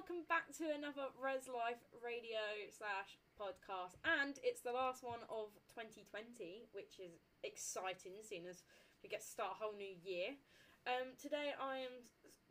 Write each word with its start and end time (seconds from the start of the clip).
welcome 0.00 0.24
back 0.32 0.48
to 0.56 0.64
another 0.72 1.12
Res 1.20 1.44
Life 1.44 1.84
radio 2.00 2.40
slash 2.72 3.20
podcast, 3.36 4.00
and 4.00 4.40
it's 4.40 4.64
the 4.64 4.72
last 4.72 5.04
one 5.04 5.20
of 5.28 5.52
2020, 5.76 6.72
which 6.72 6.96
is 6.96 7.20
exciting, 7.44 8.16
seeing 8.24 8.48
as 8.48 8.64
we 9.04 9.12
get 9.12 9.20
to 9.20 9.28
start 9.28 9.52
a 9.52 9.60
whole 9.60 9.76
new 9.76 9.92
year. 10.00 10.40
Um, 10.88 11.12
today 11.20 11.52
I 11.52 11.84
am 11.84 12.00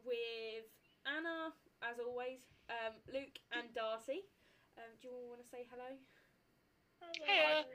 with 0.06 0.70
Anna, 1.10 1.58
as 1.82 1.98
always, 1.98 2.46
um, 2.70 3.02
Luke, 3.10 3.42
and 3.50 3.74
Darcy. 3.74 4.30
Um, 4.78 4.94
do 5.02 5.10
you 5.10 5.18
all 5.18 5.34
want 5.34 5.42
to 5.42 5.50
say 5.50 5.66
hello? 5.74 5.98
Hiya. 7.02 7.66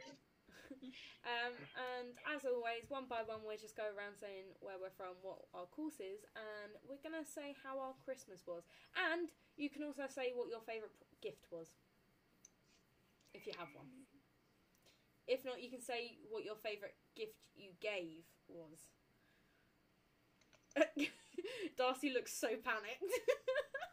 um, 1.32 1.54
and 1.76 2.08
as 2.34 2.44
always, 2.44 2.88
one 2.88 3.06
by 3.08 3.22
one, 3.24 3.40
we'll 3.46 3.60
just 3.60 3.76
go 3.76 3.86
around 3.86 4.16
saying 4.20 4.52
where 4.60 4.76
we're 4.80 4.94
from, 4.96 5.16
what 5.22 5.38
our 5.54 5.66
course 5.70 6.00
is, 6.00 6.24
and 6.36 6.72
we're 6.86 7.02
gonna 7.02 7.24
say 7.24 7.54
how 7.62 7.78
our 7.80 7.94
Christmas 8.04 8.44
was. 8.46 8.64
And 8.96 9.30
you 9.56 9.70
can 9.70 9.84
also 9.84 10.04
say 10.08 10.32
what 10.34 10.48
your 10.50 10.62
favourite 10.66 10.94
gift 11.22 11.46
was, 11.50 11.68
if 13.34 13.46
you 13.46 13.52
have 13.58 13.68
one. 13.74 13.86
If 15.26 15.44
not, 15.44 15.62
you 15.62 15.70
can 15.70 15.80
say 15.82 16.18
what 16.30 16.44
your 16.44 16.56
favourite 16.56 16.94
gift 17.14 17.36
you 17.54 17.72
gave 17.80 18.24
was. 18.48 18.88
Darcy 21.78 22.10
looks 22.12 22.32
so 22.32 22.48
panicked. 22.48 23.12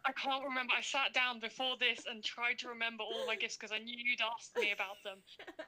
I 0.05 0.11
can't 0.17 0.43
remember. 0.43 0.73
I 0.75 0.81
sat 0.81 1.13
down 1.13 1.39
before 1.39 1.75
this 1.79 2.03
and 2.09 2.23
tried 2.23 2.59
to 2.63 2.69
remember 2.69 3.03
all 3.03 3.25
my 3.27 3.35
gifts 3.35 3.57
because 3.57 3.71
I 3.71 3.79
knew 3.79 3.95
you'd 3.95 4.23
asked 4.23 4.55
me 4.57 4.71
about 4.71 4.99
them, 5.03 5.19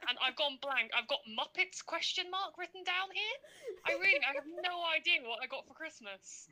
and 0.08 0.16
I've 0.22 0.36
gone 0.36 0.58
blank. 0.60 0.90
I've 0.96 1.08
got 1.08 1.22
Muppets 1.28 1.84
question 1.84 2.30
mark 2.30 2.56
written 2.58 2.82
down 2.84 3.08
here. 3.12 3.36
I 3.86 3.98
really, 4.00 4.22
I 4.24 4.34
have 4.34 4.48
no 4.48 4.84
idea 4.90 5.22
what 5.24 5.40
I 5.42 5.46
got 5.46 5.66
for 5.66 5.74
Christmas. 5.74 6.48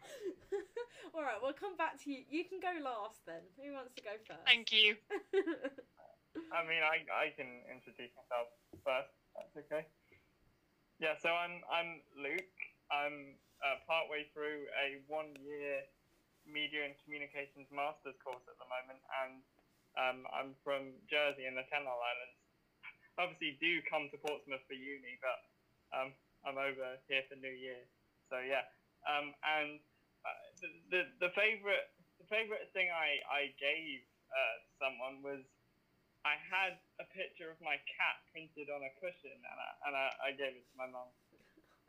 All 1.14 1.22
right, 1.22 1.38
we'll 1.40 1.56
come 1.56 1.76
back 1.76 2.00
to 2.04 2.10
you. 2.10 2.24
You 2.28 2.44
can 2.44 2.60
go 2.60 2.72
last 2.82 3.24
then. 3.26 3.42
Who 3.58 3.72
wants 3.72 3.94
to 3.96 4.02
go 4.02 4.14
first? 4.26 4.44
Thank 4.46 4.72
you. 4.72 4.96
I 6.52 6.64
mean, 6.64 6.80
I, 6.80 7.04
I 7.12 7.32
can 7.36 7.60
introduce 7.68 8.12
myself 8.16 8.48
first. 8.84 9.12
That's 9.36 9.56
okay. 9.66 9.84
Yeah, 11.00 11.18
so 11.18 11.34
I'm 11.34 11.60
I'm 11.66 12.00
Luke. 12.14 12.56
I'm 12.92 13.34
uh, 13.62 13.78
partway 13.86 14.26
through 14.34 14.66
a 14.74 14.98
one-year 15.06 15.86
media 16.44 16.84
and 16.86 16.94
communications 17.06 17.70
master's 17.70 18.18
course 18.22 18.42
at 18.50 18.58
the 18.58 18.66
moment, 18.66 19.00
and 19.22 19.40
um, 19.94 20.18
I'm 20.34 20.50
from 20.66 20.90
Jersey 21.06 21.46
in 21.46 21.54
the 21.54 21.66
Channel 21.70 21.94
Islands. 21.94 22.38
Obviously, 23.20 23.60
do 23.60 23.78
come 23.86 24.08
to 24.10 24.18
Portsmouth 24.18 24.64
for 24.66 24.74
uni, 24.74 25.20
but 25.20 25.38
um, 25.92 26.10
I'm 26.42 26.58
over 26.58 26.98
here 27.06 27.22
for 27.28 27.36
New 27.38 27.52
Year. 27.52 27.84
So 28.32 28.40
yeah, 28.40 28.64
um, 29.04 29.36
and 29.44 29.78
uh, 30.24 30.42
the, 30.64 30.68
the 30.88 31.00
the 31.28 31.30
favorite 31.36 31.92
the 32.16 32.26
favorite 32.32 32.72
thing 32.72 32.88
I 32.88 33.20
I 33.28 33.42
gave 33.60 34.00
uh, 34.32 34.56
someone 34.80 35.20
was 35.20 35.44
I 36.24 36.38
had 36.38 36.78
a 37.02 37.06
picture 37.10 37.50
of 37.50 37.58
my 37.58 37.76
cat 37.84 38.16
printed 38.30 38.70
on 38.70 38.80
a 38.86 38.92
cushion, 39.02 39.34
and 39.34 39.58
I, 39.58 39.70
and 39.86 39.94
I, 39.98 40.06
I 40.22 40.30
gave 40.30 40.54
it 40.54 40.64
to 40.70 40.74
my 40.78 40.86
mum. 40.86 41.10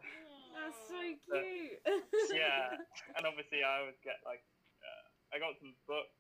That's 0.54 0.80
so 0.88 1.02
cute. 1.02 1.82
Yeah, 2.34 2.78
and 3.18 3.26
obviously 3.26 3.62
I 3.66 3.82
always 3.86 3.98
get 4.06 4.22
like, 4.26 4.42
uh, 4.82 5.04
I 5.36 5.40
got 5.42 5.58
some 5.60 5.74
books. 5.90 6.14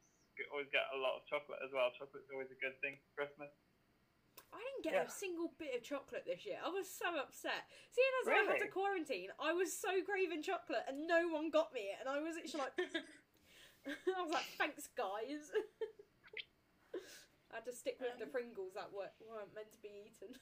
Always 0.50 0.70
get 0.74 0.90
a 0.90 0.98
lot 0.98 1.22
of 1.22 1.26
chocolate 1.30 1.62
as 1.62 1.70
well. 1.70 1.94
Chocolate's 1.94 2.30
always 2.34 2.50
a 2.50 2.58
good 2.58 2.74
thing 2.82 2.98
for 2.98 3.10
Christmas. 3.22 3.54
I 4.50 4.58
didn't 4.58 4.82
get 4.86 4.94
Yeah. 4.98 5.06
a 5.06 5.14
single 5.14 5.54
bit 5.62 5.78
of 5.78 5.82
chocolate 5.86 6.26
this 6.26 6.42
year. 6.46 6.58
I 6.62 6.70
was 6.74 6.90
so 6.90 7.06
upset. 7.18 7.70
Seeing 7.94 8.14
as 8.26 8.28
I 8.34 8.42
had 8.54 8.62
to 8.66 8.70
quarantine, 8.74 9.30
I 9.38 9.54
was 9.54 9.70
so 9.74 10.02
craving 10.02 10.42
chocolate 10.42 10.86
and 10.90 11.06
no 11.06 11.30
one 11.30 11.50
got 11.54 11.70
me 11.74 11.94
it. 11.94 12.02
And 12.02 12.10
I 12.10 12.18
was 12.22 12.34
actually 12.38 12.66
like, 12.66 12.74
I 14.18 14.22
was 14.22 14.34
like, 14.34 14.50
thanks, 14.58 14.90
guys. 14.98 15.54
I 17.54 17.62
had 17.62 17.66
to 17.70 17.74
stick 17.74 18.02
with 18.02 18.18
the 18.18 18.26
Pringles 18.26 18.74
that 18.74 18.90
weren't 18.90 19.54
meant 19.54 19.70
to 19.74 19.82
be 19.86 20.10
eaten. 20.10 20.34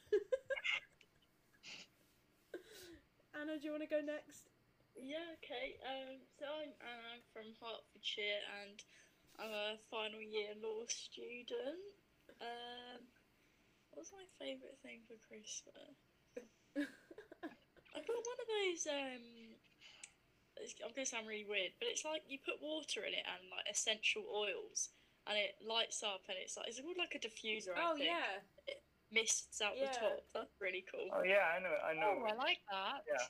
Anna, 3.35 3.57
do 3.57 3.63
you 3.65 3.71
want 3.71 3.83
to 3.83 3.89
go 3.89 4.03
next? 4.03 4.51
Yeah, 4.95 5.23
okay. 5.39 5.79
Um, 5.87 6.19
so 6.35 6.45
I'm 6.45 6.75
Anna 6.83 7.07
I'm 7.15 7.23
from 7.31 7.47
Hertfordshire 7.57 8.43
and 8.59 8.77
I'm 9.39 9.53
a 9.55 9.79
final 9.87 10.19
year 10.19 10.51
law 10.59 10.83
student. 10.91 11.79
Um, 12.43 12.99
what 13.91 14.03
was 14.03 14.11
my 14.11 14.27
favourite 14.39 14.75
thing 14.83 15.03
for 15.07 15.15
Christmas? 15.23 15.95
I 16.75 17.99
got 17.99 18.23
one 18.23 18.39
of 18.39 18.49
those. 18.51 18.83
Um, 18.87 19.25
it's, 20.59 20.75
I'm 20.83 20.91
gonna 20.95 21.07
sound 21.07 21.27
really 21.27 21.47
weird, 21.47 21.75
but 21.79 21.87
it's 21.91 22.03
like 22.03 22.23
you 22.27 22.39
put 22.39 22.61
water 22.61 23.03
in 23.07 23.15
it 23.15 23.25
and 23.27 23.47
like 23.51 23.67
essential 23.67 24.23
oils, 24.27 24.91
and 25.27 25.35
it 25.35 25.59
lights 25.63 26.03
up, 26.03 26.23
and 26.27 26.37
it's 26.39 26.55
like 26.55 26.67
it's 26.67 26.79
called 26.79 26.99
like 26.99 27.15
a 27.15 27.23
diffuser. 27.23 27.75
I 27.75 27.91
oh, 27.91 27.95
think. 27.95 28.11
yeah. 28.11 28.39
Mists 29.11 29.61
out 29.61 29.77
Yeah. 29.77 29.91
the 29.91 29.99
top. 29.99 30.23
That's 30.33 30.55
really 30.59 30.83
cool. 30.87 31.09
Oh 31.11 31.23
yeah, 31.23 31.51
I 31.55 31.59
know. 31.59 31.75
I 31.83 31.93
know. 31.93 32.23
Oh, 32.23 32.25
I 32.27 32.33
like 32.33 32.59
that. 32.71 33.03
Yeah. 33.07 33.27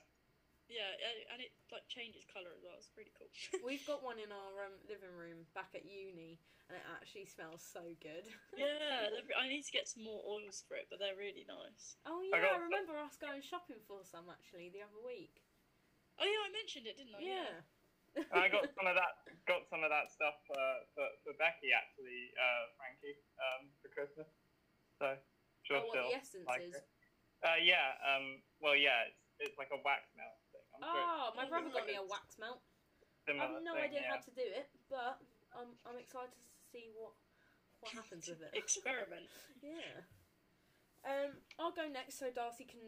Yeah, 0.71 0.87
and- 0.87 1.25
and 1.35 1.39
it 1.43 1.51
like 1.67 1.83
changes 1.91 2.23
colour 2.31 2.47
as 2.55 2.63
well. 2.63 2.77
It's 2.79 2.95
really 2.95 3.11
cool. 3.19 3.27
We've 3.67 3.83
got 3.85 3.99
one 4.03 4.19
in 4.23 4.31
our 4.31 4.53
um, 4.63 4.79
living 4.87 5.11
room 5.11 5.43
back 5.51 5.75
at 5.75 5.83
uni, 5.83 6.39
and 6.71 6.79
it 6.79 6.85
actually 6.95 7.27
smells 7.27 7.59
so 7.59 7.83
good. 7.99 8.23
Yeah, 8.55 9.11
I 9.35 9.47
need 9.51 9.63
to 9.67 9.71
get 9.75 9.89
some 9.91 10.03
more 10.07 10.23
oils 10.23 10.63
for 10.63 10.75
it, 10.79 10.87
but 10.87 10.99
they're 10.99 11.19
really 11.19 11.43
nice. 11.43 11.99
Oh, 12.07 12.23
yeah, 12.23 12.37
I, 12.37 12.39
got- 12.39 12.61
remember 12.63 12.95
us 12.95 13.19
going 13.19 13.41
shopping 13.43 13.83
for 13.83 13.99
some 14.07 14.31
actually 14.31 14.71
the 14.71 14.79
other 14.87 15.01
week. 15.03 15.43
Oh 16.19 16.23
yeah, 16.23 16.39
I 16.47 16.49
mentioned 16.55 16.87
it, 16.87 16.95
didn't 16.95 17.15
I? 17.15 17.21
Yeah. 17.23 17.51
I 18.31 18.47
got 18.51 18.67
some 18.75 18.87
of 18.87 18.95
that. 18.95 19.23
Got 19.47 19.67
some 19.71 19.83
of 19.83 19.89
that 19.91 20.11
stuff 20.11 20.35
uh, 20.51 20.83
for 20.95 21.07
for 21.23 21.33
Becky 21.39 21.71
actually, 21.75 22.31
uh, 22.35 22.63
Frankie, 22.79 23.15
um, 23.39 23.71
for 23.81 23.87
Christmas. 23.87 24.27
So 24.99 25.15
sure, 25.63 25.79
Oh, 25.79 25.87
what, 25.87 25.93
still 25.95 26.09
the 26.09 26.15
essences? 26.17 26.47
like 26.47 26.61
it. 26.69 26.85
Uh, 27.43 27.57
yeah. 27.61 27.97
Um. 28.05 28.41
Well, 28.61 28.75
yeah. 28.75 29.05
It's 29.09 29.21
it's 29.41 29.57
like 29.57 29.73
a 29.73 29.81
wax 29.81 30.05
melt 30.13 30.37
thing. 30.53 30.61
I'm 30.77 30.81
sure 30.85 31.01
Oh, 31.01 31.33
my 31.33 31.45
Oh, 31.45 31.49
brother 31.49 31.69
got 31.73 31.87
me 31.89 31.97
a 31.97 32.05
wax 32.05 32.37
melt. 32.37 32.61
I 33.29 33.33
have 33.37 33.61
no 33.63 33.73
thing, 33.77 33.85
idea 33.89 34.01
yeah. 34.05 34.11
how 34.13 34.21
to 34.21 34.31
do 34.33 34.43
it, 34.45 34.69
but 34.89 35.17
I'm 35.53 35.73
I'm 35.85 35.97
excited 35.97 36.33
to 36.33 36.45
see 36.69 36.89
what 36.93 37.13
what 37.81 37.93
happens 37.93 38.27
with 38.29 38.41
it. 38.45 38.53
Experiment. 38.57 39.25
Yeah. 39.61 40.05
Um, 41.01 41.41
I'll 41.57 41.73
go 41.73 41.89
next 41.89 42.19
so 42.21 42.29
Darcy 42.29 42.65
can 42.65 42.81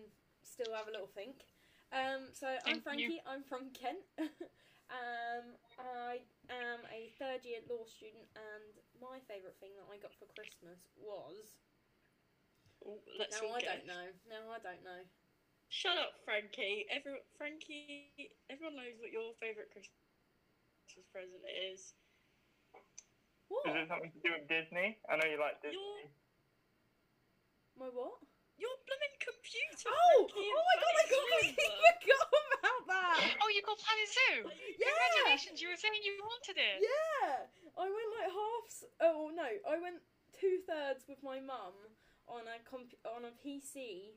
still 0.46 0.70
have 0.78 0.86
a 0.88 0.94
little 0.94 1.10
think. 1.10 1.42
Um, 1.90 2.30
so 2.34 2.46
I'm 2.66 2.82
Frankie. 2.82 3.18
you. 3.18 3.26
I'm 3.26 3.42
from 3.42 3.70
Kent. 3.74 4.02
um, 4.22 5.46
I 5.82 6.22
am 6.50 6.82
a 6.94 7.10
third 7.18 7.42
year 7.46 7.62
law 7.70 7.86
student, 7.90 8.26
and 8.38 8.74
my 9.02 9.18
favourite 9.26 9.58
thing 9.58 9.74
that 9.82 9.90
I 9.90 9.98
got 9.98 10.14
for 10.18 10.30
Christmas 10.38 10.82
was. 10.98 11.58
Ooh, 12.86 13.00
let's 13.20 13.40
no, 13.42 13.48
all 13.50 13.56
I 13.56 13.62
guess. 13.62 13.80
don't 13.80 13.88
know. 13.88 14.08
No, 14.30 14.40
I 14.52 14.60
don't 14.60 14.84
know. 14.84 15.02
Shut 15.70 15.98
up, 15.98 16.20
Frankie. 16.26 16.86
Every 16.92 17.18
Frankie, 17.38 18.30
everyone 18.52 18.78
knows 18.78 19.00
what 19.02 19.10
your 19.10 19.34
favourite 19.42 19.72
Christmas 19.74 19.90
present 21.10 21.42
is. 21.50 21.94
What? 23.50 23.66
Is 23.70 23.86
it 23.86 23.88
something 23.90 24.12
to 24.14 24.20
do 24.22 24.30
with 24.38 24.46
Disney? 24.46 24.98
I 25.10 25.18
know 25.18 25.26
you 25.26 25.40
like 25.42 25.58
Disney. 25.62 25.80
Your 25.80 26.14
My 27.78 27.90
what? 27.90 28.22
your 28.62 28.70
blooming 28.86 29.16
computer. 29.18 29.90
Oh! 29.90 30.30
Frankie, 30.30 30.46
Oh 30.54 30.62
my 30.62 30.76
god! 30.78 30.94
I 30.94 31.04
Planet 31.04 31.10
completely 31.10 31.58
Zoo. 31.58 31.74
forgot 32.06 32.54
about 32.62 32.82
that. 32.94 33.18
Oh, 33.42 33.50
you 33.50 33.62
got 33.66 33.78
Planet 33.82 34.10
Zoo. 34.14 34.36
Yeah. 34.78 34.94
Congratulations! 34.94 35.58
You 35.58 35.68
were 35.74 35.80
saying 35.82 35.98
you 36.06 36.14
wanted 36.22 36.58
it. 36.62 36.78
Yeah, 36.86 37.50
I 37.74 37.86
went 37.90 38.10
like 38.22 38.30
half. 38.30 38.66
Oh 39.02 39.34
no, 39.34 39.48
I 39.66 39.76
went 39.82 40.06
two 40.38 40.62
thirds 40.70 41.10
with 41.10 41.18
my 41.26 41.42
mum 41.42 41.74
on 42.28 42.48
a 42.48 42.58
comp- 42.64 43.00
on 43.06 43.26
a 43.26 43.34
PC, 43.44 44.14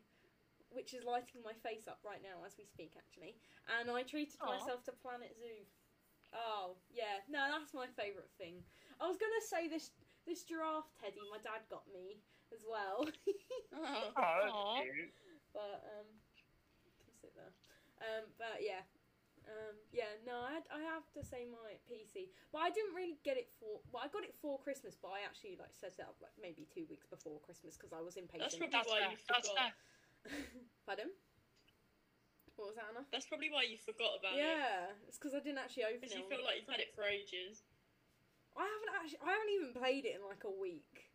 which 0.71 0.95
is 0.95 1.05
lighting 1.05 1.43
my 1.45 1.55
face 1.65 1.87
up 1.89 2.01
right 2.05 2.23
now 2.23 2.45
as 2.47 2.55
we 2.59 2.65
speak, 2.65 2.93
actually. 2.97 3.37
And 3.79 3.91
I 3.91 4.03
treated 4.03 4.39
Aw. 4.43 4.47
myself 4.59 4.85
to 4.87 4.93
Planet 4.93 5.35
Zoo. 5.39 5.65
Oh 6.35 6.77
yeah, 6.91 7.23
no, 7.31 7.47
that's 7.51 7.73
my 7.73 7.87
favourite 7.97 8.31
thing. 8.39 8.63
I 9.01 9.07
was 9.07 9.17
gonna 9.17 9.45
say 9.47 9.69
this 9.69 9.91
this 10.27 10.43
giraffe 10.43 10.91
teddy 10.99 11.23
my 11.31 11.39
dad 11.39 11.63
got 11.71 11.87
me 11.95 12.19
as 12.53 12.63
well, 12.67 13.07
Oh. 13.75 14.11
Oh, 14.17 14.39
that's 14.43 14.91
cute. 14.91 15.13
but 15.55 15.83
um, 15.99 16.09
can 17.03 17.15
sit 17.23 17.33
there. 17.35 17.55
Um, 18.03 18.25
but 18.39 18.59
yeah. 18.61 18.83
Um, 19.47 19.79
yeah, 19.95 20.11
no, 20.27 20.43
I, 20.43 20.59
had, 20.59 20.67
I 20.75 20.83
have 20.83 21.07
to 21.15 21.23
say 21.23 21.47
my 21.47 21.79
PC, 21.87 22.35
but 22.51 22.67
I 22.67 22.71
didn't 22.75 22.99
really 22.99 23.15
get 23.23 23.39
it 23.39 23.47
for. 23.63 23.79
Well, 23.95 24.03
I 24.03 24.11
got 24.11 24.27
it 24.27 24.35
for 24.43 24.59
Christmas, 24.59 24.99
but 24.99 25.15
I 25.15 25.23
actually 25.23 25.55
like 25.55 25.71
set 25.71 25.95
it 25.99 26.03
up 26.03 26.19
like 26.19 26.35
maybe 26.35 26.67
two 26.67 26.83
weeks 26.91 27.07
before 27.07 27.39
Christmas 27.47 27.79
because 27.79 27.95
I 27.95 28.03
was 28.03 28.19
impatient. 28.19 28.43
That's 28.43 28.59
probably 28.59 28.75
That's 28.75 28.91
why 28.91 29.01
fair. 29.07 29.11
you 29.15 29.19
forgot. 29.23 29.47
fair. 29.55 29.73
Pardon? 30.91 31.11
What 32.59 32.75
was 32.75 32.77
that, 32.81 32.91
Anna? 32.91 33.07
That's 33.15 33.29
probably 33.31 33.53
why 33.55 33.69
you 33.71 33.79
forgot 33.79 34.19
about 34.19 34.35
it. 34.35 34.43
Yeah, 34.43 34.91
it's 35.07 35.21
because 35.21 35.37
I 35.37 35.45
didn't 35.45 35.63
actually 35.63 35.87
open 35.87 36.03
Because 36.03 36.17
it. 36.17 36.19
you 36.19 36.27
on- 36.27 36.33
feel 36.35 36.43
like 36.43 36.57
you've 36.59 36.73
had 36.73 36.83
it 36.83 36.91
for 36.97 37.07
ages. 37.07 37.63
I 38.59 38.65
haven't 38.67 38.93
actually. 38.99 39.23
I 39.23 39.31
haven't 39.31 39.53
even 39.55 39.71
played 39.77 40.05
it 40.09 40.19
in 40.19 40.25
like 40.27 40.43
a 40.43 40.51
week. 40.51 41.13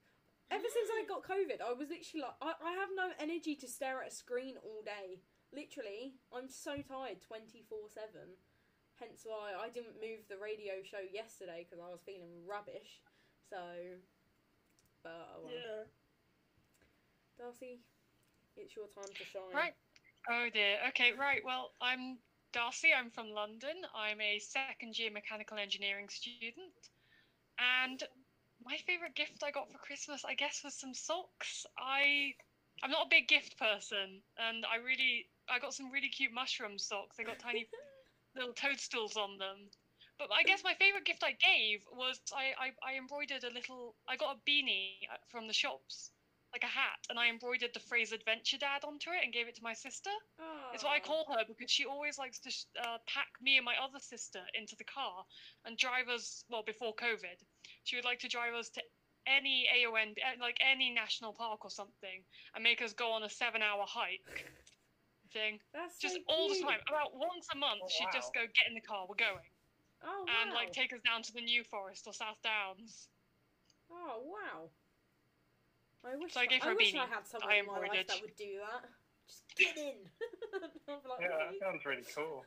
Ever 0.54 0.68
since 0.68 0.88
I 0.92 1.04
got 1.08 1.24
COVID, 1.24 1.60
I 1.64 1.72
was 1.72 1.88
literally 1.88 2.28
like, 2.28 2.36
I, 2.44 2.52
I 2.60 2.72
have 2.76 2.92
no 2.96 3.12
energy 3.24 3.56
to 3.56 3.68
stare 3.72 4.04
at 4.04 4.12
a 4.12 4.16
screen 4.16 4.56
all 4.60 4.84
day. 4.84 5.24
Literally, 5.54 6.16
I'm 6.32 6.48
so 6.48 6.80
tired, 6.80 7.20
twenty 7.22 7.64
four 7.68 7.92
seven. 7.92 8.40
Hence 9.00 9.26
why 9.26 9.52
I 9.60 9.68
didn't 9.70 10.00
move 10.00 10.24
the 10.30 10.38
radio 10.38 10.80
show 10.84 11.04
yesterday 11.12 11.68
because 11.68 11.84
I 11.84 11.92
was 11.92 12.00
feeling 12.06 12.48
rubbish. 12.48 13.04
So, 13.50 13.60
but 15.04 15.28
oh 15.36 15.44
well. 15.44 15.52
Yeah. 15.52 15.84
Darcy, 17.38 17.82
it's 18.56 18.76
your 18.76 18.88
time 18.96 19.12
to 19.12 19.26
shine. 19.26 19.54
Right. 19.54 19.74
Oh 20.30 20.48
dear. 20.54 20.78
Okay, 20.90 21.12
right. 21.20 21.42
Well, 21.44 21.72
I'm 21.82 22.20
Darcy. 22.54 22.90
I'm 22.96 23.10
from 23.12 23.32
London. 23.32 23.84
I'm 23.96 24.22
a 24.22 24.40
second 24.40 24.98
year 24.98 25.12
mechanical 25.12 25.58
engineering 25.58 26.08
student. 26.10 26.92
And 27.60 28.04
my 28.64 28.78
favorite 28.88 29.16
gift 29.16 29.44
I 29.44 29.52
got 29.52 29.72
for 29.72 29.80
Christmas, 29.80 30.24
I 30.24 30.36
guess, 30.36 30.62
was 30.64 30.76
some 30.76 30.94
socks. 30.94 31.66
I 31.78 32.36
I'm 32.84 32.92
not 32.92 33.06
a 33.08 33.10
big 33.10 33.28
gift 33.28 33.58
person, 33.58 34.22
and 34.38 34.66
I 34.66 34.78
really 34.78 35.28
I 35.52 35.60
got 35.60 35.74
some 35.74 35.92
really 35.92 36.10
cute 36.10 36.32
mushroom 36.34 36.80
socks. 36.80 37.18
They 37.18 37.24
got 37.24 37.40
tiny 37.40 37.68
little 38.36 38.54
toadstools 38.54 39.18
on 39.18 39.38
them. 39.38 39.70
But 40.18 40.30
I 40.32 40.44
guess 40.44 40.64
my 40.64 40.76
favorite 40.76 41.06
gift 41.06 41.24
I 41.24 41.34
gave 41.34 41.82
was 41.92 42.22
I, 42.34 42.54
I, 42.58 42.94
I 42.94 42.98
embroidered 42.98 43.44
a 43.44 43.54
little. 43.54 43.96
I 44.08 44.16
got 44.16 44.38
a 44.38 44.50
beanie 44.50 45.10
uh, 45.12 45.18
from 45.30 45.48
the 45.48 45.54
shops, 45.54 46.12
like 46.54 46.64
a 46.64 46.68
hat, 46.68 47.00
and 47.10 47.20
I 47.20 47.28
embroidered 47.28 47.72
the 47.74 47.80
phrase 47.80 48.12
"Adventure 48.12 48.58
Dad" 48.60 48.84
onto 48.86 49.10
it 49.10 49.24
and 49.24 49.34
gave 49.34 49.48
it 49.48 49.56
to 49.56 49.64
my 49.64 49.74
sister. 49.74 50.12
It's 50.74 50.84
what 50.84 50.94
I 50.94 51.00
call 51.00 51.26
her 51.34 51.44
because 51.48 51.72
she 51.72 51.86
always 51.86 52.18
likes 52.18 52.40
to 52.42 52.52
sh- 52.52 52.66
uh, 52.80 52.98
pack 53.08 53.28
me 53.42 53.58
and 53.58 53.66
my 53.66 53.76
other 53.84 54.00
sister 54.00 54.40
into 54.54 54.76
the 54.78 54.86
car 54.86 55.26
and 55.66 55.76
drive 55.78 56.08
us. 56.08 56.46
Well, 56.50 56.64
before 56.64 56.94
COVID, 56.96 57.42
she 57.84 57.96
would 57.98 58.06
like 58.06 58.20
to 58.20 58.30
drive 58.30 58.54
us 58.54 58.70
to 58.70 58.82
any 59.28 59.68
AON, 59.84 60.16
eh, 60.18 60.36
like 60.40 60.58
any 60.62 60.92
national 60.92 61.34
park 61.34 61.66
or 61.66 61.72
something, 61.72 62.24
and 62.56 62.64
make 62.64 62.82
us 62.82 62.94
go 62.94 63.12
on 63.12 63.24
a 63.24 63.30
seven-hour 63.30 63.86
hike. 63.88 64.46
Thing 65.32 65.60
That's 65.74 65.98
just 65.98 66.16
so 66.16 66.22
all 66.28 66.50
the 66.50 66.60
time. 66.60 66.84
About 66.92 67.16
once 67.16 67.48
a 67.54 67.58
month, 67.58 67.80
Oh, 67.84 67.88
she'd 67.88 68.12
just 68.12 68.34
go 68.34 68.42
get 68.52 68.68
in 68.68 68.76
the 68.76 68.82
car. 68.84 69.06
We're 69.08 69.16
going, 69.16 69.40
Oh 70.04 70.26
wow. 70.28 70.34
and 70.44 70.52
like 70.54 70.74
take 70.74 70.92
us 70.92 71.00
down 71.08 71.24
to 71.24 71.32
the 71.34 71.40
New 71.40 71.64
Forest 71.64 72.04
or 72.06 72.14
South 72.14 72.36
Downs. 72.44 73.08
Oh 73.90 74.20
wow. 74.28 74.68
I 76.04 76.18
wish 76.18 76.34
So 76.34 76.42
I 76.42 76.48
gave 76.48 76.64
her 76.64 76.72
a 76.72 76.76
wish 76.76 76.94
I 76.96 77.06
had 77.06 77.24
someone 77.28 77.48
I 77.50 77.60
in 77.60 77.66
my 77.68 77.74
life 77.80 77.82
embroidered. 77.84 78.08
that 78.10 78.22
would 78.22 78.36
do 78.36 78.60
that. 78.60 78.90
Just 79.28 79.44
get 79.56 79.78
in. 79.78 79.96
Like, 81.08 81.22
Yeah, 81.22 81.48
that 81.48 81.60
sounds 81.64 81.86
really 81.86 82.04
cool. 82.14 82.44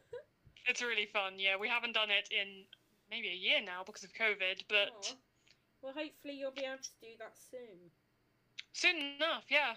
It's 0.67 0.83
really 0.83 1.07
fun. 1.07 1.35
Yeah, 1.39 1.57
we 1.57 1.69
haven't 1.69 1.93
done 1.95 2.11
it 2.11 2.29
in 2.31 2.65
maybe 3.11 3.29
a 3.29 3.37
year 3.37 3.61
now 3.65 3.81
because 3.87 4.05
of 4.05 4.13
COVID, 4.13 4.65
but 4.69 4.93
Aw. 4.93 5.17
Well, 5.81 5.95
hopefully 5.97 6.35
you'll 6.37 6.53
be 6.53 6.65
able 6.69 6.83
to 6.83 6.97
do 7.01 7.17
that 7.19 7.33
soon. 7.51 7.89
soon 8.73 8.97
enough. 9.17 9.45
Yeah. 9.49 9.75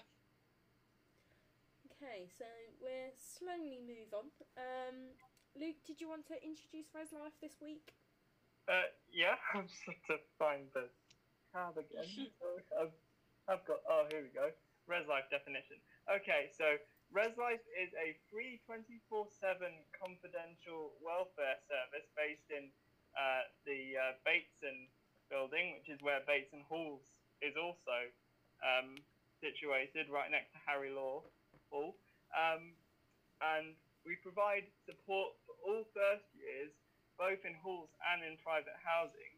Okay, 2.02 2.28
so 2.38 2.44
we're 2.82 3.14
slowly 3.16 3.78
move 3.82 4.10
on. 4.14 4.28
Um, 4.58 5.14
Luke, 5.58 5.78
did 5.86 6.00
you 6.00 6.08
want 6.08 6.26
to 6.30 6.36
introduce 6.38 6.90
Res 6.94 7.10
Life 7.10 7.34
this 7.42 7.58
week? 7.62 7.94
Uh, 8.68 8.90
yeah, 9.10 9.40
I'm 9.54 9.66
just 9.66 9.84
to 10.12 10.20
find 10.38 10.68
the 10.74 10.86
card 11.50 11.78
again. 11.80 12.06
So 12.38 12.46
I've, 12.80 12.96
I've 13.48 13.64
got, 13.66 13.80
oh, 13.88 14.06
here 14.10 14.22
we 14.22 14.32
go. 14.32 14.52
Res 14.86 15.08
Life 15.08 15.28
definition. 15.28 15.80
Okay, 16.08 16.48
so 16.56 16.80
Res 17.12 17.36
Life 17.36 17.64
is 17.76 17.92
a 17.96 18.16
free 18.28 18.60
24 18.64 19.28
7 19.28 19.68
confidential 19.96 20.96
welfare 21.00 21.60
service 21.68 22.08
based 22.16 22.48
in 22.52 22.68
uh, 23.16 23.44
the 23.64 23.96
uh, 23.96 24.12
Bateson 24.24 24.88
building, 25.28 25.76
which 25.76 25.88
is 25.92 26.00
where 26.00 26.24
Bateson 26.24 26.64
Halls 26.68 27.04
is 27.40 27.56
also 27.56 28.08
um, 28.64 28.96
situated, 29.40 30.08
right 30.08 30.28
next 30.32 30.52
to 30.56 30.60
Harry 30.64 30.92
Law 30.92 31.24
Hall. 31.68 31.96
Um, 32.32 32.74
and 33.40 33.74
we 34.04 34.16
provide 34.20 34.66
support 34.84 35.36
for 35.46 35.54
all 35.64 35.84
first 35.94 36.26
years 36.34 36.72
both 37.18 37.42
in 37.42 37.52
halls 37.58 37.90
and 38.14 38.22
in 38.22 38.38
private 38.38 38.78
housing. 38.78 39.34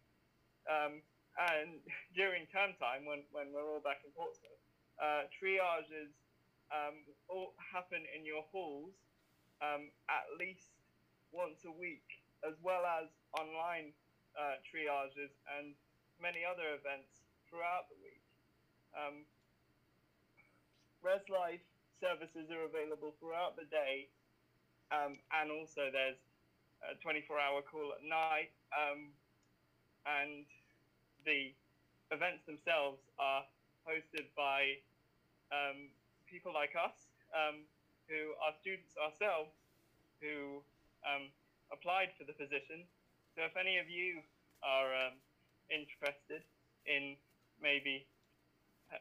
Um, 0.69 1.01
and 1.41 1.81
during 2.19 2.45
term 2.53 2.77
time, 2.77 3.09
when, 3.09 3.25
when 3.33 3.51
we're 3.51 3.65
all 3.65 3.81
back 3.81 4.05
in 4.05 4.13
Portsmouth, 4.13 4.61
uh, 5.01 5.25
triages 5.33 6.13
um, 6.71 7.03
all 7.27 7.57
happen 7.57 8.05
in 8.13 8.23
your 8.23 8.45
halls 8.53 8.93
um, 9.65 9.89
at 10.13 10.29
least 10.37 10.71
once 11.33 11.65
a 11.65 11.73
week, 11.73 12.05
as 12.45 12.55
well 12.61 12.85
as 12.85 13.09
online 13.41 13.97
uh, 14.37 14.61
triages 14.69 15.33
and 15.57 15.73
many 16.21 16.45
other 16.45 16.77
events 16.77 17.25
throughout 17.49 17.89
the 17.89 17.99
week. 18.05 18.23
Um, 18.93 19.25
Res 21.01 21.25
Life 21.33 21.65
services 22.01 22.49
are 22.51 22.65
available 22.65 23.15
throughout 23.21 23.55
the 23.57 23.69
day, 23.69 24.09
um, 24.91 25.21
and 25.37 25.53
also 25.53 25.93
there's 25.93 26.19
a 26.83 26.97
24 27.05 27.39
hour 27.39 27.61
call 27.63 27.93
at 27.93 28.03
night. 28.03 28.51
Um, 28.73 29.13
and 30.09 30.49
the 31.29 31.53
events 32.11 32.43
themselves 32.49 32.99
are 33.21 33.45
hosted 33.85 34.27
by 34.33 34.81
um, 35.53 35.93
people 36.27 36.53
like 36.55 36.73
us 36.75 36.97
um, 37.37 37.69
who 38.09 38.33
are 38.43 38.57
students 38.61 38.97
ourselves 38.97 39.53
who 40.21 40.65
um, 41.05 41.29
applied 41.73 42.11
for 42.19 42.25
the 42.25 42.35
position. 42.35 42.85
So 43.37 43.45
if 43.45 43.55
any 43.57 43.79
of 43.79 43.89
you 43.89 44.21
are 44.65 44.91
um, 44.93 45.17
interested 45.71 46.43
in 46.85 47.17
maybe 47.63 48.05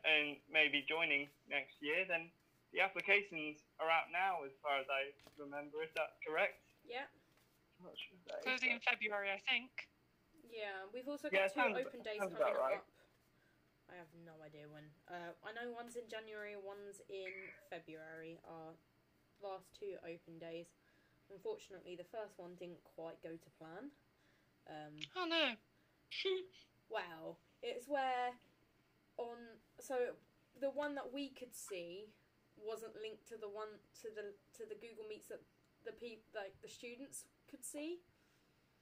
in 0.05 0.37
maybe 0.51 0.85
joining 0.85 1.27
next 1.49 1.81
year, 1.81 2.05
then 2.05 2.29
the 2.73 2.79
applications 2.81 3.65
are 3.79 3.89
out 3.89 4.11
now, 4.13 4.43
as 4.45 4.53
far 4.61 4.77
as 4.79 4.85
I 4.89 5.09
remember. 5.37 5.81
Is 5.81 5.93
that 5.95 6.17
correct? 6.25 6.61
Yeah. 6.85 7.09
Sure 7.81 7.93
if 8.13 8.23
that 8.27 8.39
is, 8.39 8.43
Closing 8.45 8.71
in 8.75 8.81
February, 8.83 9.31
I 9.31 9.39
think. 9.47 9.71
Yeah, 10.51 10.83
we've 10.93 11.07
also 11.07 11.29
Yeah, 11.31 11.47
got 11.47 11.53
two 11.53 11.59
sounds- 11.61 11.77
open 11.79 12.01
days 12.03 12.19
coming 12.19 12.35
about 12.35 12.57
right. 12.57 12.77
up. 12.77 12.87
I 13.89 13.95
have 13.95 14.13
no 14.25 14.39
idea 14.43 14.67
when. 14.69 14.85
Uh, 15.07 15.33
I 15.43 15.51
know 15.53 15.71
one's 15.71 15.95
in 15.95 16.07
January, 16.09 16.55
one's 16.55 17.01
in 17.09 17.31
February. 17.69 18.37
Are 18.43 18.75
last 19.41 19.73
two 19.73 19.97
open 20.03 20.37
days. 20.37 20.67
Unfortunately, 21.31 21.95
the 21.95 22.03
first 22.03 22.37
one 22.37 22.55
didn't 22.55 22.83
quite 22.83 23.21
go 23.23 23.35
to 23.37 23.49
plan. 23.57 23.91
Um, 24.67 24.99
Oh 25.15 25.25
no. 25.25 25.55
Wow. 26.89 27.37
It's 27.61 27.87
where 27.87 28.33
on 29.17 29.37
so 29.79 30.15
the 30.59 30.69
one 30.71 30.95
that 30.95 31.11
we 31.13 31.29
could 31.29 31.53
see 31.55 32.09
wasn't 32.65 32.95
linked 33.01 33.27
to 33.29 33.37
the 33.37 33.49
one 33.49 33.79
to 34.01 34.07
the 34.13 34.35
to 34.57 34.63
the 34.67 34.77
Google 34.77 35.07
Meets 35.07 35.27
that 35.29 35.41
the 35.85 35.95
peop 35.95 36.23
like 36.35 36.55
the 36.61 36.69
students 36.69 37.25
could 37.49 37.63
see. 37.63 37.99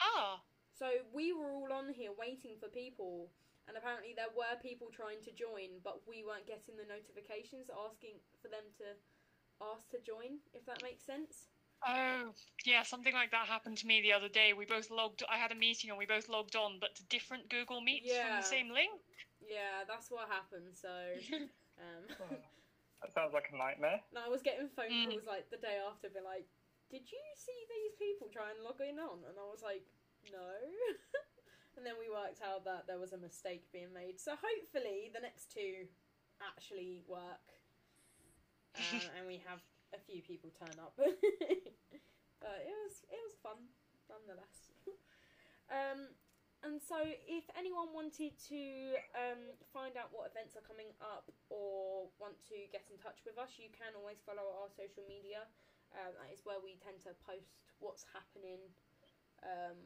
Ah. 0.01 0.41
So 0.77 1.01
we 1.13 1.33
were 1.33 1.51
all 1.51 1.73
on 1.73 1.89
here 1.89 2.13
waiting 2.13 2.57
for 2.59 2.69
people 2.69 3.29
and 3.67 3.75
apparently 3.75 4.13
there 4.13 4.31
were 4.31 4.55
people 4.61 4.87
trying 4.93 5.19
to 5.25 5.33
join 5.33 5.81
but 5.83 6.05
we 6.05 6.21
weren't 6.21 6.45
getting 6.45 6.77
the 6.77 6.85
notifications 6.85 7.67
asking 7.73 8.21
for 8.41 8.47
them 8.47 8.63
to 8.77 8.93
ask 9.61 9.89
to 9.89 9.97
join 10.05 10.37
if 10.53 10.65
that 10.65 10.81
makes 10.83 11.03
sense. 11.03 11.49
Oh, 11.85 12.33
yeah, 12.65 12.81
something 12.81 13.13
like 13.13 13.29
that 13.31 13.45
happened 13.45 13.77
to 13.77 13.87
me 13.87 14.01
the 14.01 14.13
other 14.13 14.29
day. 14.29 14.53
We 14.53 14.65
both 14.65 14.89
logged. 14.89 15.23
I 15.29 15.37
had 15.37 15.51
a 15.51 15.55
meeting 15.55 15.91
and 15.91 15.99
we 15.99 16.07
both 16.07 16.27
logged 16.27 16.55
on, 16.55 16.79
but 16.81 16.95
to 16.95 17.03
different 17.05 17.49
Google 17.49 17.81
Meets 17.81 18.09
from 18.09 18.35
the 18.35 18.41
same 18.41 18.71
link. 18.71 18.89
Yeah, 19.45 19.85
that's 19.87 20.09
what 20.09 20.27
happened. 20.27 20.73
So 20.73 20.89
um 21.77 22.17
that 23.01 23.13
sounds 23.13 23.33
like 23.33 23.49
a 23.53 23.57
nightmare. 23.57 24.01
And 24.09 24.19
I 24.19 24.29
was 24.29 24.41
getting 24.41 24.69
phone 24.69 24.89
Mm. 24.91 25.09
calls 25.11 25.25
like 25.25 25.49
the 25.49 25.57
day 25.57 25.77
after, 25.77 26.09
being 26.09 26.25
like, 26.25 26.47
"Did 26.89 27.11
you 27.11 27.23
see 27.35 27.59
these 27.69 27.95
people 27.95 28.29
try 28.29 28.51
and 28.51 28.63
log 28.63 28.81
in 28.81 28.99
on?" 28.99 29.23
And 29.25 29.37
I 29.37 29.45
was 29.45 29.61
like, 29.61 29.85
"No." 30.31 30.49
and 31.77 31.85
then 31.85 31.97
we 31.99 32.09
worked 32.09 32.41
out 32.41 32.65
that 32.65 32.87
there 32.87 32.97
was 32.99 33.13
a 33.13 33.17
mistake 33.17 33.71
being 33.71 33.93
made. 33.93 34.19
So 34.19 34.33
hopefully 34.35 35.11
the 35.13 35.19
next 35.21 35.51
two 35.51 35.87
actually 36.41 37.03
work, 37.07 37.53
uh, 38.75 39.01
and 39.17 39.27
we 39.27 39.37
have 39.45 39.61
a 39.93 39.99
few 39.99 40.21
people 40.21 40.49
turn 40.51 40.79
up. 40.79 40.93
but 40.97 42.57
it 42.65 42.75
was 42.83 43.05
it 43.09 43.21
was 43.23 43.35
fun 43.43 43.69
nonetheless. 44.09 44.71
um, 45.69 46.15
and 46.65 46.81
so, 46.81 46.97
if 47.05 47.45
anyone 47.53 47.93
wanted 47.93 48.33
to 48.49 48.63
um, 49.13 49.41
find 49.69 49.93
out 49.93 50.09
what 50.09 50.33
events 50.33 50.57
are 50.57 50.65
coming 50.65 50.89
up 50.97 51.29
or 51.53 52.09
want 52.17 52.37
to 52.49 52.57
get 52.73 52.89
in 52.89 52.97
touch 52.97 53.21
with 53.25 53.37
us, 53.37 53.61
you 53.61 53.69
can 53.69 53.93
always 53.93 54.17
follow 54.25 54.45
our 54.57 54.69
social 54.73 55.05
media. 55.05 55.45
Um, 55.93 56.17
that 56.17 56.33
is 56.33 56.41
where 56.43 56.57
we 56.57 56.81
tend 56.81 56.97
to 57.05 57.13
post 57.23 57.53
what's 57.77 58.03
happening 58.09 58.59
um, 59.45 59.77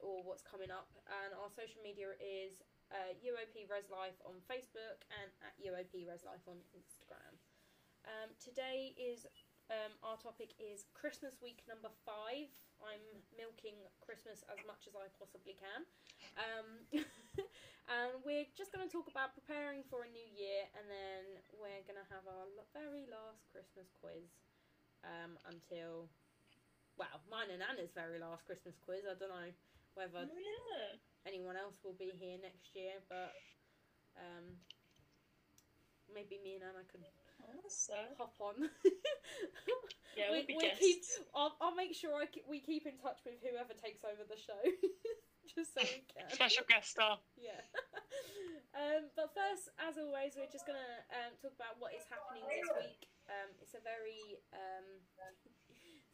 or 0.00 0.24
what's 0.24 0.42
coming 0.42 0.72
up. 0.72 0.88
And 1.06 1.36
our 1.36 1.52
social 1.52 1.84
media 1.84 2.16
is 2.18 2.64
uh, 2.88 3.12
UOP 3.20 3.68
Res 3.68 3.92
Life 3.92 4.16
on 4.24 4.40
Facebook 4.48 5.04
and 5.12 5.28
at 5.44 5.54
UOP 5.60 6.08
Res 6.08 6.24
Life 6.24 6.44
on 6.48 6.56
Instagram. 6.72 7.36
Um, 8.06 8.30
today 8.38 8.94
is 8.94 9.26
um, 9.70 9.92
our 10.06 10.14
topic 10.22 10.54
is 10.62 10.86
Christmas 10.94 11.34
week 11.42 11.66
number 11.66 11.90
five. 12.06 12.46
I'm 12.78 13.02
milking 13.34 13.74
Christmas 14.04 14.46
as 14.46 14.60
much 14.68 14.86
as 14.86 14.94
I 14.94 15.10
possibly 15.18 15.56
can. 15.58 15.82
Um, 16.38 16.68
and 17.90 18.10
we're 18.22 18.46
just 18.54 18.70
going 18.70 18.84
to 18.86 18.92
talk 18.92 19.10
about 19.10 19.34
preparing 19.34 19.82
for 19.90 20.06
a 20.06 20.10
new 20.12 20.28
year, 20.36 20.70
and 20.78 20.86
then 20.86 21.42
we're 21.58 21.82
going 21.88 21.98
to 21.98 22.08
have 22.14 22.22
our 22.30 22.46
very 22.76 23.08
last 23.10 23.48
Christmas 23.50 23.90
quiz 23.98 24.28
um, 25.02 25.34
until, 25.50 26.06
well, 26.94 27.18
mine 27.26 27.50
and 27.50 27.64
Anna's 27.64 27.90
very 27.90 28.22
last 28.22 28.46
Christmas 28.46 28.78
quiz. 28.78 29.02
I 29.02 29.18
don't 29.18 29.32
know 29.34 29.50
whether 29.98 30.28
Oh, 30.28 30.38
yeah. 30.38 30.94
anyone 31.26 31.58
else 31.58 31.80
will 31.82 31.96
be 31.98 32.12
here 32.14 32.38
next 32.38 32.70
year, 32.76 33.02
but 33.10 33.34
um, 34.14 34.62
maybe 36.12 36.38
me 36.44 36.54
and 36.60 36.64
Anna 36.70 36.86
could 36.86 37.02
Hop 38.18 38.34
on. 38.40 38.70
Yeah, 40.16 40.32
we, 40.32 40.48
we'll 40.48 40.48
be 40.48 40.56
we 40.56 40.64
guests. 40.64 40.80
keep. 40.80 41.04
I'll, 41.36 41.52
I'll 41.60 41.76
make 41.76 41.92
sure 41.92 42.16
I 42.16 42.24
ke- 42.24 42.48
we 42.48 42.56
keep 42.56 42.88
in 42.88 42.96
touch 42.96 43.20
with 43.28 43.36
whoever 43.44 43.76
takes 43.76 44.00
over 44.00 44.24
the 44.24 44.40
show, 44.40 44.56
just 45.52 45.76
so 45.76 45.84
we 45.84 46.08
can. 46.08 46.24
Special 46.32 46.64
guest 46.64 46.96
star. 46.96 47.20
Yeah. 47.36 47.60
um, 48.80 49.12
but 49.12 49.36
first, 49.36 49.68
as 49.76 50.00
always, 50.00 50.32
we're 50.32 50.48
just 50.48 50.64
gonna 50.64 51.04
um, 51.12 51.36
talk 51.36 51.52
about 51.52 51.76
what 51.76 51.92
is 51.92 52.08
happening 52.08 52.48
this 52.48 52.64
week. 52.80 53.12
Um, 53.28 53.52
it's 53.60 53.76
a 53.76 53.82
very 53.84 54.40
um, 54.56 54.88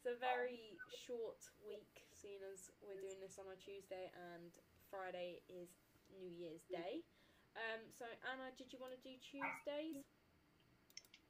it's 0.03 0.07
a 0.11 0.19
very 0.19 0.75
short 1.07 1.39
week, 1.63 2.03
seeing 2.11 2.43
as 2.43 2.75
we're 2.83 2.99
doing 2.99 3.23
this 3.23 3.39
on 3.39 3.47
a 3.47 3.55
Tuesday 3.55 4.11
and 4.35 4.51
Friday 4.91 5.39
is 5.47 5.79
New 6.11 6.27
Year's 6.27 6.67
Day. 6.67 7.07
Um, 7.55 7.87
so 7.95 8.03
Anna, 8.27 8.51
did 8.59 8.75
you 8.75 8.83
want 8.83 8.91
to 8.91 8.99
do 8.99 9.15
Tuesdays? 9.23 10.03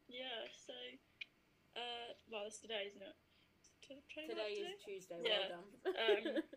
Yeah, 0.10 0.46
so, 0.66 0.76
uh, 1.76 2.10
well, 2.30 2.44
it's 2.48 2.60
today, 2.60 2.88
isn't 2.88 3.02
it? 3.02 3.16
Today, 3.84 4.28
Today 4.30 4.54
today? 4.56 4.72
is 4.72 4.80
Tuesday. 4.84 5.20
Yeah. 5.24 5.52
Well 5.52 5.96
done. 6.24 6.38
Um, 6.38 6.44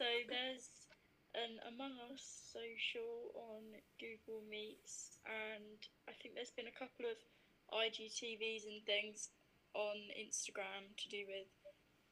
So 0.00 0.08
there's 0.32 0.88
an 1.36 1.60
Among 1.68 1.92
Us 2.08 2.24
social 2.24 3.36
on 3.36 3.68
Google 4.00 4.40
Meets, 4.48 5.20
and 5.28 5.76
I 6.08 6.16
think 6.16 6.32
there's 6.32 6.56
been 6.56 6.72
a 6.72 6.78
couple 6.80 7.04
of 7.04 7.20
IGTVs 7.68 8.64
and 8.64 8.80
things 8.88 9.28
on 9.76 10.00
Instagram 10.16 10.88
to 10.96 11.06
do 11.12 11.28
with 11.28 11.52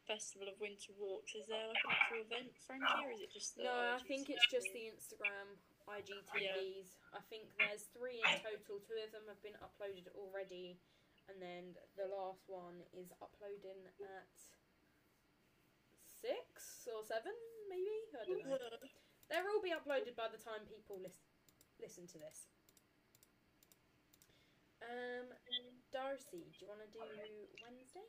Festival 0.05 0.53
of 0.53 0.61
Winter 0.61 0.93
Walks. 1.01 1.33
Is 1.33 1.49
there 1.49 1.65
like 1.65 1.81
an 1.81 1.97
actual 1.97 2.21
event, 2.29 2.53
Frankie, 2.69 3.09
or 3.09 3.13
is 3.17 3.25
it 3.25 3.33
just 3.33 3.57
the 3.57 3.65
No, 3.65 3.97
I 3.97 4.05
think 4.05 4.29
it's 4.29 4.45
just 4.53 4.69
the 4.77 4.93
Instagram 4.93 5.57
IGTVs. 5.89 7.01
I 7.17 7.21
think 7.33 7.49
there's 7.57 7.89
three 7.97 8.21
in 8.21 8.37
total. 8.45 8.81
Two 8.85 8.99
of 9.01 9.11
them 9.13 9.25
have 9.29 9.41
been 9.41 9.57
uploaded 9.65 10.09
already, 10.15 10.77
and 11.29 11.41
then 11.41 11.73
the 11.97 12.09
last 12.09 12.45
one 12.47 12.85
is 12.93 13.09
uploading 13.25 13.81
at 14.01 14.29
six 16.21 16.85
or 16.93 17.01
seven, 17.05 17.33
maybe. 17.73 17.97
I 18.15 18.25
don't 18.29 18.45
know. 18.45 18.59
They'll 19.29 19.49
all 19.49 19.61
be 19.65 19.73
uploaded 19.77 20.17
by 20.17 20.29
the 20.29 20.41
time 20.41 20.65
people 20.69 21.01
lis- 21.01 21.25
listen 21.81 22.07
to 22.09 22.19
this. 22.19 22.49
Um, 24.85 25.29
Darcy, 25.93 26.49
do 26.53 26.59
you 26.65 26.69
want 26.69 26.81
to 26.81 26.91
do 26.93 27.01
Wednesday? 27.61 28.07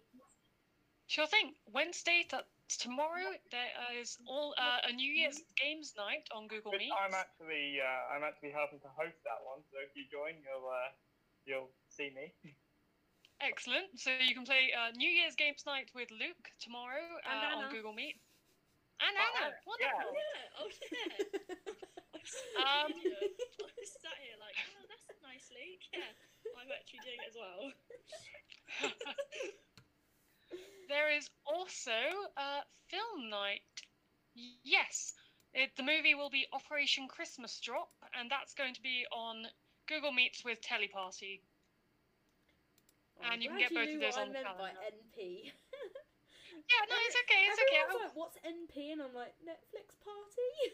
Sure 1.07 1.27
thing. 1.27 1.55
Wednesday, 1.73 2.23
that's 2.29 2.58
tomorrow. 2.77 3.33
There 3.49 3.71
is 3.97 4.17
all 4.27 4.53
uh, 4.59 4.89
a 4.89 4.93
New 4.93 5.09
Year's 5.11 5.41
Games 5.57 5.93
night 5.97 6.27
on 6.35 6.47
Google 6.47 6.71
Meet. 6.73 6.91
I'm 6.93 7.13
actually 7.15 7.81
uh, 7.81 8.13
I'm 8.13 8.23
actually 8.23 8.51
helping 8.51 8.79
to 8.85 8.91
host 8.93 9.17
that 9.25 9.41
one. 9.41 9.63
So 9.71 9.81
if 9.81 9.95
you 9.97 10.05
join, 10.11 10.37
you'll 10.43 10.69
uh, 10.69 10.91
you'll 11.45 11.71
see 11.89 12.11
me. 12.13 12.33
Excellent. 13.41 13.87
So 13.95 14.11
you 14.19 14.35
can 14.35 14.43
play 14.43 14.75
uh, 14.75 14.91
New 14.95 15.07
Year's 15.09 15.35
Games 15.39 15.63
night 15.65 15.89
with 15.95 16.11
Luke 16.11 16.51
tomorrow 16.59 16.99
And 17.23 17.39
uh, 17.39 17.57
on 17.63 17.71
Google 17.71 17.95
Meet. 17.95 18.19
And 18.99 19.15
Oh, 19.15 19.23
Anna. 19.31 19.55
yeah. 19.55 19.63
Wonderful. 19.63 20.11
Yeah, 20.11 20.59
oh 20.59 20.67
yeah. 20.67 21.23
Um, 22.59 22.91
idiot. 22.99 23.31
I 23.63 23.83
sat 23.87 24.19
here 24.19 24.35
like, 24.43 24.59
oh, 24.75 24.83
that's 24.91 25.07
a 25.07 25.15
nice 25.23 25.47
leak. 25.55 25.87
Yeah, 25.95 26.11
I'm 26.59 26.67
actually 26.67 26.99
doing 27.07 27.15
it 27.23 27.31
as 27.31 27.37
well. 27.39 27.71
there 30.89 31.11
is 31.11 31.29
also 31.45 31.91
uh, 32.37 32.61
film 32.89 33.29
night. 33.29 33.61
Yes, 34.63 35.13
it, 35.53 35.75
the 35.75 35.83
movie 35.83 36.15
will 36.15 36.29
be 36.29 36.47
Operation 36.53 37.07
Christmas 37.07 37.59
Drop, 37.59 37.91
and 38.17 38.29
that's 38.29 38.53
going 38.53 38.73
to 38.73 38.81
be 38.81 39.05
on 39.11 39.47
Google 39.87 40.11
Meets 40.11 40.43
with 40.45 40.61
Teleparty. 40.61 41.41
I'm 43.21 43.33
And 43.33 43.43
you 43.43 43.49
can 43.49 43.59
get 43.59 43.73
both 43.73 43.93
of 43.93 43.99
those 43.99 44.17
on 44.17 44.29
I 44.29 44.33
meant 44.33 44.57
by. 44.57 44.71
NP. 44.71 45.51
Yeah, 46.69 46.83
no, 46.89 46.95
it's 47.05 47.17
okay. 47.25 47.41
It's 47.49 47.59
okay. 47.59 47.79
Everyone's 47.81 48.05
like, 48.09 48.15
"What's 48.15 48.37
NP?" 48.45 48.91
And 48.91 49.01
I'm 49.01 49.13
like, 49.13 49.35
"Netflix 49.43 49.97
party." 49.99 50.73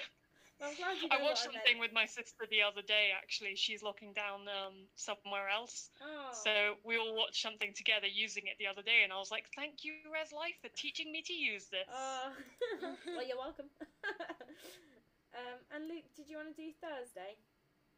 I'm 0.62 0.74
glad 0.76 0.96
you 1.02 1.08
know 1.08 1.16
I 1.18 1.22
watched 1.22 1.42
something 1.44 1.78
with 1.78 1.92
my 1.92 2.06
sister 2.06 2.46
the 2.50 2.62
other 2.62 2.82
day. 2.82 3.10
Actually, 3.16 3.56
she's 3.56 3.82
locking 3.82 4.12
down 4.12 4.46
um, 4.48 4.86
somewhere 4.94 5.48
else, 5.48 5.90
Oh. 6.00 6.30
so 6.32 6.74
we 6.84 6.96
all 6.96 7.14
watched 7.14 7.42
something 7.42 7.72
together 7.74 8.06
using 8.06 8.46
it 8.46 8.56
the 8.58 8.66
other 8.66 8.82
day, 8.82 9.02
and 9.04 9.12
I 9.12 9.18
was 9.18 9.30
like, 9.30 9.46
"Thank 9.56 9.84
you, 9.84 9.92
Res 10.12 10.32
Life, 10.32 10.56
for 10.62 10.68
teaching 10.76 11.12
me 11.12 11.22
to 11.22 11.32
use 11.32 11.68
this." 11.68 11.88
Uh, 11.88 12.30
well, 13.06 13.26
you're 13.26 13.36
welcome. 13.38 13.68
um, 15.34 15.58
and 15.74 15.88
Luke, 15.88 16.06
did 16.16 16.28
you 16.28 16.36
want 16.36 16.54
to 16.54 16.56
do 16.56 16.70
Thursday? 16.80 17.36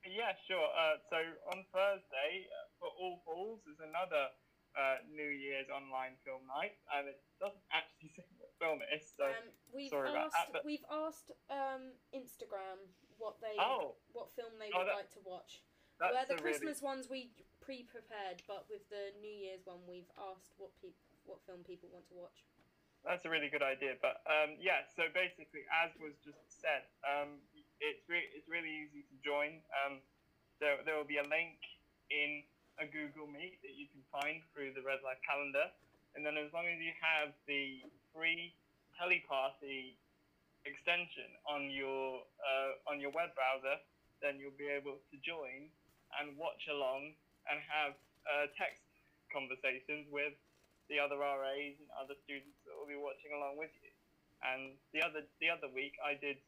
Yeah, 0.05 0.33
sure. 0.47 0.69
Uh, 0.77 0.97
so 1.11 1.19
on 1.51 1.65
Thursday, 1.73 2.47
uh, 2.47 2.67
for 2.79 2.89
All 2.99 3.21
Falls 3.25 3.61
is 3.67 3.81
another 3.81 4.31
uh, 4.77 4.97
New 5.09 5.29
Year's 5.33 5.69
online 5.73 6.17
film 6.25 6.45
night, 6.47 6.77
and 6.93 7.09
it 7.09 7.17
doesn't 7.41 7.65
actually 7.73 8.11
say 8.17 8.23
what 8.29 8.36
film 8.59 8.81
it. 8.85 9.05
So 9.05 9.25
um, 9.29 9.49
we've 9.73 9.91
sorry 9.93 10.11
about 10.11 10.33
asked. 10.33 10.37
that, 10.37 10.53
but- 10.53 10.65
We've 10.65 10.87
asked 10.91 11.31
um, 11.51 11.93
Instagram 12.15 12.81
what 13.19 13.41
they 13.41 13.57
oh, 13.61 13.97
what 14.13 14.33
film 14.37 14.53
they 14.61 14.71
Oh, 14.75 14.85
would 14.85 14.89
that- 14.89 15.01
like 15.07 15.13
to 15.17 15.23
watch. 15.25 15.63
Where 15.97 16.13
the 16.29 16.37
a 16.37 16.45
really 16.45 16.61
Christmas 16.61 16.85
ones 16.85 17.09
we 17.09 17.33
pre-prepared, 17.65 18.45
but 18.45 18.69
with 18.69 18.85
the 18.93 19.17
New 19.25 19.33
Year's 19.33 19.65
one, 19.65 19.81
we've 19.89 20.13
asked 20.29 20.53
what 20.61 20.69
peop 20.77 20.93
what 21.25 21.41
film 21.49 21.65
people 21.65 21.89
want 21.89 22.05
to 22.13 22.17
watch. 22.21 22.45
That's 23.01 23.25
a 23.25 23.33
really 23.33 23.49
good 23.49 23.65
idea. 23.65 23.97
But 24.05 24.21
um, 24.29 24.61
yeah, 24.61 24.85
so 24.93 25.09
basically, 25.17 25.65
as 25.73 25.97
was 25.97 26.13
just 26.21 26.37
said, 26.61 26.85
um, 27.01 27.41
it's 27.81 28.05
re- 28.13 28.29
it's 28.37 28.45
really 28.45 28.69
easy 28.69 29.09
to 29.09 29.17
join. 29.25 29.65
Um, 29.73 30.05
there 30.61 30.77
there 30.85 31.01
will 31.01 31.09
be 31.09 31.17
a 31.17 31.25
link 31.33 31.57
in 32.13 32.45
a 32.77 32.85
Google 32.85 33.25
Meet 33.25 33.65
that 33.65 33.73
you 33.73 33.89
can 33.89 34.05
find 34.13 34.45
through 34.53 34.77
the 34.77 34.85
Res 34.85 35.01
Life 35.01 35.25
calendar, 35.25 35.65
and 36.13 36.21
then 36.29 36.37
as 36.37 36.53
long 36.53 36.69
as 36.69 36.77
you 36.77 36.93
have 37.01 37.33
the 37.49 37.81
free 38.17 38.57
Teleparty 38.97 40.01
extension 40.65 41.29
on 41.45 41.69
your 41.69 42.25
uh, 42.41 42.91
on 42.91 42.97
your 42.97 43.13
web 43.13 43.37
browser, 43.37 43.77
then 44.25 44.41
you'll 44.41 44.57
be 44.57 44.73
able 44.73 44.97
to 45.13 45.17
join 45.21 45.69
and 46.17 46.33
watch 46.41 46.65
along 46.73 47.13
and 47.53 47.61
have 47.69 47.93
uh, 48.25 48.49
text 48.57 48.81
conversations 49.29 50.09
with 50.09 50.33
the 50.89 50.97
other 50.97 51.21
RAs 51.21 51.77
and 51.77 51.89
other 51.93 52.17
students 52.25 52.57
that 52.65 52.73
will 52.73 52.89
be 52.89 52.97
watching 52.97 53.37
along 53.37 53.61
with 53.61 53.71
you. 53.85 53.93
And 54.41 54.81
the 54.97 55.05
other 55.05 55.29
the 55.45 55.53
other 55.53 55.69
week 55.69 56.01
I 56.01 56.17
did 56.17 56.41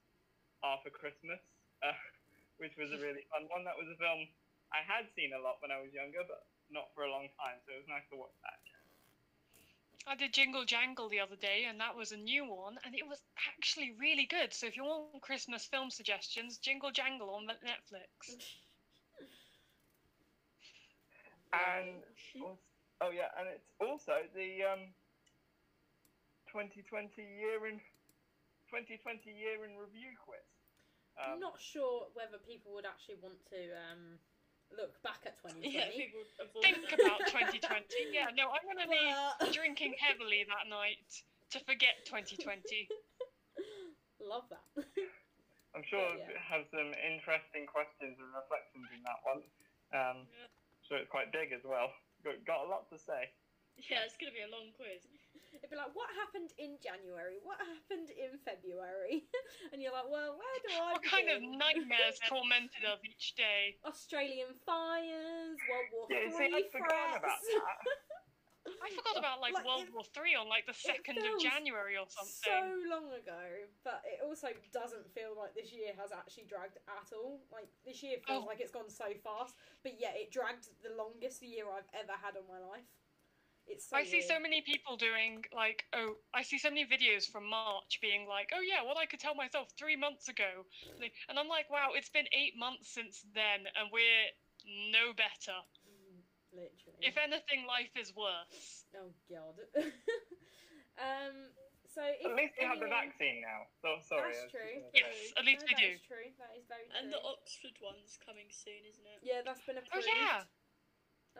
Arthur 0.64 0.90
Christmas, 0.90 1.38
uh, 1.84 1.92
which 2.62 2.72
was 2.80 2.88
a 2.96 2.98
really 2.98 3.28
fun 3.28 3.44
one. 3.52 3.68
That 3.68 3.76
was 3.76 3.92
a 3.92 3.98
film 4.00 4.24
I 4.72 4.80
had 4.84 5.04
seen 5.12 5.36
a 5.36 5.40
lot 5.40 5.60
when 5.60 5.68
I 5.68 5.84
was 5.84 5.92
younger, 5.92 6.24
but 6.24 6.48
not 6.72 6.88
for 6.96 7.04
a 7.04 7.12
long 7.12 7.28
time. 7.36 7.60
So 7.64 7.76
it 7.76 7.84
was 7.84 7.92
nice 7.92 8.08
to 8.12 8.16
watch 8.16 8.36
that. 8.44 8.56
I 10.06 10.14
did 10.14 10.32
Jingle 10.32 10.64
Jangle 10.64 11.08
the 11.08 11.20
other 11.20 11.36
day, 11.36 11.64
and 11.64 11.80
that 11.80 11.94
was 11.96 12.12
a 12.12 12.16
new 12.16 12.44
one, 12.44 12.78
and 12.84 12.94
it 12.94 13.06
was 13.06 13.22
actually 13.48 13.92
really 13.92 14.26
good. 14.26 14.52
So 14.54 14.66
if 14.66 14.76
you 14.76 14.84
want 14.84 15.08
Christmas 15.22 15.48
film 15.48 15.74
suggestions, 15.74 16.40
Jingle 16.40 16.74
Jangle 16.74 17.16
on 17.16 17.32
Netflix. 17.46 18.36
And 21.52 22.02
also, 22.40 22.58
oh 23.00 23.10
yeah, 23.10 23.28
and 23.38 23.48
it's 23.48 23.70
also 23.80 24.22
the 24.34 24.64
um, 24.64 24.94
2020 26.50 27.22
year 27.22 27.66
in 27.66 27.80
2020 28.68 29.30
year 29.30 29.64
in 29.64 29.76
review 29.76 30.14
quiz. 30.24 30.40
I'm 31.24 31.34
Um, 31.34 31.40
not 31.40 31.60
sure 31.60 32.08
whether 32.14 32.38
people 32.38 32.72
would 32.74 32.86
actually 32.86 33.16
want 33.20 33.44
to 33.50 33.60
um, 33.74 34.18
look 34.74 34.92
back 35.02 35.22
at 35.26 35.38
2020. 35.42 35.68
Yeah, 35.72 35.88
Think 36.64 36.84
about 36.92 37.20
2020. 37.30 38.12
Yeah, 38.12 38.30
no, 38.36 38.50
I'm 38.52 38.64
going 38.66 38.82
to 38.82 38.90
be 38.90 39.04
drinking 39.56 39.94
heavily 39.98 40.44
that 40.48 40.68
night 40.68 41.02
to 41.54 41.58
forget 41.64 42.04
2020. 42.04 42.88
Love 44.20 44.44
that. 44.50 44.64
I'm 45.76 45.84
sure 45.86 46.02
But, 46.02 46.18
yeah. 46.26 46.34
it 46.36 46.42
has 46.42 46.62
some 46.74 46.90
interesting 46.96 47.64
questions 47.68 48.18
and 48.18 48.28
reflections 48.34 48.88
in 48.92 49.00
that 49.06 49.20
one. 49.24 49.40
Um, 49.94 50.18
Yeah. 50.28 50.48
So 50.88 50.96
it's 50.96 51.08
quite 51.12 51.28
big 51.36 51.52
as 51.52 51.60
well. 51.68 51.92
Got, 52.24 52.40
got 52.48 52.64
a 52.64 52.68
lot 52.68 52.88
to 52.88 52.96
say. 52.96 53.28
Yeah, 53.92 54.08
it's 54.08 54.16
gonna 54.16 54.32
be 54.32 54.40
a 54.42 54.48
long 54.50 54.72
quiz. 54.74 55.04
It'd 55.58 55.70
be 55.70 55.76
like, 55.76 55.90
what 55.94 56.08
happened 56.14 56.50
in 56.58 56.78
January? 56.82 57.38
What 57.42 57.58
happened 57.58 58.10
in 58.14 58.38
February? 58.46 59.26
and 59.72 59.82
you're 59.82 59.92
like, 59.92 60.06
well, 60.10 60.38
where 60.38 60.58
do 60.62 60.70
I 60.78 60.92
What 60.94 61.02
kind 61.04 61.28
of 61.28 61.42
nightmares 61.42 62.18
tormented 62.30 62.86
us 62.86 63.02
each 63.02 63.34
day? 63.34 63.76
Australian 63.84 64.54
fires, 64.64 65.58
World 65.66 65.88
War 65.94 66.06
Yeah, 66.10 66.30
Three 66.30 66.48
see, 66.50 66.54
I'd 66.62 66.70
forgotten 66.70 67.18
about 67.18 67.40
that. 67.42 67.78
I 68.84 68.92
forgot 68.92 69.16
about 69.16 69.40
like, 69.40 69.56
Like, 69.56 69.64
World 69.64 69.88
it- 69.88 69.94
War 69.96 70.04
Three 70.12 70.36
on 70.36 70.44
like 70.46 70.68
the 70.68 70.76
second 70.76 71.16
of 71.18 71.40
January 71.40 71.96
or 71.96 72.04
something. 72.04 72.44
so 72.44 72.58
long 72.92 73.08
ago, 73.16 73.64
but 73.80 74.04
it 74.04 74.20
also 74.20 74.52
doesn't 74.76 75.08
feel 75.16 75.32
like 75.32 75.56
this 75.56 75.72
year 75.72 75.96
has 75.96 76.12
actually 76.12 76.44
dragged 76.44 76.76
at 76.84 77.08
all. 77.16 77.40
Like 77.48 77.72
this 77.88 78.02
year 78.04 78.20
feels 78.28 78.44
Oh. 78.44 78.46
like 78.46 78.60
it's 78.60 78.70
gone 78.70 78.92
so 78.92 79.08
fast, 79.24 79.56
but 79.82 79.96
yet 79.96 80.20
it 80.20 80.28
dragged 80.30 80.68
the 80.84 80.92
longest 80.92 81.40
year 81.40 81.64
I've 81.64 81.88
ever 81.96 82.12
had 82.12 82.36
in 82.36 82.44
my 82.44 82.60
life. 82.60 82.84
It's 83.68 83.88
so 83.90 83.96
I 83.96 84.04
see 84.04 84.22
so 84.22 84.40
many 84.40 84.62
people 84.62 84.96
doing 84.96 85.44
like, 85.54 85.84
oh, 85.92 86.16
I 86.34 86.42
see 86.42 86.58
so 86.58 86.70
many 86.70 86.84
videos 86.84 87.28
from 87.28 87.48
March 87.48 88.00
being 88.00 88.26
like, 88.26 88.50
oh 88.56 88.64
yeah, 88.64 88.82
what 88.86 88.96
I 88.96 89.06
could 89.06 89.20
tell 89.20 89.34
myself 89.34 89.68
three 89.78 89.96
months 89.96 90.28
ago, 90.28 90.64
and 91.28 91.38
I'm 91.38 91.48
like, 91.48 91.70
wow, 91.70 91.90
it's 91.94 92.08
been 92.08 92.26
eight 92.32 92.56
months 92.56 92.88
since 92.92 93.24
then, 93.34 93.68
and 93.76 93.92
we're 93.92 94.32
no 94.90 95.12
better. 95.12 95.60
Mm, 95.84 96.24
Literally. 96.52 97.00
If 97.04 97.16
anything, 97.20 97.68
life 97.68 97.92
is 97.94 98.12
worse. 98.16 98.84
Oh 98.96 99.12
god. 99.28 99.56
um. 100.98 101.52
So 101.88 102.04
if 102.04 102.30
At 102.30 102.36
least 102.36 102.52
we 102.60 102.68
have 102.68 102.78
the 102.84 102.92
vaccine 102.92 103.40
now. 103.40 103.64
So 103.80 103.96
sorry. 104.04 104.36
That's 104.36 104.52
true. 104.52 104.76
Yes, 104.92 105.32
at 105.40 105.44
least 105.48 105.64
no, 105.64 105.72
we 105.72 105.74
that 105.74 105.82
do. 105.82 105.90
is 105.96 106.04
true. 106.04 106.28
That 106.36 106.52
is 106.52 106.64
very 106.68 106.84
true. 106.84 106.96
And 107.00 107.08
the 107.08 107.20
Oxford 107.24 107.76
one's 107.80 108.20
coming 108.20 108.48
soon, 108.52 108.84
isn't 108.84 109.08
it? 109.08 109.18
yeah, 109.24 109.40
that's 109.40 109.64
been 109.64 109.80
approved. 109.80 110.04
Oh 110.04 110.20
yeah, 110.20 110.44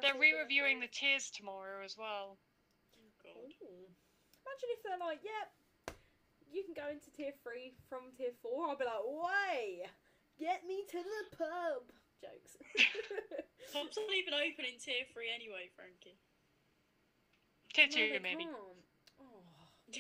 That's 0.01 0.13
they're 0.13 0.21
re-reviewing 0.21 0.81
the 0.81 0.87
approved. 0.87 0.95
tiers 1.01 1.31
tomorrow 1.31 1.85
as 1.85 1.97
well. 1.99 2.39
Oh 2.95 3.11
god. 3.23 3.51
Ooh. 3.63 3.89
Imagine 4.47 4.71
if 4.75 4.81
they're 4.83 4.99
like, 5.03 5.21
yep, 5.23 5.49
you 6.51 6.65
can 6.65 6.73
go 6.75 6.89
into 6.89 7.11
tier 7.13 7.33
three 7.45 7.75
from 7.89 8.11
tier 8.17 8.33
four. 8.43 8.69
I'll 8.69 8.79
be 8.79 8.85
like, 8.89 9.05
way, 9.05 9.85
get 10.41 10.65
me 10.67 10.85
to 10.91 10.99
the 11.03 11.23
pub. 11.37 11.93
Jokes. 12.19 12.59
Pubs 13.73 13.95
aren't 14.01 14.17
even 14.17 14.35
open 14.35 14.65
in 14.67 14.75
tier 14.81 15.05
three 15.15 15.29
anyway, 15.31 15.69
Frankie. 15.77 16.19
Tier 17.77 17.87
No, 17.87 17.95
two, 17.95 18.09
they 18.17 18.19
maybe. 18.19 18.49
can't. 18.49 18.57
Oh, 19.21 19.45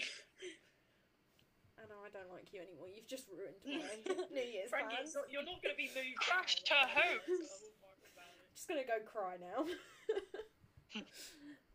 Anna, 1.78 1.94
I 2.02 2.10
don't 2.10 2.26
like 2.34 2.50
you 2.50 2.58
anymore. 2.58 2.90
You've 2.90 3.06
just 3.06 3.30
ruined 3.30 3.62
my 3.62 3.78
New 4.34 4.42
Year's 4.42 4.66
Frankie, 4.72 4.98
plans. 4.98 5.14
not, 5.14 5.30
you're 5.30 5.46
not 5.46 5.62
going 5.62 5.70
to 5.70 5.78
be 5.78 5.86
moved. 5.94 6.18
Crashed 6.18 6.66
her 6.74 6.82
like, 6.90 7.22
hopes. 7.22 7.30
so 7.30 7.38
I 7.38 7.54
wouldn't 7.62 7.78
worry 7.86 8.10
about 8.10 8.34
it. 8.34 8.57
Just 8.68 8.76
gonna 8.76 8.84
go 8.84 9.00
cry 9.00 9.40
now. 9.40 9.64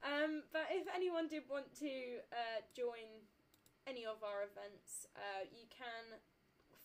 um, 0.06 0.46
but 0.54 0.70
if 0.70 0.86
anyone 0.94 1.26
did 1.26 1.50
want 1.50 1.74
to 1.82 2.22
uh, 2.30 2.62
join 2.78 3.26
any 3.90 4.06
of 4.06 4.22
our 4.22 4.46
events, 4.46 5.10
uh, 5.18 5.50
you 5.50 5.66
can 5.74 6.22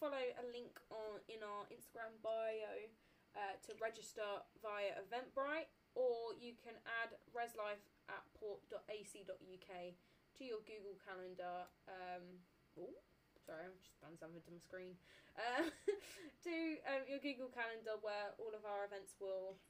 follow 0.01 0.17
a 0.17 0.45
link 0.49 0.81
on 0.89 1.21
in 1.29 1.45
our 1.45 1.69
Instagram 1.69 2.17
bio 2.25 2.89
uh, 3.37 3.55
to 3.69 3.77
register 3.77 4.25
via 4.65 4.97
Eventbrite, 5.05 5.69
or 5.93 6.33
you 6.41 6.57
can 6.57 6.81
add 7.05 7.13
reslife 7.37 7.85
at 8.09 8.25
port.ac.uk 8.33 9.69
to 9.69 10.43
your 10.45 10.63
Google 10.65 10.97
Calendar. 11.05 11.69
Um, 11.85 12.41
oh, 12.81 12.97
sorry, 13.45 13.69
I've 13.69 13.83
just 13.85 14.01
done 14.01 14.17
something 14.17 14.41
to 14.41 14.57
my 14.57 14.63
screen. 14.65 14.97
Uh, 15.37 15.69
to 16.49 16.55
um, 16.89 17.03
your 17.05 17.21
Google 17.21 17.53
Calendar 17.53 18.01
where 18.01 18.33
all 18.41 18.57
of 18.57 18.65
our 18.65 18.89
events 18.89 19.15
will 19.21 19.61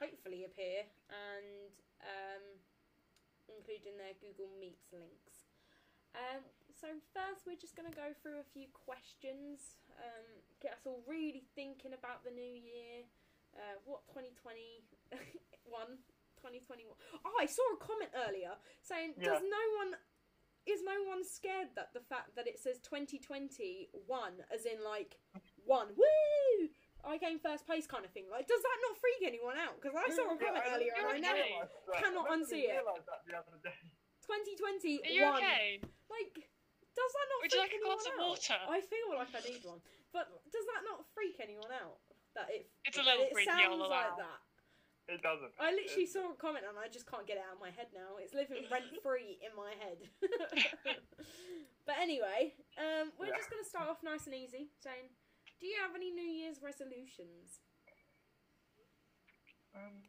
hopefully 0.00 0.44
appear 0.44 0.84
and 1.08 1.72
um, 2.04 2.44
include 3.48 3.86
in 3.88 3.96
their 3.96 4.14
Google 4.20 4.50
Meets 4.60 4.92
links. 4.92 5.48
Um, 6.16 6.44
so 6.72 6.88
first, 7.12 7.44
we're 7.44 7.60
just 7.60 7.76
going 7.76 7.88
to 7.88 7.96
go 7.96 8.12
through 8.20 8.40
a 8.40 8.48
few 8.52 8.68
questions, 8.72 9.76
um, 10.00 10.26
get 10.60 10.72
us 10.76 10.84
all 10.84 11.00
really 11.08 11.44
thinking 11.56 11.92
about 11.92 12.24
the 12.24 12.32
new 12.32 12.54
year, 12.56 13.04
uh, 13.56 13.76
what 13.84 14.04
2021, 14.12 15.12
2021. 16.40 16.92
Oh, 17.24 17.36
I 17.40 17.46
saw 17.48 17.64
a 17.72 17.80
comment 17.80 18.12
earlier 18.28 18.56
saying, 18.84 19.14
Yeah. 19.16 19.36
"Does 19.36 19.42
no 19.44 19.64
one?" 19.80 19.96
Is 20.66 20.82
no 20.82 21.04
one 21.06 21.22
scared 21.22 21.68
that 21.76 21.94
the 21.94 22.00
fact 22.00 22.34
that 22.34 22.48
it 22.48 22.58
says 22.58 22.80
2021 22.82 23.86
as 24.52 24.66
in 24.66 24.82
like 24.82 25.14
one 25.64 25.94
woo 25.94 26.68
I 27.06 27.16
came 27.22 27.38
first 27.38 27.64
place 27.64 27.86
kind 27.86 28.04
of 28.04 28.10
thing 28.10 28.26
like 28.28 28.50
does 28.50 28.60
that 28.60 28.78
not 28.82 28.94
freak 28.98 29.22
anyone 29.22 29.54
out 29.56 29.78
because 29.80 29.94
I 29.94 30.10
saw 30.10 30.26
a 30.26 30.36
comment 30.36 30.66
I 30.66 30.74
earlier 30.74 30.92
and 30.98 31.06
I 31.06 31.10
you're 31.14 31.22
never 31.22 31.38
okay. 31.38 31.54
realised 31.54 31.72
that. 31.86 32.02
cannot 32.02 32.26
unsee 32.34 32.66
it. 32.66 32.74
realised 32.82 33.06
that 33.06 33.20
the 33.24 33.34
other 33.38 33.56
day. 33.62 33.78
2020 34.26 35.06
Are 35.06 35.14
you 35.14 35.22
one. 35.22 35.38
okay? 35.38 35.78
Like, 36.10 36.34
does 36.98 37.12
that 37.14 37.26
not 37.30 37.38
Would 37.46 37.52
you 37.54 37.62
freak 37.62 37.62
like 37.62 37.70
a 37.70 37.78
anyone 37.78 37.94
glass 37.94 38.10
of 38.10 38.14
out? 38.18 38.26
water? 38.26 38.58
I 38.66 38.78
feel 38.82 39.06
like 39.14 39.32
I 39.38 39.40
need 39.46 39.62
one, 39.62 39.80
but 40.10 40.26
does 40.50 40.66
that 40.66 40.82
not 40.82 41.06
freak 41.14 41.38
anyone 41.38 41.70
out? 41.70 42.02
That 42.34 42.50
it 42.50 42.66
It's 42.84 42.98
a 42.98 43.06
little 43.06 43.30
it 43.30 43.32
freaky, 43.32 43.54
I'll 43.54 43.70
sounds 43.78 43.86
allow. 43.86 44.02
like 44.02 44.16
that. 44.18 44.40
It 45.06 45.22
doesn't. 45.22 45.54
I 45.62 45.70
literally 45.70 46.10
It- 46.10 46.10
saw 46.10 46.34
a 46.34 46.34
comment 46.34 46.66
and 46.66 46.74
I 46.74 46.90
just 46.90 47.06
can't 47.06 47.22
get 47.22 47.38
it 47.38 47.46
out 47.46 47.54
of 47.54 47.62
my 47.62 47.70
head 47.70 47.94
now. 47.94 48.18
It's 48.18 48.34
living 48.34 48.66
rent 48.74 48.90
free 49.06 49.38
in 49.38 49.54
my 49.54 49.70
head. 49.78 50.02
but 51.86 51.96
anyway, 52.02 52.54
um, 52.78 53.12
we're 53.18 53.30
Yeah. 53.30 53.38
just 53.38 53.50
gonna 53.50 53.64
start 53.64 53.86
off 53.88 54.02
nice 54.02 54.26
and 54.26 54.34
easy, 54.34 54.74
saying, 54.82 55.06
do 55.60 55.66
you 55.66 55.76
have 55.80 55.94
any 55.94 56.10
New 56.10 56.22
Year's 56.26 56.60
resolutions? 56.62 57.60
Um, 59.74 60.02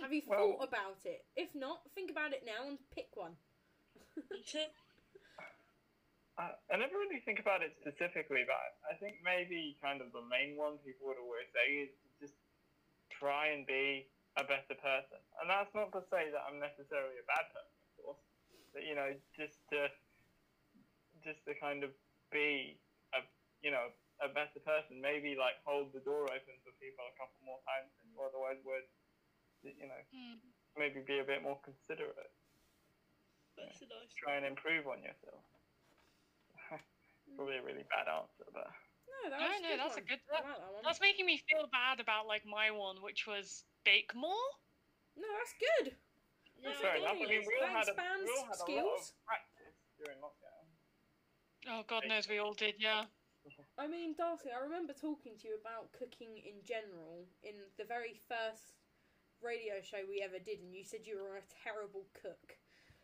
Have 0.00 0.12
you 0.12 0.22
Well- 0.26 0.58
thought 0.58 0.68
about 0.68 1.06
it? 1.06 1.24
If 1.36 1.54
not, 1.54 1.80
think 1.94 2.10
about 2.10 2.32
it 2.32 2.44
now 2.44 2.66
and 2.66 2.78
pick 2.90 3.14
one. 3.16 3.36
I, 6.36 6.50
I 6.70 6.76
never 6.76 6.98
really 6.98 7.20
think 7.20 7.38
about 7.38 7.62
it 7.62 7.76
specifically, 7.80 8.44
but 8.44 8.58
I 8.90 8.98
think 8.98 9.22
maybe 9.22 9.78
kind 9.80 10.02
of 10.02 10.10
the 10.12 10.22
main 10.22 10.56
one 10.56 10.78
people 10.78 11.06
would 11.06 11.18
always 11.18 11.46
say 11.54 11.86
is 11.86 11.90
just 12.20 12.34
try 13.10 13.48
and 13.54 13.64
be 13.66 14.10
a 14.36 14.42
better 14.44 14.74
person. 14.74 15.22
And 15.40 15.48
that's 15.48 15.72
not 15.74 15.92
to 15.92 16.02
say 16.10 16.30
that 16.30 16.42
I'm 16.50 16.58
necessarily 16.58 17.14
a 17.22 17.26
bad 17.30 17.46
person, 17.54 17.78
of 17.86 18.04
course. 18.04 18.22
But 18.74 18.82
you 18.82 18.96
know, 18.96 19.14
just 19.38 19.62
to 19.70 19.88
just 21.22 21.44
to 21.46 21.54
kind 21.54 21.84
of 21.84 21.90
be 22.32 22.80
a 23.14 23.22
you 23.62 23.70
know 23.70 23.88
a 24.22 24.28
better 24.30 24.60
person. 24.62 25.00
Maybe 25.00 25.34
like 25.34 25.58
hold 25.64 25.92
the 25.92 26.00
door 26.04 26.26
open 26.30 26.54
for 26.62 26.70
people 26.78 27.02
a 27.06 27.14
couple 27.18 27.38
more 27.42 27.58
times 27.66 27.90
than 27.98 28.10
you 28.12 28.18
otherwise 28.22 28.60
would. 28.64 28.86
You 29.64 29.88
know, 29.88 30.02
Hmm. 30.12 30.36
maybe 30.76 31.00
be 31.00 31.18
a 31.18 31.24
bit 31.24 31.40
more 31.42 31.58
considerate. 31.64 32.30
That's 33.56 33.80
a 33.80 33.86
nice 33.88 34.12
Try 34.14 34.36
and 34.36 34.44
improve 34.44 34.86
on 34.86 35.00
yourself. 35.02 35.40
Probably 37.36 37.56
a 37.56 37.62
really 37.64 37.84
bad 37.88 38.08
answer, 38.08 38.44
but. 38.52 38.68
No, 39.08 39.30
that 39.30 39.40
No, 39.40 39.48
no, 39.48 39.68
good 39.70 39.78
that's 39.80 39.96
a 39.96 40.00
good- 40.04 40.20
I 40.28 40.34
like 40.42 40.58
that 40.58 40.72
one. 40.72 40.82
That's 40.84 41.00
making 41.00 41.24
me 41.24 41.38
feel 41.48 41.66
bad 41.72 42.00
about 42.00 42.26
like 42.26 42.44
my 42.44 42.70
one, 42.70 43.00
which 43.00 43.26
was 43.26 43.64
bake 43.84 44.14
more. 44.14 44.46
No, 45.16 45.26
that's 45.38 45.54
good. 45.56 45.96
Yeah, 46.60 46.68
That's 46.70 46.80
Fair 46.80 46.96
enough. 46.96 47.10
I 47.10 47.14
mean, 47.14 47.28
we 47.28 47.54
all 47.56 47.60
That 47.60 47.70
had 47.70 47.88
a, 47.88 47.90
expands 47.92 48.24
we 48.24 48.36
all 48.36 48.44
had 48.44 48.60
a 48.60 48.84
lot 48.84 49.00
of 49.00 49.12
practice 49.24 49.76
during 49.96 50.18
lockdown. 50.18 50.66
Oh 51.68 51.82
God 51.86 52.04
knows 52.06 52.28
we 52.28 52.38
all 52.38 52.52
did, 52.54 52.74
yeah. 52.78 53.06
I 53.76 53.86
mean, 53.86 54.14
Darcy, 54.14 54.50
I 54.54 54.62
remember 54.62 54.92
talking 54.92 55.34
to 55.42 55.48
you 55.48 55.58
about 55.58 55.90
cooking 55.92 56.38
in 56.46 56.62
general 56.62 57.26
in 57.42 57.54
the 57.76 57.84
very 57.84 58.14
first 58.14 58.78
radio 59.42 59.82
show 59.82 60.06
we 60.08 60.22
ever 60.22 60.38
did, 60.38 60.60
and 60.62 60.72
you 60.72 60.84
said 60.84 61.00
you 61.04 61.18
were 61.18 61.36
a 61.36 61.46
terrible 61.64 62.06
cook. 62.14 62.54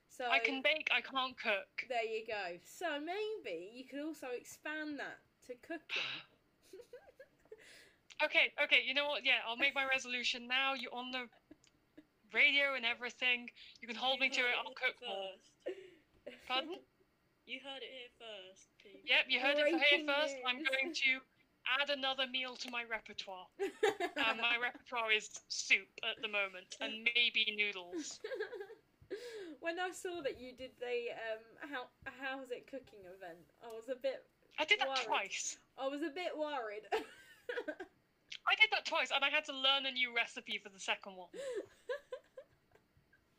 So 0.06 0.26
I 0.30 0.38
can 0.38 0.62
bake, 0.62 0.90
I 0.94 1.00
can't 1.02 1.35
cook. 1.38 1.87
There 1.88 2.06
you 2.06 2.22
go. 2.26 2.59
So 2.62 2.98
maybe 2.98 3.70
you 3.74 3.85
could 3.85 4.00
also 4.00 4.28
expand 4.35 4.98
that 4.98 5.18
to 5.46 5.54
cooking. 5.66 6.06
Okay, 8.22 8.52
okay, 8.62 8.85
you 8.85 8.92
know 8.92 9.06
what? 9.09 9.24
Yeah, 9.24 9.40
I'll 9.48 9.56
make 9.56 9.74
my 9.74 9.88
resolution 9.88 10.46
now. 10.46 10.74
You're 10.74 10.92
on 10.92 11.11
the 11.11 11.24
radio 12.35 12.76
and 12.76 12.85
everything. 12.85 13.48
You 13.80 13.88
can 13.88 13.96
hold 13.96 14.20
me 14.20 14.28
to 14.28 14.40
it. 14.40 14.54
I'll 14.61 14.76
cook 14.76 14.96
more. 15.00 15.33
First. 15.64 16.44
Pardon? 16.48 16.76
You 17.50 17.58
heard 17.66 17.82
it 17.82 17.90
here 17.90 18.14
first, 18.14 18.70
Pete. 18.78 19.02
Yep, 19.10 19.26
you 19.26 19.42
heard 19.42 19.58
it 19.58 19.66
here 19.66 19.82
Breaking 19.82 20.06
first. 20.06 20.38
I'm 20.46 20.62
going 20.62 20.94
to 20.94 21.12
add 21.66 21.90
another 21.90 22.30
meal 22.30 22.54
to 22.54 22.70
my 22.70 22.86
repertoire. 22.86 23.50
Um, 24.22 24.38
my 24.46 24.54
repertoire 24.54 25.10
is 25.10 25.26
soup 25.50 25.90
at 26.06 26.14
the 26.22 26.30
moment, 26.30 26.78
and 26.78 27.02
maybe 27.02 27.50
noodles. 27.58 28.22
when 29.66 29.82
I 29.82 29.90
saw 29.90 30.22
that 30.22 30.38
you 30.38 30.54
did 30.54 30.78
the 30.78 31.10
um 31.10 31.42
how 31.66 31.90
how's 32.22 32.54
it 32.54 32.70
cooking 32.70 33.02
event, 33.02 33.42
I 33.66 33.74
was 33.74 33.90
a 33.90 33.98
bit 33.98 34.22
I 34.54 34.64
did 34.64 34.78
that 34.78 34.86
Worried. 34.86 35.10
twice. 35.10 35.58
I 35.74 35.90
was 35.90 36.06
a 36.06 36.14
bit 36.14 36.30
worried. 36.38 36.86
I 38.46 38.54
did 38.62 38.70
that 38.70 38.86
twice, 38.86 39.10
and 39.10 39.26
I 39.26 39.30
had 39.34 39.42
to 39.50 39.54
learn 39.58 39.90
a 39.90 39.92
new 39.92 40.14
recipe 40.14 40.62
for 40.62 40.70
the 40.70 40.78
second 40.78 41.18
one. 41.18 41.34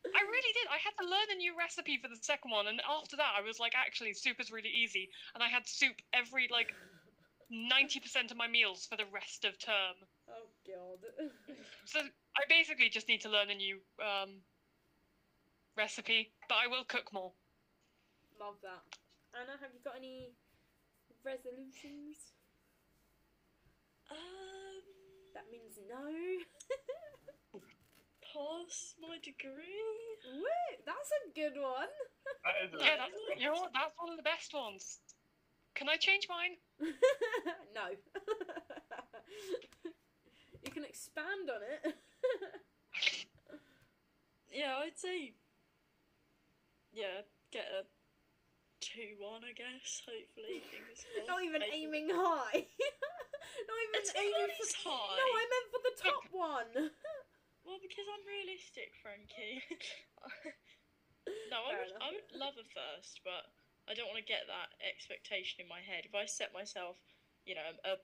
I 0.04 0.22
really 0.26 0.52
did. 0.54 0.66
I 0.70 0.78
had 0.82 0.94
to 0.98 1.06
learn 1.08 1.30
a 1.30 1.38
new 1.38 1.54
recipe 1.56 1.98
for 2.02 2.08
the 2.08 2.18
second 2.20 2.50
one, 2.50 2.66
and 2.66 2.82
after 2.88 3.16
that, 3.16 3.34
I 3.38 3.42
was 3.42 3.60
like, 3.60 3.72
actually, 3.76 4.12
soup 4.14 4.40
is 4.40 4.50
really 4.50 4.70
easy, 4.70 5.08
and 5.34 5.42
I 5.42 5.48
had 5.48 5.66
soup 5.68 5.94
every 6.12 6.48
like 6.50 6.74
ninety 7.50 8.00
percent 8.00 8.30
of 8.30 8.36
my 8.36 8.48
meals 8.48 8.86
for 8.88 8.96
the 8.96 9.06
rest 9.12 9.44
of 9.44 9.58
term. 9.58 9.96
oh 10.28 10.48
god. 10.66 11.00
So 11.84 11.98
I 12.00 12.42
basically 12.48 12.88
just 12.88 13.08
need 13.08 13.20
to 13.22 13.28
learn 13.28 13.50
a 13.50 13.54
new 13.54 13.78
um, 14.00 14.40
recipe, 15.76 16.32
but 16.48 16.56
I 16.62 16.68
will 16.68 16.84
cook 16.84 17.12
more. 17.12 17.32
Love 18.40 18.54
that. 18.62 18.82
Anna, 19.34 19.58
have 19.60 19.70
you 19.74 19.80
got 19.84 19.96
any 19.96 20.30
resolutions? 21.24 22.32
Um, 24.10 24.82
That 25.34 25.44
means 25.50 25.78
no. 25.88 26.06
pass 28.32 28.94
my 29.00 29.18
degree. 29.22 29.84
Wait, 30.32 30.78
That's 30.86 31.10
a 31.12 31.30
good 31.34 31.60
one. 31.60 31.88
That 32.44 32.54
is 32.64 32.72
a 32.74 32.78
Yeah, 32.84 32.96
that's, 32.98 33.18
you 33.38 33.46
know 33.46 33.52
what? 33.60 33.72
That's 33.74 33.94
one 33.98 34.10
of 34.10 34.16
the 34.16 34.22
best 34.22 34.54
ones. 34.54 35.00
Can 35.74 35.88
I 35.88 35.96
change 35.96 36.28
mine? 36.28 36.56
no. 37.74 37.88
you 40.64 40.70
can 40.70 40.84
expand 40.84 41.50
on 41.50 41.62
it. 41.62 41.94
Yeah, 44.52 44.76
I'd 44.84 45.00
say 45.00 45.32
yeah, 46.92 47.24
get 47.56 47.64
a 47.72 47.88
two 48.84 49.16
one, 49.16 49.40
I 49.48 49.56
guess. 49.56 50.04
Hopefully, 50.04 50.60
fingers 50.68 51.08
crossed. 51.08 51.24
Not 51.24 51.40
even 51.40 51.64
Maybe- 51.64 51.88
aiming 51.88 52.12
high. 52.12 52.68
Not 52.68 53.78
even 53.80 53.96
It's 53.96 54.12
aiming 54.12 54.52
for. 54.84 54.92
high. 54.92 55.16
No, 55.16 55.24
I 55.24 55.44
meant 55.48 55.68
for 55.72 55.80
the 55.88 55.96
top 56.04 56.24
one. 56.36 56.92
Well, 57.62 57.78
because 57.78 58.06
I'm 58.10 58.24
realistic, 58.26 58.90
Frankie. 59.02 59.62
no, 61.50 61.58
I 61.62 61.72
would. 61.78 61.92
I 62.02 62.08
would 62.10 62.30
love 62.34 62.58
a 62.58 62.66
first, 62.66 63.22
but 63.22 63.46
I 63.86 63.94
don't 63.94 64.10
want 64.10 64.18
to 64.18 64.26
get 64.26 64.46
that 64.50 64.74
expectation 64.82 65.62
in 65.62 65.68
my 65.70 65.82
head. 65.82 66.06
If 66.06 66.14
I 66.14 66.26
set 66.26 66.50
myself, 66.54 66.98
you 67.46 67.54
know, 67.54 67.74
a 67.86 67.98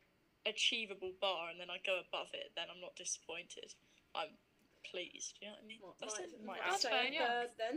achievable 0.47 1.13
bar 1.21 1.51
and 1.51 1.59
then 1.61 1.71
I 1.71 1.83
go 1.85 2.01
above 2.01 2.31
it, 2.33 2.55
then 2.55 2.71
I'm 2.71 2.81
not 2.81 2.95
disappointed. 2.97 3.75
I'm 4.15 4.39
pleased. 4.87 5.39
You 5.43 5.51
know 5.51 5.59
what 5.59 5.65
I 5.65 5.69
mean? 5.69 5.81
What, 5.83 5.99
That's 6.01 6.17
might, 6.19 6.31
it, 6.31 6.41
my 6.43 6.57
might 6.59 6.65
That's 6.65 6.85
fair, 6.87 7.07
a 7.07 7.13
yeah. 7.13 7.27
third 7.27 7.51
then. 7.59 7.77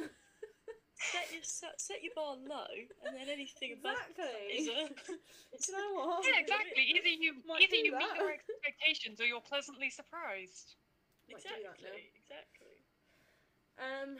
set 0.96 1.28
your 1.34 1.44
set, 1.58 1.76
set 1.82 2.00
your 2.06 2.13
bar 2.15 2.38
low, 2.38 2.72
and 3.06 3.12
then 3.17 3.28
anything 3.30 3.74
above 3.78 3.98
that 4.17 4.30
Exactly. 4.50 4.54
is 4.56 4.67
a. 4.70 4.82
Do 5.10 5.13
It's 5.54 5.67
you 5.67 5.76
know 5.76 5.89
what? 5.98 6.26
Yeah, 6.26 6.39
exactly. 6.41 6.84
Either 6.96 7.12
you 7.12 7.32
Might 7.46 7.62
either 7.65 7.76
do 7.76 7.86
you 7.89 7.94
meet 7.98 8.15
your 8.17 8.32
expectations 8.32 9.20
or 9.20 9.26
you're 9.26 9.44
pleasantly 9.44 9.89
surprised. 9.89 10.76
Might 11.30 11.44
do 11.44 11.50
that 11.62 11.78
now. 11.82 11.94
exactly, 11.94 12.10
exactly. 12.18 12.78
Um, 13.78 14.18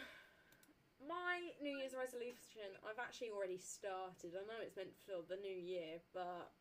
my 1.02 1.50
New 1.62 1.82
Year's 1.82 1.98
resolution, 1.98 2.78
I've 2.86 3.02
actually 3.02 3.34
already 3.34 3.58
started. 3.58 4.38
I 4.38 4.46
know 4.46 4.62
it's 4.62 4.78
meant 4.78 4.94
for 5.02 5.26
the 5.26 5.40
new 5.42 5.54
year, 5.54 6.02
but 6.14 6.54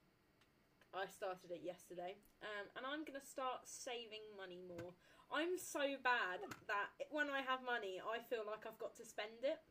I 0.97 1.07
started 1.07 1.53
it 1.53 1.63
yesterday. 1.63 2.17
Um, 2.43 2.67
and 2.77 2.83
I'm 2.89 3.05
gonna 3.05 3.25
start 3.25 3.69
saving 3.69 4.25
money 4.35 4.65
more. 4.65 4.97
I'm 5.31 5.55
so 5.55 5.95
bad 6.03 6.43
that 6.67 6.91
when 7.15 7.31
I 7.31 7.45
have 7.47 7.63
money, 7.63 8.03
I 8.03 8.19
feel 8.27 8.43
like 8.43 8.67
I've 8.67 8.81
got 8.83 8.99
to 8.99 9.05
spend 9.07 9.47
it. 9.47 9.63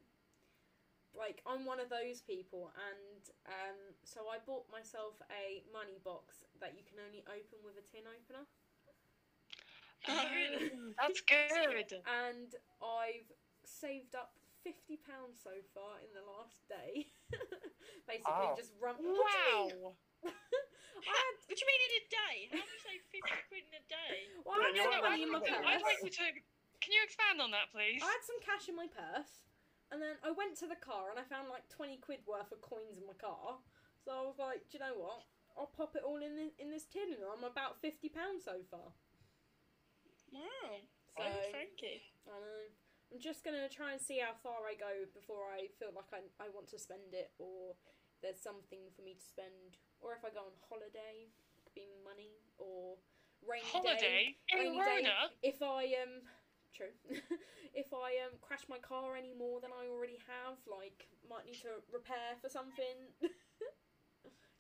Like 1.12 1.42
I'm 1.44 1.66
one 1.66 1.82
of 1.82 1.90
those 1.90 2.22
people, 2.22 2.70
and 2.78 3.22
um, 3.50 3.80
so 4.06 4.30
I 4.30 4.38
bought 4.46 4.70
myself 4.70 5.18
a 5.34 5.66
money 5.74 5.98
box 6.06 6.46
that 6.62 6.78
you 6.78 6.86
can 6.86 7.02
only 7.02 7.26
open 7.26 7.60
with 7.66 7.82
a 7.82 7.86
tin 7.90 8.06
opener. 8.06 8.46
Oh. 10.08 10.94
That's 11.00 11.22
good. 11.28 11.92
and 12.08 12.50
I've 12.80 13.28
saved 13.66 14.16
up 14.16 14.32
fifty 14.64 14.96
pounds 15.00 15.40
so 15.44 15.52
far 15.76 16.00
in 16.04 16.12
the 16.16 16.24
last 16.24 16.60
day. 16.72 17.08
Basically, 18.08 18.48
Wow. 18.50 18.56
just 18.58 18.74
run. 18.80 18.96
Wow. 19.00 19.96
I 21.00 21.16
had, 21.16 21.36
What 21.48 21.56
do 21.56 21.62
you 21.64 21.68
mean 21.70 21.84
in 21.88 21.94
a 22.00 22.06
day? 22.12 22.36
How 22.52 22.60
do 22.60 22.68
you 22.68 22.82
save 22.84 23.02
fifty 23.08 23.22
quid 23.48 23.64
in 23.72 23.76
a 23.80 23.86
day? 23.88 24.16
well, 24.44 24.60
I 24.60 24.72
had 24.72 24.76
Yeah, 24.76 24.88
some 24.92 25.04
money 25.04 25.24
in 25.24 25.32
my 25.32 25.40
purse. 25.40 25.64
I'd 25.64 25.84
like 25.84 26.00
you 26.04 26.12
to. 26.12 26.26
Can 26.84 26.92
you 26.96 27.02
expand 27.04 27.40
on 27.44 27.52
that, 27.52 27.72
please? 27.76 28.00
I 28.04 28.08
had 28.08 28.24
some 28.24 28.40
cash 28.44 28.68
in 28.72 28.76
my 28.76 28.88
purse, 28.88 29.44
and 29.92 30.00
then 30.04 30.16
I 30.24 30.32
went 30.32 30.56
to 30.64 30.68
the 30.68 30.80
car 30.80 31.12
and 31.12 31.20
I 31.20 31.24
found 31.28 31.48
like 31.52 31.68
twenty 31.72 32.00
quid 32.00 32.24
worth 32.28 32.52
of 32.52 32.60
coins 32.64 33.00
in 33.00 33.04
my 33.08 33.16
car. 33.20 33.60
So 34.04 34.12
I 34.16 34.24
was 34.28 34.40
like, 34.40 34.64
do 34.72 34.80
you 34.80 34.84
know 34.84 34.96
what? 34.96 35.24
I'll 35.60 35.72
pop 35.72 35.96
it 36.00 36.04
all 36.08 36.20
in 36.24 36.36
this, 36.40 36.56
in 36.60 36.72
this 36.72 36.88
tin, 36.88 37.12
and 37.16 37.24
I'm 37.28 37.44
about 37.48 37.80
fifty 37.84 38.08
pounds 38.12 38.44
so 38.48 38.60
far. 38.72 38.92
Wow. 40.32 40.82
So 41.18 41.24
Oh, 41.24 41.42
Frankie. 41.52 42.02
I 42.28 42.38
know. 42.40 42.62
I'm 43.12 43.20
just 43.20 43.44
gonna 43.44 43.68
try 43.70 43.94
and 43.94 44.02
see 44.02 44.20
how 44.22 44.38
far 44.44 44.70
I 44.70 44.78
go 44.78 45.06
before 45.18 45.50
I 45.50 45.68
feel 45.82 45.90
like 45.96 46.10
I, 46.14 46.22
I 46.38 46.48
want 46.54 46.70
to 46.70 46.80
spend 46.80 47.14
it, 47.14 47.32
or 47.42 47.74
there's 48.22 48.40
something 48.42 48.86
for 48.96 49.02
me 49.02 49.18
to 49.18 49.26
spend, 49.26 49.82
or 50.00 50.14
if 50.14 50.22
I 50.24 50.30
go 50.30 50.46
on 50.46 50.56
holiday, 50.70 51.26
it 51.58 51.64
could 51.66 51.74
be 51.74 51.90
money 52.06 52.38
or 52.62 52.98
rainy 53.42 53.66
day. 53.66 53.74
Holiday 53.74 54.36
in 54.54 54.58
rainy 54.78 54.80
day. 54.86 55.10
If 55.42 55.62
I 55.66 55.90
um, 56.06 56.22
true, 56.76 56.94
if 57.74 57.90
I 57.94 58.22
um 58.30 58.38
crash 58.46 58.64
my 58.70 58.78
car 58.78 59.18
any 59.18 59.34
more 59.34 59.60
than 59.60 59.74
I 59.74 59.90
already 59.90 60.22
have, 60.30 60.62
like 60.70 61.10
might 61.26 61.46
need 61.50 61.60
to 61.66 61.82
repair 61.92 62.38
for 62.42 62.50
something. 62.50 63.10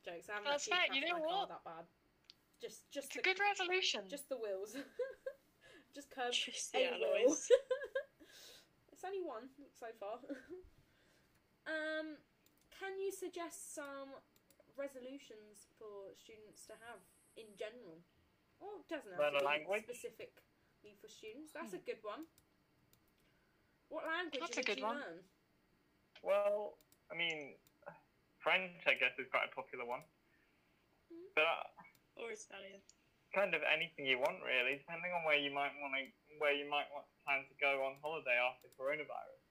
Jokes. 0.05 0.29
I 0.29 0.33
haven't 0.33 0.49
That's 0.49 0.63
actually 0.65 0.73
fair, 0.73 0.87
crashed 0.87 1.01
you 1.05 1.07
know 1.13 1.19
my 1.21 1.27
car 1.29 1.45
what? 1.45 1.49
that 1.49 1.63
bad. 1.63 1.85
Just 2.61 2.89
just 2.91 3.07
It's 3.07 3.15
a 3.17 3.21
good 3.21 3.39
resolution. 3.39 4.01
just 4.09 4.29
the 4.29 4.37
wheels. 4.37 4.75
just 5.93 6.09
curved 6.09 6.33
Just 6.33 6.75
a 6.75 6.79
the 6.79 6.93
alloys. 6.93 7.49
it's 8.91 9.03
only 9.03 9.23
one 9.23 9.49
so 9.73 9.87
far. 9.99 10.19
um, 11.67 12.17
can 12.73 12.93
you 12.99 13.11
suggest 13.11 13.73
some 13.75 14.13
resolutions 14.77 15.67
for 15.77 16.15
students 16.15 16.65
to 16.67 16.73
have 16.87 17.01
in 17.35 17.51
general? 17.57 17.99
Or 18.59 18.83
it 18.83 18.87
doesn't 18.91 19.11
have 19.15 19.19
Learn 19.19 19.35
to 19.35 19.39
a 19.39 19.43
be 19.43 19.47
language. 19.47 19.83
specifically 19.87 20.95
for 20.99 21.07
students. 21.07 21.51
That's 21.55 21.73
a 21.73 21.81
good 21.83 22.03
one. 22.03 22.27
What 23.89 24.05
language 24.05 24.43
That's 24.43 24.59
a 24.59 24.63
good 24.63 24.79
you 24.79 24.85
one. 24.85 25.01
learn? 25.01 25.19
Well, 26.21 26.77
I 27.11 27.15
mean, 27.17 27.55
French, 28.37 28.85
I 28.85 28.93
guess, 28.99 29.17
is 29.17 29.27
quite 29.31 29.49
a 29.49 29.53
popular 29.55 29.87
one. 29.87 30.03
Hmm. 31.09 31.31
But 31.33 31.47
uh, 31.47 32.21
or 32.21 32.31
Italian. 32.31 32.83
Kind 33.33 33.53
of 33.53 33.61
anything 33.65 34.05
you 34.05 34.17
want, 34.17 34.41
really, 34.41 34.77
depending 34.81 35.11
on 35.13 35.23
where 35.23 35.37
you 35.37 35.53
might 35.53 35.73
want 35.81 35.93
to, 35.93 36.03
where 36.41 36.53
you 36.53 36.65
might 36.69 36.89
want 36.93 37.05
plan 37.25 37.45
to 37.45 37.55
go 37.61 37.85
on 37.85 37.95
holiday 38.01 38.37
after 38.37 38.67
coronavirus. 38.79 39.43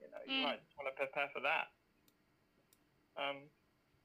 You 0.00 0.08
know, 0.12 0.22
you 0.26 0.38
Mm. 0.40 0.42
might 0.42 0.62
want 0.76 0.86
to 0.88 0.94
prepare 0.94 1.28
for 1.32 1.40
that. 1.40 1.72
Um, 3.16 3.50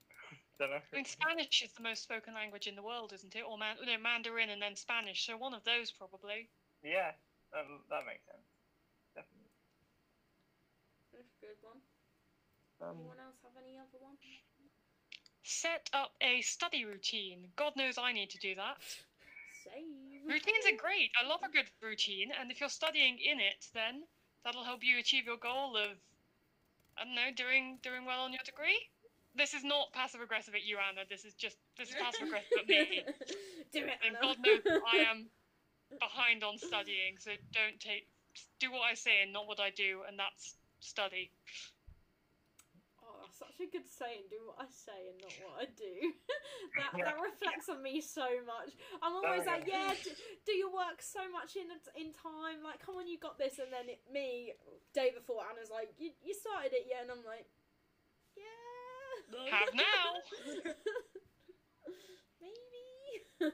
don't 0.57 0.71
know. 0.71 0.81
I 0.81 0.95
mean, 0.95 1.05
Spanish 1.05 1.61
is 1.61 1.73
the 1.73 1.83
most 1.83 2.03
spoken 2.03 2.33
language 2.33 2.67
in 2.67 2.75
the 2.75 2.81
world, 2.83 3.13
isn't 3.13 3.35
it? 3.35 3.43
Or 3.43 3.57
man- 3.57 3.77
no, 3.83 3.97
Mandarin 3.97 4.49
and 4.49 4.61
then 4.61 4.75
Spanish. 4.75 5.25
So 5.25 5.37
one 5.37 5.53
of 5.53 5.63
those 5.65 5.91
probably. 5.91 6.49
Yeah, 6.81 7.11
that, 7.53 7.65
that 7.89 8.05
makes 8.07 8.25
sense. 8.25 8.47
Definitely. 9.13 9.51
That's 11.13 11.27
a 11.27 11.45
good 11.45 11.59
one. 11.61 11.81
Um, 12.81 12.97
Anyone 12.97 13.19
else 13.19 13.35
have 13.43 13.53
any 13.61 13.77
other 13.77 13.99
one? 13.99 14.17
Set 15.43 15.89
up 15.93 16.15
a 16.21 16.41
study 16.41 16.85
routine. 16.85 17.51
God 17.55 17.75
knows 17.75 17.97
I 17.97 18.13
need 18.13 18.29
to 18.31 18.37
do 18.39 18.55
that. 18.55 18.77
Routines 20.27 20.65
are 20.67 20.77
great. 20.77 21.11
I 21.21 21.27
love 21.27 21.41
a 21.43 21.51
good 21.51 21.65
routine, 21.81 22.31
and 22.39 22.51
if 22.51 22.59
you're 22.59 22.69
studying 22.69 23.17
in 23.19 23.39
it, 23.39 23.65
then 23.73 24.03
that'll 24.43 24.63
help 24.63 24.83
you 24.83 24.99
achieve 24.99 25.25
your 25.25 25.37
goal 25.37 25.75
of, 25.77 25.97
I 26.97 27.05
don't 27.05 27.15
know, 27.15 27.31
doing 27.35 27.79
doing 27.81 28.05
well 28.05 28.21
on 28.21 28.31
your 28.31 28.43
degree. 28.45 28.79
This 29.35 29.53
is 29.53 29.63
not 29.63 29.93
passive 29.93 30.21
aggressive 30.21 30.55
at 30.55 30.63
you, 30.63 30.77
Anna. 30.77 31.01
This 31.09 31.25
is 31.25 31.33
just 31.33 31.57
this 31.77 31.89
is 31.89 31.95
passive 31.95 32.27
aggressive 32.27 32.51
at 32.59 32.67
me. 32.67 33.03
Do 33.73 33.79
it, 33.79 33.97
And 34.05 34.15
Anna. 34.15 34.21
God 34.21 34.37
knows 34.45 34.81
I 34.93 34.97
am 35.09 35.27
behind 35.99 36.43
on 36.43 36.57
studying, 36.57 37.17
so 37.19 37.31
don't 37.53 37.79
take 37.79 38.07
do 38.59 38.71
what 38.71 38.81
I 38.81 38.93
say 38.93 39.21
and 39.23 39.33
not 39.33 39.47
what 39.47 39.59
I 39.59 39.69
do, 39.71 40.01
and 40.07 40.17
that's 40.19 40.55
study. 40.79 41.31
Oh, 43.61 43.69
that's 43.69 43.69
such 43.69 43.69
a 43.69 43.71
good 43.71 43.87
saying. 43.87 44.25
Do 44.29 44.37
what 44.49 44.57
I 44.57 44.67
say 44.69 45.13
and 45.13 45.17
not 45.21 45.33
what 45.45 45.55
I 45.61 45.67
do. 45.77 45.93
that 46.77 46.91
that 46.97 47.17
reflects 47.21 47.69
on 47.69 47.83
me 47.83 48.01
so 48.01 48.25
much. 48.45 48.73
I'm 49.01 49.13
always 49.13 49.45
There 49.45 49.61
like, 49.61 49.67
yeah, 49.69 49.93
do, 49.93 50.09
do 50.45 50.53
your 50.53 50.73
work 50.73 51.01
so 51.01 51.21
much 51.29 51.55
in 51.55 51.69
in 51.93 52.11
time. 52.13 52.63
Like, 52.63 52.81
come 52.81 52.95
on, 52.95 53.07
you 53.07 53.19
got 53.19 53.37
this. 53.37 53.59
And 53.59 53.69
then 53.69 53.89
it, 53.89 54.01
me, 54.09 54.53
day 54.93 55.11
before, 55.13 55.45
Anna's 55.45 55.69
like, 55.69 55.93
you 55.97 56.11
you 56.23 56.33
started 56.33 56.73
it, 56.73 56.89
yeah, 56.89 57.05
and 57.05 57.11
I'm 57.11 57.25
like, 57.25 57.45
yeah. 58.33 58.71
Have 59.51 59.73
now. 59.75 60.09
Maybe. 62.41 63.53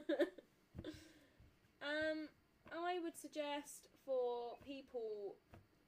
um, 1.82 2.28
I 2.72 2.98
would 3.02 3.16
suggest 3.16 3.88
for 4.04 4.56
people 4.66 5.36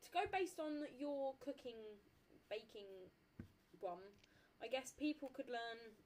to 0.03 0.09
go 0.13 0.21
based 0.33 0.61
on 0.61 0.85
your 0.99 1.35
cooking, 1.41 1.99
baking 2.51 3.11
one. 3.81 4.05
I 4.63 4.69
guess 4.69 4.93
people 4.93 5.33
could 5.33 5.49
learn 5.49 5.97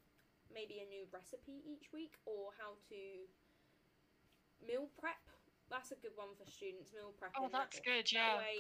maybe 0.53 0.79
a 0.79 0.87
new 0.87 1.07
recipe 1.11 1.63
each 1.67 1.91
week 1.93 2.15
or 2.27 2.55
how 2.59 2.79
to 2.91 3.01
meal 4.63 4.89
prep. 4.99 5.21
That's 5.71 5.91
a 5.91 5.99
good 5.99 6.15
one 6.15 6.33
for 6.39 6.47
students. 6.47 6.93
Meal 6.95 7.13
prep. 7.19 7.33
Oh, 7.37 7.49
that's 7.51 7.81
good. 7.81 8.07
Yeah. 8.13 8.39
That 8.39 8.39
way 8.39 8.57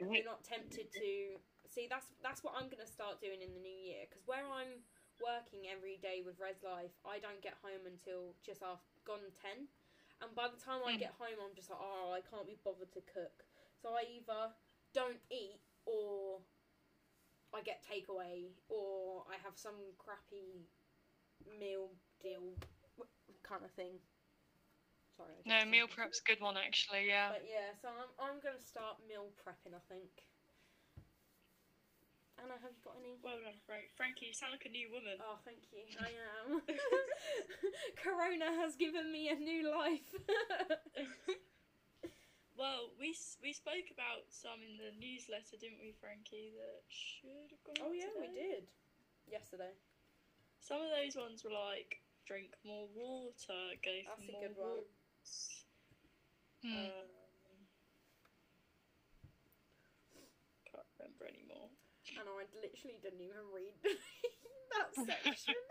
you're 0.00 0.26
not 0.26 0.42
tempted 0.42 0.90
to 0.90 1.38
see 1.70 1.86
that's 1.86 2.10
that's 2.18 2.42
what 2.42 2.54
I'm 2.58 2.66
gonna 2.66 2.86
start 2.86 3.22
doing 3.22 3.38
in 3.42 3.54
the 3.54 3.62
new 3.62 3.78
year 3.86 4.06
because 4.10 4.26
where 4.26 4.42
I'm 4.42 4.82
working 5.22 5.70
every 5.70 6.02
day 6.02 6.22
with 6.26 6.34
Res 6.42 6.58
Life, 6.66 6.90
I 7.06 7.22
don't 7.22 7.38
get 7.42 7.54
home 7.62 7.86
until 7.86 8.34
just 8.42 8.62
after 8.66 8.82
gone 9.06 9.22
ten, 9.38 9.70
and 10.22 10.34
by 10.34 10.50
the 10.50 10.58
time 10.58 10.82
I 10.82 10.98
Mm. 10.98 11.06
get 11.06 11.14
home, 11.14 11.38
I'm 11.38 11.54
just 11.54 11.70
like, 11.70 11.78
oh, 11.78 12.10
I 12.10 12.20
can't 12.22 12.46
be 12.46 12.58
bothered 12.64 12.90
to 12.92 13.02
cook. 13.02 13.44
So 13.78 13.94
I 13.94 14.02
either 14.10 14.50
don't 14.92 15.20
eat 15.30 15.60
or 15.86 16.42
I 17.54 17.62
get 17.62 17.82
takeaway 17.86 18.50
or 18.68 19.22
I 19.30 19.38
have 19.46 19.54
some 19.54 19.78
crappy 19.98 20.66
meal 21.58 21.90
deal 22.20 22.58
kind 23.46 23.62
of 23.64 23.70
thing. 23.72 24.02
Sorry. 25.16 25.38
No, 25.46 25.62
just- 25.62 25.70
meal 25.70 25.86
prep's 25.86 26.20
a 26.20 26.26
good 26.26 26.42
one 26.42 26.56
actually. 26.58 27.06
Yeah. 27.06 27.30
but 27.30 27.46
yeah, 27.46 27.70
so 27.80 27.88
I'm, 27.88 28.10
I'm 28.18 28.38
going 28.42 28.58
to 28.58 28.64
start 28.66 28.98
meal 29.06 29.30
prepping, 29.38 29.74
I 29.74 29.82
think. 29.86 30.10
Anna, 32.34 32.58
have 32.58 32.74
you 32.74 32.82
got 32.82 32.98
any? 32.98 33.14
Well 33.22 33.38
done, 33.38 33.54
Frank. 33.64 33.94
Frankie, 33.94 34.26
you 34.26 34.34
sound 34.34 34.50
like 34.52 34.66
a 34.66 34.74
new 34.74 34.90
woman. 34.90 35.22
Oh, 35.22 35.38
thank 35.46 35.70
you. 35.70 35.86
I 36.02 36.10
am. 36.42 36.60
Corona 38.02 38.50
has 38.58 38.74
given 38.74 39.12
me 39.12 39.30
a 39.30 39.38
new 39.38 39.70
life. 39.70 40.10
well, 42.54 42.90
we 42.98 43.14
we 43.42 43.52
spoke 43.52 43.90
about 43.90 44.30
some 44.30 44.62
in 44.62 44.78
the 44.78 44.92
newsletter, 44.98 45.58
didn't 45.58 45.80
we, 45.82 45.92
Frankie? 45.98 46.54
That 46.54 46.82
should 46.88 47.50
have 47.50 47.62
gone. 47.66 47.82
Oh 47.82 47.92
yeah, 47.94 48.10
we 48.18 48.30
did. 48.30 48.66
Yesterday. 49.26 49.74
Some 50.60 50.80
of 50.80 50.88
those 50.94 51.16
ones 51.18 51.44
were 51.44 51.52
like 51.52 52.00
drink 52.24 52.54
more 52.64 52.88
water, 52.96 53.60
go 53.84 53.92
for 54.08 54.16
That's 54.16 54.28
a 54.28 54.32
more 54.32 54.40
good 54.48 54.56
one. 54.56 54.80
walks. 54.80 55.64
Hmm. 56.64 56.72
Um, 56.72 57.04
can't 60.72 60.88
remember 60.96 61.28
anymore. 61.28 61.68
And 62.16 62.24
I 62.24 62.48
literally 62.56 62.96
didn't 63.04 63.20
even 63.20 63.44
read 63.52 63.76
that 63.84 64.88
section. 64.96 65.52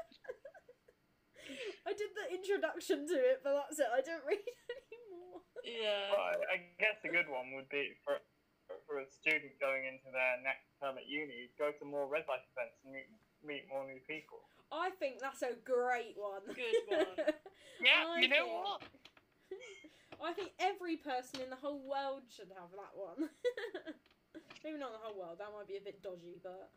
I 1.90 1.94
did 1.94 2.10
the 2.16 2.30
introduction 2.34 3.08
to 3.08 3.14
it, 3.18 3.42
but 3.44 3.54
that's 3.66 3.80
it. 3.80 3.88
I 3.92 4.02
didn't 4.02 4.26
read 4.30 4.40
anymore. 4.46 4.83
Yeah. 5.64 6.12
Well, 6.12 6.28
I, 6.36 6.36
I 6.56 6.58
guess 6.80 7.00
a 7.04 7.12
good 7.12 7.28
one 7.32 7.56
would 7.56 7.70
be 7.70 7.96
for 8.04 8.20
for 8.88 9.00
a 9.00 9.08
student 9.08 9.56
going 9.60 9.86
into 9.86 10.08
their 10.12 10.40
next 10.44 10.68
term 10.80 10.98
at 10.98 11.08
uni, 11.08 11.52
go 11.60 11.72
to 11.72 11.84
more 11.86 12.08
Res 12.08 12.28
Life 12.28 12.44
events 12.56 12.80
and 12.84 12.92
meet 12.94 13.08
meet 13.44 13.64
more 13.72 13.84
new 13.88 14.00
people. 14.08 14.44
I 14.72 14.90
think 14.98 15.20
that's 15.20 15.44
a 15.44 15.54
great 15.64 16.16
one. 16.18 16.44
Good 16.52 16.84
one. 16.88 17.08
Yeah, 17.82 18.06
I 18.08 18.22
you 18.22 18.30
know 18.30 18.48
think- 18.48 18.64
what? 18.64 18.82
I 20.24 20.32
think 20.32 20.56
every 20.62 20.96
person 20.96 21.42
in 21.42 21.50
the 21.50 21.60
whole 21.60 21.84
world 21.84 22.24
should 22.32 22.48
have 22.56 22.72
that 22.80 22.94
one. 22.96 23.28
Maybe 24.64 24.80
not 24.80 24.94
the 24.96 25.04
whole 25.04 25.20
world, 25.20 25.42
that 25.44 25.52
might 25.52 25.68
be 25.68 25.76
a 25.76 25.84
bit 25.84 26.00
dodgy, 26.00 26.40
but. 26.40 26.72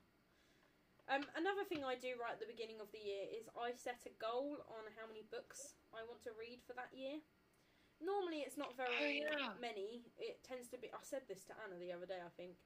Um, 1.06 1.22
another 1.38 1.62
thing 1.62 1.86
I 1.86 1.94
do 1.94 2.18
right 2.18 2.34
at 2.34 2.42
the 2.42 2.50
beginning 2.50 2.82
of 2.82 2.90
the 2.90 2.98
year 2.98 3.30
is 3.30 3.46
I 3.54 3.70
set 3.78 4.02
a 4.10 4.14
goal 4.18 4.58
on 4.66 4.90
how 4.98 5.06
many 5.06 5.22
books 5.30 5.78
I 5.94 6.02
want 6.02 6.18
to 6.26 6.34
read 6.34 6.58
for 6.66 6.74
that 6.74 6.90
year. 6.90 7.22
Normally, 8.00 8.44
it's 8.44 8.56
not 8.60 8.76
very 8.76 9.24
Oh, 9.24 9.38
yeah. 9.38 9.52
many. 9.60 10.04
It 10.20 10.44
tends 10.44 10.68
to 10.68 10.78
be. 10.78 10.88
I 10.92 11.00
said 11.02 11.22
this 11.28 11.44
to 11.48 11.54
Anna 11.64 11.80
the 11.80 11.92
other 11.92 12.04
day, 12.06 12.20
I 12.20 12.28
think. 12.36 12.56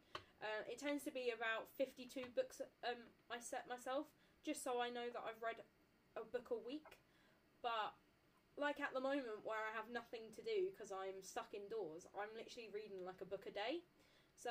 Uh, 0.42 0.64
it 0.66 0.78
tends 0.80 1.04
to 1.04 1.12
be 1.12 1.30
about 1.30 1.68
52 1.76 2.32
books 2.34 2.60
um, 2.82 2.96
I 3.30 3.38
set 3.38 3.68
myself, 3.68 4.06
just 4.42 4.64
so 4.64 4.80
I 4.80 4.88
know 4.88 5.06
that 5.12 5.22
I've 5.22 5.38
read 5.42 5.60
a 6.16 6.24
book 6.24 6.48
a 6.50 6.58
week. 6.58 6.98
But 7.62 7.92
like 8.58 8.80
at 8.80 8.92
the 8.96 9.00
moment 9.04 9.44
where 9.44 9.60
I 9.60 9.72
have 9.76 9.92
nothing 9.92 10.32
to 10.34 10.42
do 10.42 10.72
because 10.72 10.90
I'm 10.90 11.20
stuck 11.22 11.52
indoors, 11.54 12.08
I'm 12.16 12.32
literally 12.34 12.72
reading 12.72 13.04
like 13.04 13.20
a 13.20 13.28
book 13.28 13.44
a 13.46 13.52
day. 13.52 13.84
So 14.32 14.50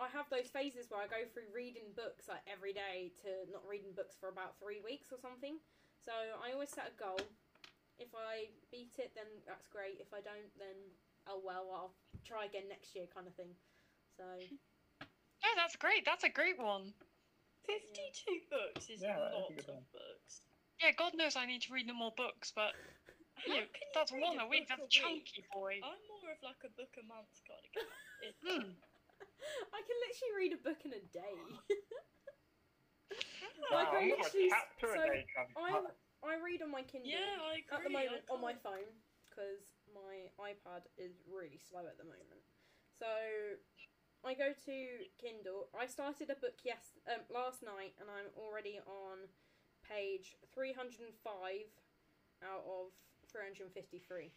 I 0.00 0.08
have 0.08 0.26
those 0.32 0.48
phases 0.48 0.88
where 0.88 1.04
I 1.04 1.06
go 1.06 1.28
through 1.28 1.52
reading 1.52 1.92
books 1.92 2.26
like 2.32 2.40
every 2.48 2.72
day 2.72 3.12
to 3.28 3.44
not 3.52 3.62
reading 3.68 3.92
books 3.92 4.16
for 4.16 4.32
about 4.32 4.56
three 4.56 4.80
weeks 4.80 5.12
or 5.12 5.20
something. 5.20 5.60
So 6.00 6.12
I 6.40 6.50
always 6.56 6.72
set 6.72 6.88
a 6.90 6.96
goal. 6.96 7.20
If 8.02 8.10
I 8.18 8.50
beat 8.74 8.98
it, 8.98 9.14
then 9.14 9.30
that's 9.46 9.70
great. 9.70 10.02
If 10.02 10.10
I 10.10 10.18
don't, 10.18 10.50
then 10.58 10.74
oh 11.30 11.38
well, 11.38 11.70
I'll 11.70 11.94
try 12.26 12.50
again 12.50 12.66
next 12.66 12.98
year, 12.98 13.06
kind 13.14 13.30
of 13.30 13.34
thing. 13.38 13.54
So 14.18 14.26
Yeah, 15.42 15.54
that's 15.54 15.76
great. 15.78 16.02
That's 16.04 16.24
a 16.26 16.30
great 16.34 16.58
one. 16.58 16.94
Fifty-two 17.66 18.42
books 18.50 18.90
is 18.90 19.02
Yeah, 19.02 19.14
a 19.14 19.22
that's 19.22 19.34
a 19.34 19.38
lot 19.38 19.54
of 19.54 19.68
one. 19.70 19.86
books. 19.94 20.42
Yeah, 20.82 20.90
God 20.98 21.14
knows 21.14 21.38
I 21.38 21.46
need 21.46 21.62
to 21.62 21.72
read 21.72 21.86
no 21.86 21.94
more 21.94 22.10
books, 22.18 22.50
but 22.50 22.74
How 23.46 23.54
yeah, 23.54 23.62
can 23.70 23.86
you 23.86 23.94
that's 23.94 24.10
read 24.10 24.22
one 24.22 24.38
a 24.42 24.46
week. 24.50 24.66
book 24.66 24.82
That's 24.82 24.98
a 24.98 25.02
chunky, 25.02 25.46
boy. 25.54 25.78
I'm 25.78 26.02
more 26.10 26.34
of 26.34 26.42
like 26.42 26.58
a 26.66 26.72
book 26.74 26.90
a 26.98 27.06
month 27.06 27.30
kind 27.46 27.62
of 27.62 27.70
guy. 27.70 27.86
It- 28.26 28.38
Hmm. 28.42 28.74
I 29.74 29.80
can 29.82 29.96
literally 30.02 30.34
read 30.38 30.52
a 30.54 30.60
book 30.62 30.80
in 30.86 30.92
a 30.94 31.02
day. 31.14 31.38
How? 33.38 33.46
Like, 33.72 33.86
Wow, 33.86 33.92
I 33.94 34.00
I'm 34.02 34.08
more 34.08 34.26
a 34.26 34.30
chapter 34.50 34.86
so 34.90 35.00
a 35.00 35.06
day 35.06 35.24
kind 35.34 35.48
of 35.50 35.56
I'm 35.56 35.84
guy. 35.86 35.90
I 36.22 36.38
read 36.38 36.62
on 36.62 36.70
my 36.70 36.82
Kindle. 36.82 37.10
Yeah, 37.10 37.42
I 37.42 37.60
agree. 37.60 37.76
at 37.76 37.82
the 37.82 37.90
moment 37.90 38.24
on 38.30 38.40
my 38.40 38.54
phone 38.54 38.88
because 39.26 39.74
my 39.90 40.30
iPad 40.38 40.86
is 40.96 41.18
really 41.26 41.58
slow 41.58 41.82
at 41.82 41.98
the 41.98 42.06
moment. 42.06 42.46
So 42.94 43.10
I 44.22 44.34
go 44.34 44.54
to 44.54 44.76
Kindle. 45.18 45.66
I 45.74 45.86
started 45.86 46.30
a 46.30 46.38
book 46.38 46.62
yes 46.62 46.94
um, 47.10 47.26
last 47.32 47.62
night, 47.62 47.98
and 47.98 48.06
I'm 48.06 48.30
already 48.38 48.78
on 48.86 49.26
page 49.82 50.38
three 50.54 50.72
hundred 50.72 51.02
and 51.02 51.16
five 51.26 51.66
out 52.44 52.62
of 52.62 52.94
three 53.26 53.42
hundred 53.42 53.66
and 53.66 53.74
fifty-three. 53.74 54.30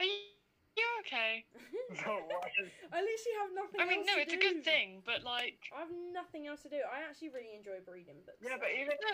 Are 0.00 0.04
you 0.04 0.34
you 0.74 0.88
okay? 1.04 1.44
So 1.92 2.08
why 2.08 2.48
is 2.64 2.72
I 2.88 3.04
literally 3.04 3.36
have 3.44 3.52
nothing. 3.52 3.78
I 3.78 3.84
mean, 3.84 4.00
else 4.00 4.08
no, 4.08 4.14
to 4.16 4.24
it's 4.24 4.32
a 4.32 4.40
good 4.40 4.64
thing, 4.64 5.04
but 5.04 5.20
like, 5.22 5.60
I 5.68 5.84
have 5.84 5.92
nothing 5.92 6.48
else 6.48 6.64
to 6.64 6.72
do. 6.72 6.80
I 6.88 7.04
actually 7.04 7.28
really 7.36 7.52
enjoy 7.52 7.84
reading 7.84 8.24
books. 8.24 8.40
yeah, 8.40 8.56
so- 8.56 8.64
but 8.64 8.72
even 8.72 8.96
no, 8.96 9.12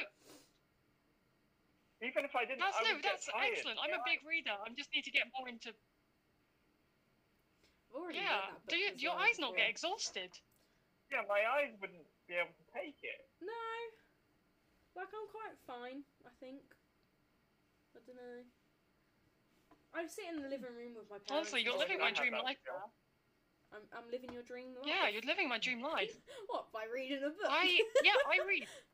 even 2.03 2.25
if 2.25 2.35
I 2.37 2.45
didn't, 2.47 2.63
that's 2.63 2.79
I 2.79 2.83
no, 2.87 2.93
that's 3.03 3.27
tired. 3.27 3.53
excellent. 3.59 3.79
I'm 3.83 3.91
a 3.91 3.99
Yeah, 3.99 4.07
big 4.07 4.21
reader. 4.23 4.55
I 4.55 4.71
just 4.77 4.91
need 4.95 5.05
to 5.05 5.11
get 5.15 5.27
more 5.35 5.49
into. 5.49 5.75
Already 7.95 8.19
Yeah, 8.23 8.55
do 8.69 8.77
you, 8.77 8.91
your 8.97 9.17
well 9.17 9.25
eyes 9.25 9.39
not 9.39 9.57
before. 9.57 9.65
get 9.65 9.71
exhausted? 9.71 10.31
Yeah, 11.11 11.25
my 11.27 11.41
eyes 11.43 11.73
wouldn't 11.81 12.05
be 12.29 12.35
able 12.37 12.53
to 12.53 12.67
take 12.71 13.01
it. 13.03 13.21
No. 13.41 13.65
Like, 14.95 15.09
I'm 15.11 15.29
quite 15.33 15.57
fine, 15.67 16.03
I 16.27 16.31
think. 16.39 16.63
I 17.97 18.01
don't 18.07 18.17
know. 18.17 18.39
I 19.95 20.07
sit 20.07 20.27
in 20.31 20.43
the 20.43 20.49
living 20.49 20.75
room 20.77 20.95
with 20.95 21.09
my 21.09 21.17
parents. 21.19 21.33
Honestly, 21.51 21.63
you're 21.65 21.79
living 21.79 21.99
my 21.99 22.13
dream 22.13 22.35
life 22.37 22.61
skill. 22.61 22.93
I'm, 23.73 23.85
I'm 23.93 24.09
living 24.13 24.31
your 24.33 24.43
dream 24.45 24.77
life. 24.77 24.85
Yeah, 24.87 25.09
you're 25.09 25.25
living 25.27 25.49
my 25.49 25.59
dream 25.59 25.81
life. 25.95 26.13
what 26.49 26.71
by 26.73 26.85
reading 26.93 27.25
a 27.25 27.31
book? 27.33 27.49
I 27.49 27.81
yeah, 28.05 28.17
I 28.29 28.45
read. 28.47 28.67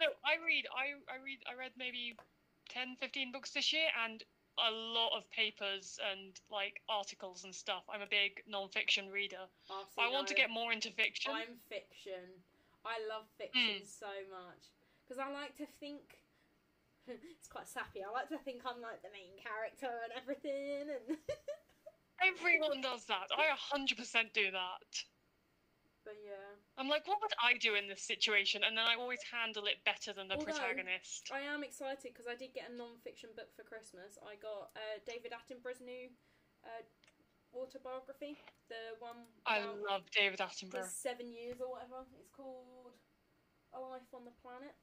No, 0.00 0.06
I 0.24 0.38
read. 0.44 0.64
I 0.74 0.94
I 1.12 1.18
read. 1.22 1.38
I 1.50 1.58
read 1.58 1.72
maybe 1.76 2.14
10, 2.70 2.96
15 3.00 3.32
books 3.32 3.50
this 3.50 3.72
year, 3.72 3.88
and 4.04 4.22
a 4.58 4.70
lot 4.70 5.16
of 5.16 5.28
papers 5.30 5.98
and 6.10 6.38
like 6.50 6.82
articles 6.88 7.44
and 7.44 7.54
stuff. 7.54 7.82
I'm 7.92 8.02
a 8.02 8.06
big 8.10 8.42
non-fiction 8.48 9.08
reader. 9.10 9.46
Oh, 9.70 9.84
see, 9.94 10.02
I 10.02 10.10
want 10.10 10.26
to 10.28 10.34
get 10.34 10.50
more 10.50 10.72
into 10.72 10.90
fiction. 10.90 11.32
I'm 11.34 11.58
fiction. 11.68 12.26
I 12.86 12.98
love 13.08 13.26
fiction 13.38 13.82
Mm. 13.82 13.86
so 13.86 14.10
much 14.30 14.70
because 15.02 15.18
I 15.18 15.30
like 15.32 15.56
to 15.58 15.66
think. 15.80 16.22
it's 17.08 17.48
quite 17.48 17.66
sappy. 17.66 18.04
I 18.04 18.10
like 18.12 18.28
to 18.28 18.38
think 18.38 18.62
I'm 18.66 18.82
like 18.82 19.00
the 19.02 19.08
main 19.10 19.34
character 19.40 19.88
and 20.04 20.12
everything, 20.20 20.90
and 20.92 21.16
Everyone 22.20 22.80
does 22.82 23.06
that. 23.06 23.30
I 23.32 23.46
100% 23.54 23.94
do 24.34 24.50
that. 24.50 24.90
but 26.04 26.16
yeah, 26.24 26.47
I'm 26.78 26.86
like, 26.88 27.08
what 27.10 27.18
would 27.20 27.34
I 27.42 27.58
do 27.58 27.74
in 27.74 27.88
this 27.90 28.06
situation? 28.06 28.62
And 28.62 28.78
then 28.78 28.86
I 28.86 28.94
always 28.94 29.18
handle 29.34 29.66
it 29.66 29.82
better 29.84 30.14
than 30.14 30.28
the 30.30 30.38
Although- 30.38 30.54
protagonist. 30.54 31.26
I 31.34 31.40
am 31.42 31.66
excited 31.66 32.14
because 32.14 32.30
I 32.30 32.36
did 32.38 32.54
get 32.54 32.70
a 32.70 32.74
non-fiction 32.74 33.30
book 33.34 33.50
for 33.58 33.66
Christmas. 33.66 34.14
I 34.22 34.38
got 34.38 34.70
uh, 34.78 35.02
David 35.02 35.34
Attenborough's 35.34 35.82
new 35.82 36.06
uh, 36.62 36.82
autobiography, 37.50 38.38
the 38.70 38.94
one 39.02 39.26
I 39.44 39.58
about 39.58 39.82
love 39.90 40.02
David 40.14 40.38
his 40.38 40.46
Attenborough. 40.46 40.86
seven 40.86 41.32
years 41.34 41.58
or 41.58 41.66
whatever. 41.74 42.06
It's 42.22 42.30
called 42.30 42.94
A 43.74 43.80
Life 43.82 44.06
on 44.14 44.22
the 44.24 44.34
Planet. 44.38 44.74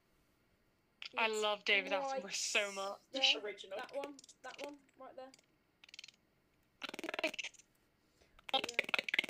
I 1.17 1.31
love 1.31 1.63
David 1.63 1.93
right 1.95 2.19
Attenborough 2.19 2.35
so 2.35 2.59
much. 2.75 2.99
there. 3.15 3.23
Original. 3.39 3.77
That 3.79 3.95
one, 3.95 4.13
that 4.43 4.55
one, 4.67 4.75
right 4.99 5.15
there. 5.15 5.31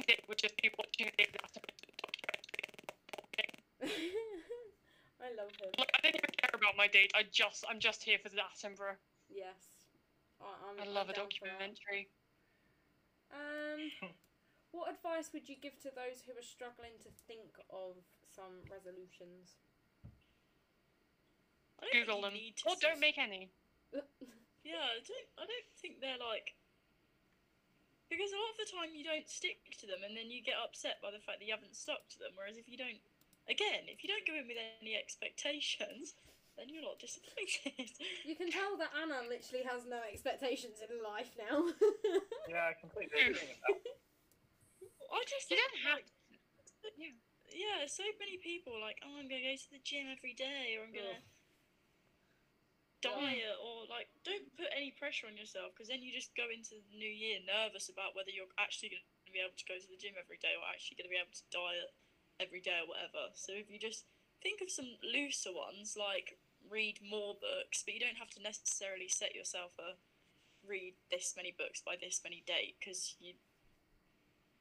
It 0.08 0.21
would 0.28 0.38
just 0.38 0.58
be 0.62 0.71
watching 0.78 1.12
David 1.17 1.38
Attenborough. 1.45 1.85
I 5.21 5.30
love 5.36 5.52
him. 5.60 5.71
Like, 5.78 5.91
I 5.95 6.02
don't 6.02 6.15
even 6.15 6.34
care 6.41 6.54
about 6.54 6.78
my 6.78 6.88
date. 6.88 7.12
I 7.15 7.24
just, 7.32 7.65
I'm 7.69 7.80
just 7.80 8.04
here 8.04 8.17
for 8.21 8.30
the 8.30 8.38
Attenborough. 8.43 8.98
Yes. 9.30 9.86
I, 10.41 10.45
I'm, 10.69 10.80
I 10.80 10.86
love 10.91 11.08
I'm 11.08 11.10
a 11.10 11.13
down 11.13 11.30
for 11.39 11.45
that. 11.48 11.60
documentary. 11.60 12.10
Um, 13.32 13.91
what 14.71 14.91
advice 14.91 15.32
would 15.34 15.48
you 15.50 15.56
give 15.62 15.80
to 15.82 15.89
those 15.93 16.24
who 16.26 16.34
are 16.38 16.43
struggling 16.45 16.98
to 17.04 17.10
think 17.28 17.58
of 17.69 17.95
some 18.30 18.62
resolutions? 18.69 19.58
Don't 21.82 21.91
Google 21.91 22.21
them. 22.21 22.32
think 22.32 22.41
you 22.41 22.48
need 22.52 22.58
to 22.58 22.69
Or 22.69 22.76
don't 22.82 23.00
make 23.00 23.17
any. 23.17 23.52
Yeah, 24.65 24.82
I 24.82 24.98
don't. 25.06 25.30
I 25.38 25.45
don't 25.45 25.69
think 25.78 26.02
they're 26.02 26.17
like. 26.17 26.58
Because 28.10 28.34
a 28.34 28.38
lot 28.41 28.54
of 28.58 28.60
the 28.65 28.69
time 28.74 28.98
you 28.98 29.06
don't 29.06 29.30
stick 29.30 29.62
to 29.78 29.86
them, 29.86 30.02
and 30.02 30.17
then 30.17 30.30
you 30.34 30.41
get 30.41 30.58
upset 30.58 30.98
by 31.06 31.10
the 31.13 31.21
fact 31.21 31.38
that 31.38 31.45
you 31.45 31.54
haven't 31.54 31.78
stuck 31.78 32.06
to 32.10 32.17
them. 32.17 32.34
Whereas 32.34 32.58
if 32.58 32.65
you 32.69 32.78
don't, 32.78 32.98
again, 33.50 33.86
if 33.88 34.04
you 34.04 34.10
don't 34.10 34.26
go 34.26 34.36
in 34.38 34.48
with 34.48 34.58
any 34.82 34.96
expectations, 34.96 36.18
then 36.58 36.72
you're 36.72 36.84
not 36.84 37.00
disappointed. 37.00 37.92
you 38.28 38.36
can 38.36 38.50
tell 38.50 38.80
that 38.80 38.96
Anna 38.96 39.28
literally 39.28 39.68
has 39.68 39.84
no 39.84 40.00
expectations 40.08 40.80
in 40.82 41.04
life 41.04 41.32
now. 41.36 41.68
Yeah, 42.46 42.70
I 42.70 42.78
completely 42.78 43.10
hmm. 43.10 43.34
agree 43.34 43.58
with 43.58 43.62
that. 43.66 43.82
I 45.10 45.20
just 45.26 45.50
you 45.50 45.58
don't 45.58 45.82
have. 45.82 45.98
like, 46.86 46.94
Yeah. 46.94 47.18
yeah, 47.50 47.90
so 47.90 48.06
many 48.22 48.38
people 48.38 48.78
are 48.78 48.86
like, 48.86 49.02
oh, 49.02 49.18
I'm 49.18 49.26
gonna 49.26 49.42
go 49.42 49.58
to 49.58 49.72
the 49.74 49.82
gym 49.82 50.06
every 50.14 50.38
day, 50.38 50.78
or 50.78 50.86
I'm 50.86 50.94
gonna 50.94 51.18
Ugh. 51.18 51.26
diet, 53.02 53.58
or 53.58 53.90
like, 53.90 54.14
don't 54.22 54.46
put 54.54 54.70
any 54.78 54.94
pressure 54.94 55.26
on 55.26 55.34
yourself 55.34 55.74
because 55.74 55.90
then 55.90 56.06
you 56.06 56.14
just 56.14 56.38
go 56.38 56.46
into 56.54 56.78
the 56.78 56.86
new 56.94 57.10
year 57.10 57.42
nervous 57.50 57.90
about 57.90 58.14
whether 58.14 58.30
you're 58.30 58.50
actually 58.62 58.94
gonna 58.94 59.34
be 59.34 59.42
able 59.42 59.58
to 59.58 59.66
go 59.66 59.82
to 59.82 59.90
the 59.90 59.98
gym 59.98 60.14
every 60.22 60.38
day, 60.38 60.54
or 60.54 60.62
actually 60.70 61.02
gonna 61.02 61.10
be 61.10 61.18
able 61.18 61.34
to 61.34 61.50
diet 61.50 61.90
every 62.39 62.62
day, 62.62 62.80
or 62.84 62.88
whatever. 62.89 63.32
So 63.34 63.54
if 63.54 63.69
you 63.69 63.80
just 63.80 64.06
think 64.41 64.62
of 64.62 64.69
some 64.69 64.98
looser 65.04 65.54
ones, 65.54 65.95
like 65.98 66.38
read 66.69 67.00
more 67.02 67.36
books, 67.36 67.84
but 67.86 67.93
you 67.93 68.00
don't 68.00 68.17
have 68.17 68.30
to 68.32 68.41
necessarily 68.41 69.08
set 69.08 69.36
yourself 69.36 69.71
a 69.80 69.98
read 70.67 70.95
this 71.12 71.34
many 71.38 71.54
books 71.56 71.82
by 71.86 71.95
this 72.02 72.21
many 72.24 72.43
date 72.48 72.76
because 72.80 73.15
you 73.19 73.34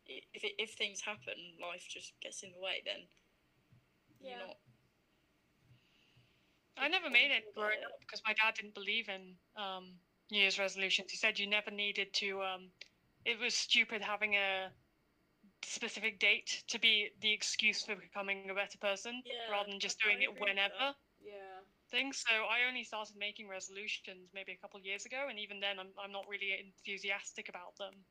if 0.07 0.45
it, 0.45 0.53
if 0.59 0.73
things 0.75 1.01
happen, 1.01 1.35
life 1.61 1.87
just 1.89 2.13
gets 2.21 2.43
in 2.43 2.53
the 2.53 2.61
way. 2.61 2.83
Then 2.85 3.09
Yeah. 4.21 4.31
you're 4.39 4.47
not. 4.47 4.57
I 6.77 6.89
never 6.89 7.09
made 7.09 7.31
it 7.31 7.55
growing 7.55 7.79
up 7.85 8.01
because 8.01 8.21
my 8.27 8.35
dad 8.35 8.55
didn't 8.55 8.75
believe 8.75 9.09
in 9.09 9.35
um, 9.57 9.95
New 10.31 10.41
Year's 10.41 10.59
resolutions. 10.59 11.11
He 11.11 11.17
said 11.17 11.39
you 11.39 11.47
never 11.47 11.71
needed 11.71 12.13
to. 12.15 12.43
Um, 12.43 12.71
it 13.25 13.39
was 13.39 13.55
stupid 13.55 14.03
having 14.03 14.35
a 14.35 14.71
specific 15.75 16.19
date 16.19 16.63
to 16.69 16.79
be 16.79 17.11
the 17.21 17.33
excuse 17.33 17.83
for 17.85 17.97
becoming 17.97 18.49
a 18.51 18.55
better 18.55 18.79
person, 18.79 19.23
Yeah, 19.27 19.51
rather 19.51 19.71
than 19.71 19.81
just 19.81 19.99
I- 20.03 20.09
I 20.09 20.13
doing 20.15 20.23
it 20.23 20.41
whenever. 20.41 20.79
that. 20.79 20.97
Yeah. 21.21 21.61
Thing. 21.91 22.13
So 22.13 22.31
I 22.47 22.65
only 22.65 22.85
started 22.85 23.17
making 23.17 23.49
resolutions 23.49 24.31
maybe 24.33 24.53
a 24.53 24.57
couple 24.57 24.79
of 24.79 24.87
years 24.87 25.05
ago, 25.07 25.29
and 25.29 25.39
even 25.39 25.61
then, 25.61 25.79
I'm 25.79 25.93
I'm 25.99 26.13
not 26.13 26.27
really 26.29 26.53
enthusiastic 26.59 27.49
about 27.49 27.77
them. 27.77 28.07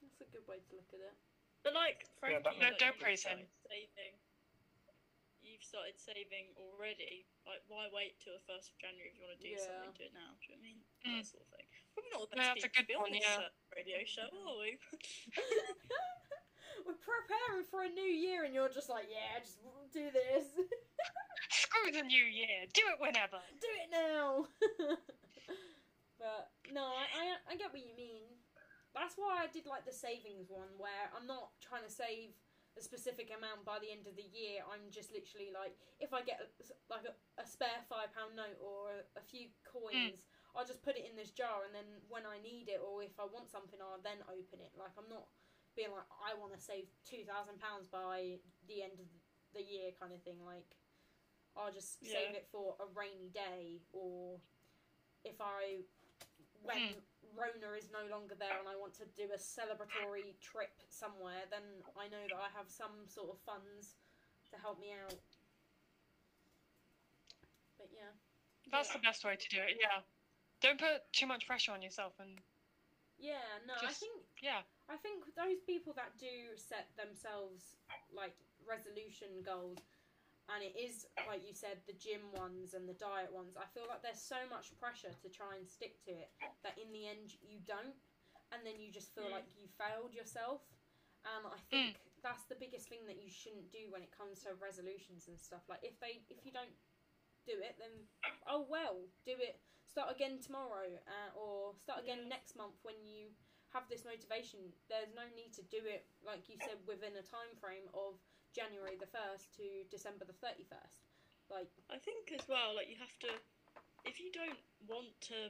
That's 0.00 0.20
a 0.20 0.24
good 0.32 0.46
way 0.46 0.56
to 0.60 0.76
look 0.76 0.92
at 0.94 1.00
it. 1.00 1.16
But 1.64 1.74
like, 1.74 2.06
Frankie, 2.20 2.42
that 2.44 2.58
No, 2.60 2.70
don't 2.78 2.98
praise 2.98 3.24
him. 3.24 3.38
Saving. 3.68 4.14
You've 5.58 5.66
started 5.66 5.98
saving 5.98 6.54
already. 6.54 7.26
Like, 7.42 7.66
why 7.66 7.90
wait 7.90 8.14
till 8.22 8.30
the 8.38 8.44
first 8.46 8.70
of 8.70 8.78
January 8.78 9.10
if 9.10 9.18
you 9.18 9.26
want 9.26 9.34
to 9.34 9.42
do 9.42 9.58
Yeah. 9.58 9.66
something? 9.66 9.90
Do 9.98 10.06
it 10.06 10.14
now. 10.14 10.38
Do 10.38 10.46
you 10.46 10.54
know 10.54 10.54
what 10.54 10.62
I 10.62 10.70
mean? 10.70 10.78
Mm. 11.02 11.18
That 11.18 11.26
sort 11.26 11.42
of 11.42 11.50
thing. 11.50 11.66
Probably 11.98 12.10
not 12.14 12.30
the 12.30 12.38
No, 12.38 12.38
best 12.38 12.54
that's 12.54 12.62
a 12.62 12.62
people 12.62 12.70
to 12.70 12.78
good 12.78 12.86
be 12.86 12.94
on 12.94 13.02
one, 13.02 13.10
this 13.18 13.26
yeah. 13.26 13.42
uh, 13.42 13.50
radio 13.74 13.98
show, 14.06 14.30
are 14.30 14.54
we? 14.62 14.78
We're 16.86 17.02
preparing 17.02 17.66
for 17.66 17.82
a 17.82 17.90
new 17.90 18.06
year, 18.06 18.46
and 18.46 18.54
you're 18.54 18.70
just 18.70 18.86
like, 18.86 19.10
yeah, 19.10 19.34
just 19.42 19.58
do 19.90 20.14
this. 20.14 20.46
Screw 21.50 21.90
the 21.90 22.06
new 22.06 22.22
year. 22.22 22.70
Do 22.70 22.86
it 22.94 23.02
whenever. 23.02 23.42
do 23.58 23.66
it 23.82 23.90
now. 23.90 24.46
but 26.22 26.54
no, 26.70 26.86
I, 26.86 27.02
I 27.18 27.22
I 27.50 27.52
get 27.58 27.74
what 27.74 27.82
you 27.82 27.98
mean. 27.98 28.30
That's 28.94 29.18
why 29.18 29.42
I 29.42 29.50
did 29.50 29.66
like 29.66 29.82
the 29.84 29.90
savings 29.92 30.46
one, 30.48 30.70
where 30.78 31.10
I'm 31.18 31.26
not 31.26 31.50
trying 31.58 31.82
to 31.82 31.90
save 31.90 32.30
a 32.78 32.84
specific 32.86 33.34
amount 33.34 33.66
by 33.66 33.82
the 33.82 33.90
end 33.90 34.06
of 34.06 34.14
the 34.14 34.30
year. 34.30 34.62
I'm 34.62 34.88
just 34.94 35.10
literally 35.10 35.50
like, 35.50 35.74
if 35.98 36.14
I 36.14 36.22
get 36.22 36.38
a, 36.38 36.46
like 36.86 37.04
a, 37.04 37.14
a 37.36 37.44
spare 37.44 37.82
five 37.90 38.14
pound 38.14 38.38
note 38.38 38.56
or 38.62 38.94
a, 38.94 39.20
a 39.20 39.22
few 39.26 39.50
coins, 39.66 40.22
mm. 40.22 40.54
I'll 40.54 40.64
just 40.64 40.86
put 40.86 40.94
it 40.94 41.04
in 41.04 41.18
this 41.18 41.34
jar, 41.34 41.66
and 41.66 41.74
then 41.74 41.86
when 42.06 42.22
I 42.22 42.38
need 42.38 42.70
it 42.70 42.78
or 42.78 43.02
if 43.02 43.18
I 43.18 43.26
want 43.26 43.50
something, 43.50 43.82
I'll 43.82 44.00
then 44.00 44.22
open 44.30 44.62
it. 44.62 44.72
Like 44.78 44.94
I'm 44.94 45.10
not 45.10 45.26
being 45.74 45.90
like, 45.90 46.08
I 46.22 46.38
want 46.38 46.54
to 46.54 46.62
save 46.62 46.86
two 47.02 47.26
thousand 47.26 47.58
pounds 47.58 47.90
by 47.90 48.38
the 48.70 48.86
end 48.86 49.02
of 49.02 49.10
the 49.52 49.66
year, 49.66 49.90
kind 49.98 50.14
of 50.14 50.22
thing. 50.22 50.38
Like. 50.46 50.78
I'll 51.56 51.72
just 51.72 51.98
save 52.06 52.38
it 52.38 52.46
for 52.52 52.76
a 52.78 52.86
rainy 52.94 53.34
day, 53.34 53.82
or 53.90 54.38
if 55.24 55.40
I, 55.40 55.82
when 56.62 56.76
mm. 56.76 57.02
Rona 57.36 57.76
is 57.76 57.88
no 57.92 58.04
longer 58.10 58.34
there 58.38 58.58
and 58.58 58.68
I 58.68 58.76
want 58.76 58.94
to 59.00 59.06
do 59.16 59.28
a 59.32 59.40
celebratory 59.40 60.36
trip 60.40 60.74
somewhere, 60.88 61.48
then 61.50 61.64
I 61.96 62.08
know 62.08 62.22
that 62.28 62.40
I 62.40 62.50
have 62.56 62.68
some 62.68 63.06
sort 63.06 63.30
of 63.34 63.38
funds 63.44 63.96
to 64.50 64.56
help 64.60 64.80
me 64.80 64.92
out. 64.94 65.14
But 67.76 67.88
yeah, 67.94 68.12
That's 68.70 68.92
the 68.92 68.98
best 68.98 69.24
way 69.24 69.36
to 69.36 69.48
do 69.48 69.60
it. 69.62 69.78
Yeah. 69.80 70.02
Don't 70.60 70.78
put 70.78 71.06
too 71.12 71.26
much 71.26 71.46
pressure 71.46 71.70
on 71.70 71.82
yourself, 71.82 72.18
and 72.18 72.34
yeah, 73.18 73.62
no, 73.66 73.74
I 73.78 73.92
think 73.92 74.14
yeah. 74.42 74.66
I 74.90 74.96
think 74.98 75.22
those 75.38 75.62
people 75.66 75.92
that 75.94 76.18
do 76.18 76.58
set 76.58 76.90
themselves 76.98 77.78
like 78.10 78.34
resolution 78.66 79.42
goals, 79.46 79.78
and 80.48 80.64
it 80.64 80.74
is 80.78 81.06
like 81.26 81.46
you 81.46 81.54
said, 81.54 81.78
the 81.86 81.92
gym 81.92 82.32
ones 82.32 82.72
and 82.74 82.88
the 82.88 82.96
diet 82.96 83.32
ones. 83.32 83.56
I 83.56 83.66
feel 83.74 83.86
like 83.88 84.02
there's 84.02 84.20
so 84.22 84.40
much 84.48 84.72
pressure 84.80 85.12
to 85.12 85.28
try 85.28 85.56
and 85.56 85.68
stick 85.68 86.00
to 86.04 86.12
it 86.12 86.30
that 86.64 86.78
in 86.80 86.92
the 86.92 87.06
end 87.06 87.36
you 87.42 87.60
don't, 87.66 87.96
and 88.52 88.64
then 88.64 88.80
you 88.80 88.90
just 88.90 89.14
feel 89.14 89.28
Mm. 89.28 89.36
like 89.36 89.46
you 89.56 89.68
failed 89.68 90.14
yourself. 90.14 90.62
And 91.24 91.46
I 91.46 91.58
think 91.70 92.00
that's 92.22 92.44
the 92.46 92.54
biggest 92.56 92.88
thing 92.88 93.06
that 93.06 93.20
you 93.20 93.28
shouldn't 93.30 93.70
do 93.70 93.90
when 93.90 94.02
it 94.02 94.10
comes 94.10 94.42
to 94.44 94.54
resolutions 94.54 95.28
and 95.28 95.38
stuff. 95.38 95.62
Like 95.68 95.82
if 95.82 95.98
they 96.00 96.24
if 96.30 96.44
you 96.46 96.52
don't 96.52 96.74
do 97.46 97.60
it, 97.60 97.76
then 97.78 98.06
oh 98.46 98.64
well, 98.68 99.08
do 99.24 99.36
it. 99.38 99.60
Start 99.86 100.14
again 100.14 100.38
tomorrow, 100.40 100.88
uh, 101.08 101.30
or 101.38 101.74
start 101.76 102.00
again 102.02 102.24
Yeah. 102.24 102.28
next 102.28 102.56
month 102.56 102.76
when 102.82 103.04
you 103.04 103.32
have 103.72 103.88
this 103.88 104.04
motivation. 104.04 104.72
There's 104.88 105.12
no 105.14 105.28
need 105.34 105.52
to 105.54 105.62
do 105.62 105.84
it 105.84 106.06
like 106.24 106.48
you 106.48 106.56
said 106.58 106.78
within 106.86 107.16
a 107.16 107.22
time 107.22 107.54
frame 107.60 107.88
of 107.94 108.16
January 108.58 108.98
the 108.98 109.06
first 109.06 109.54
to 109.62 109.86
December 109.86 110.26
the 110.26 110.34
thirty 110.42 110.66
first. 110.66 111.06
Like 111.46 111.70
I 111.88 111.96
think 112.02 112.34
as 112.34 112.44
well, 112.50 112.74
like 112.74 112.90
you 112.90 112.98
have 112.98 113.14
to, 113.24 113.30
if 114.04 114.18
you 114.18 114.34
don't 114.34 114.58
want 114.90 115.14
to 115.32 115.48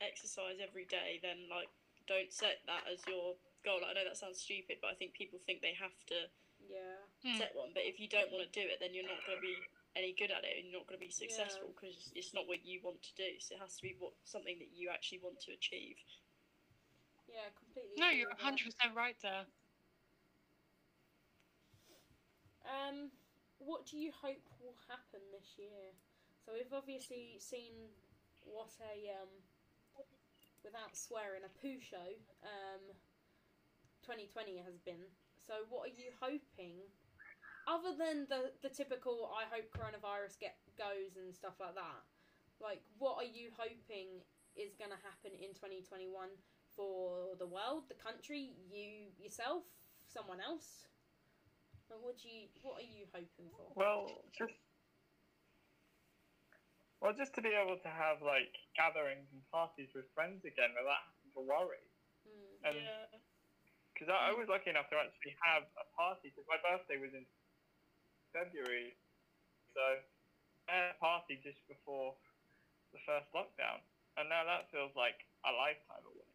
exercise 0.00 0.58
every 0.58 0.88
day, 0.88 1.20
then 1.22 1.46
like 1.52 1.68
don't 2.08 2.32
set 2.32 2.64
that 2.66 2.88
as 2.90 3.04
your 3.06 3.36
goal. 3.62 3.78
Like, 3.84 3.94
I 3.94 4.02
know 4.02 4.06
that 4.08 4.18
sounds 4.18 4.42
stupid, 4.42 4.82
but 4.82 4.90
I 4.90 4.96
think 4.98 5.14
people 5.14 5.38
think 5.44 5.62
they 5.62 5.76
have 5.78 5.94
to 6.10 6.26
yeah, 6.66 6.98
Hmm. 7.22 7.38
set 7.38 7.54
one. 7.54 7.70
But 7.74 7.86
if 7.86 8.00
you 8.00 8.08
don't 8.08 8.30
want 8.34 8.42
to 8.42 8.50
do 8.50 8.64
it, 8.66 8.82
then 8.82 8.90
you're 8.94 9.06
not 9.06 9.22
going 9.26 9.38
to 9.38 9.44
be 9.44 9.54
any 9.94 10.14
good 10.18 10.34
at 10.34 10.42
it, 10.42 10.58
and 10.58 10.66
you're 10.66 10.80
not 10.80 10.88
going 10.88 10.98
to 10.98 11.04
be 11.06 11.12
successful 11.12 11.70
because 11.74 12.10
it's 12.16 12.34
not 12.34 12.48
what 12.48 12.64
you 12.66 12.80
want 12.82 13.02
to 13.02 13.14
do. 13.14 13.38
So 13.38 13.54
it 13.54 13.60
has 13.62 13.76
to 13.78 13.82
be 13.82 13.94
what 13.98 14.12
something 14.24 14.58
that 14.58 14.74
you 14.74 14.90
actually 14.90 15.20
want 15.22 15.38
to 15.46 15.52
achieve. 15.52 15.98
yeah, 17.30 17.52
completely. 17.54 17.94
No, 17.98 18.10
you're 18.10 18.28
with 18.28 18.42
100 18.42 18.66
percent 18.66 18.96
right 18.96 19.16
there. 19.22 19.46
Um, 22.66 23.10
what 23.58 23.86
do 23.86 23.98
you 23.98 24.10
hope 24.10 24.42
will 24.58 24.78
happen 24.88 25.22
this 25.30 25.58
year? 25.58 25.94
So 26.42 26.52
we've 26.54 26.74
obviously 26.74 27.38
seen 27.38 27.94
what 28.42 28.74
a 28.82 29.14
um, 29.14 29.30
without 30.64 30.94
swearing, 30.94 31.46
a 31.46 31.52
poo 31.62 31.78
show 31.78 32.18
um, 32.42 32.82
2020 34.02 34.58
has 34.62 34.78
been. 34.82 35.06
So 35.38 35.66
what 35.70 35.90
are 35.90 35.94
you 35.94 36.10
hoping, 36.18 36.82
other 37.66 37.94
than 37.94 38.26
the 38.30 38.54
the 38.62 38.70
typical 38.70 39.30
I 39.30 39.46
hope 39.50 39.70
coronavirus 39.70 40.38
get 40.38 40.58
goes 40.78 41.18
and 41.18 41.34
stuff 41.34 41.58
like 41.62 41.74
that? 41.74 42.02
Like, 42.62 42.82
what 42.98 43.18
are 43.18 43.26
you 43.26 43.50
hoping 43.58 44.22
is 44.54 44.78
going 44.78 44.94
to 44.94 45.00
happen 45.02 45.34
in 45.34 45.50
2021 45.58 46.06
for 46.76 47.34
the 47.38 47.46
world, 47.46 47.90
the 47.90 47.98
country, 47.98 48.54
you 48.70 49.10
yourself, 49.18 49.66
someone 50.06 50.38
else? 50.38 50.86
Like, 51.92 52.00
what 52.00 52.16
do 52.16 52.32
you 52.32 52.48
what 52.64 52.80
are 52.80 52.88
you 52.88 53.04
hoping 53.12 53.52
for? 53.52 53.68
Well, 53.76 54.08
just 54.32 54.56
well, 57.04 57.12
just 57.12 57.36
to 57.36 57.44
be 57.44 57.52
able 57.52 57.76
to 57.84 57.90
have 57.92 58.24
like 58.24 58.56
gatherings 58.72 59.28
and 59.28 59.44
parties 59.52 59.92
with 59.92 60.08
friends 60.16 60.40
again 60.48 60.72
without 60.72 61.04
having 61.04 61.32
to 61.36 61.42
worry. 61.44 61.84
Mm. 62.24 62.72
And 62.72 62.76
yeah. 62.80 63.12
because 63.92 64.08
I, 64.08 64.30
I 64.30 64.38
was 64.38 64.48
lucky 64.48 64.72
enough 64.72 64.88
to 64.88 64.96
actually 64.96 65.36
have 65.44 65.68
a 65.76 65.84
party 65.92 66.32
because 66.32 66.48
my 66.48 66.56
birthday 66.64 66.96
was 66.96 67.12
in 67.12 67.28
February, 68.32 68.96
so 69.76 69.82
I 70.64 70.72
had 70.72 70.96
a 70.96 70.98
party 71.02 71.44
just 71.44 71.60
before 71.68 72.16
the 72.96 73.04
first 73.04 73.28
lockdown, 73.36 73.84
and 74.16 74.32
now 74.32 74.48
that 74.48 74.72
feels 74.72 74.96
like 74.96 75.20
a 75.44 75.52
lifetime 75.52 76.08
away. 76.08 76.32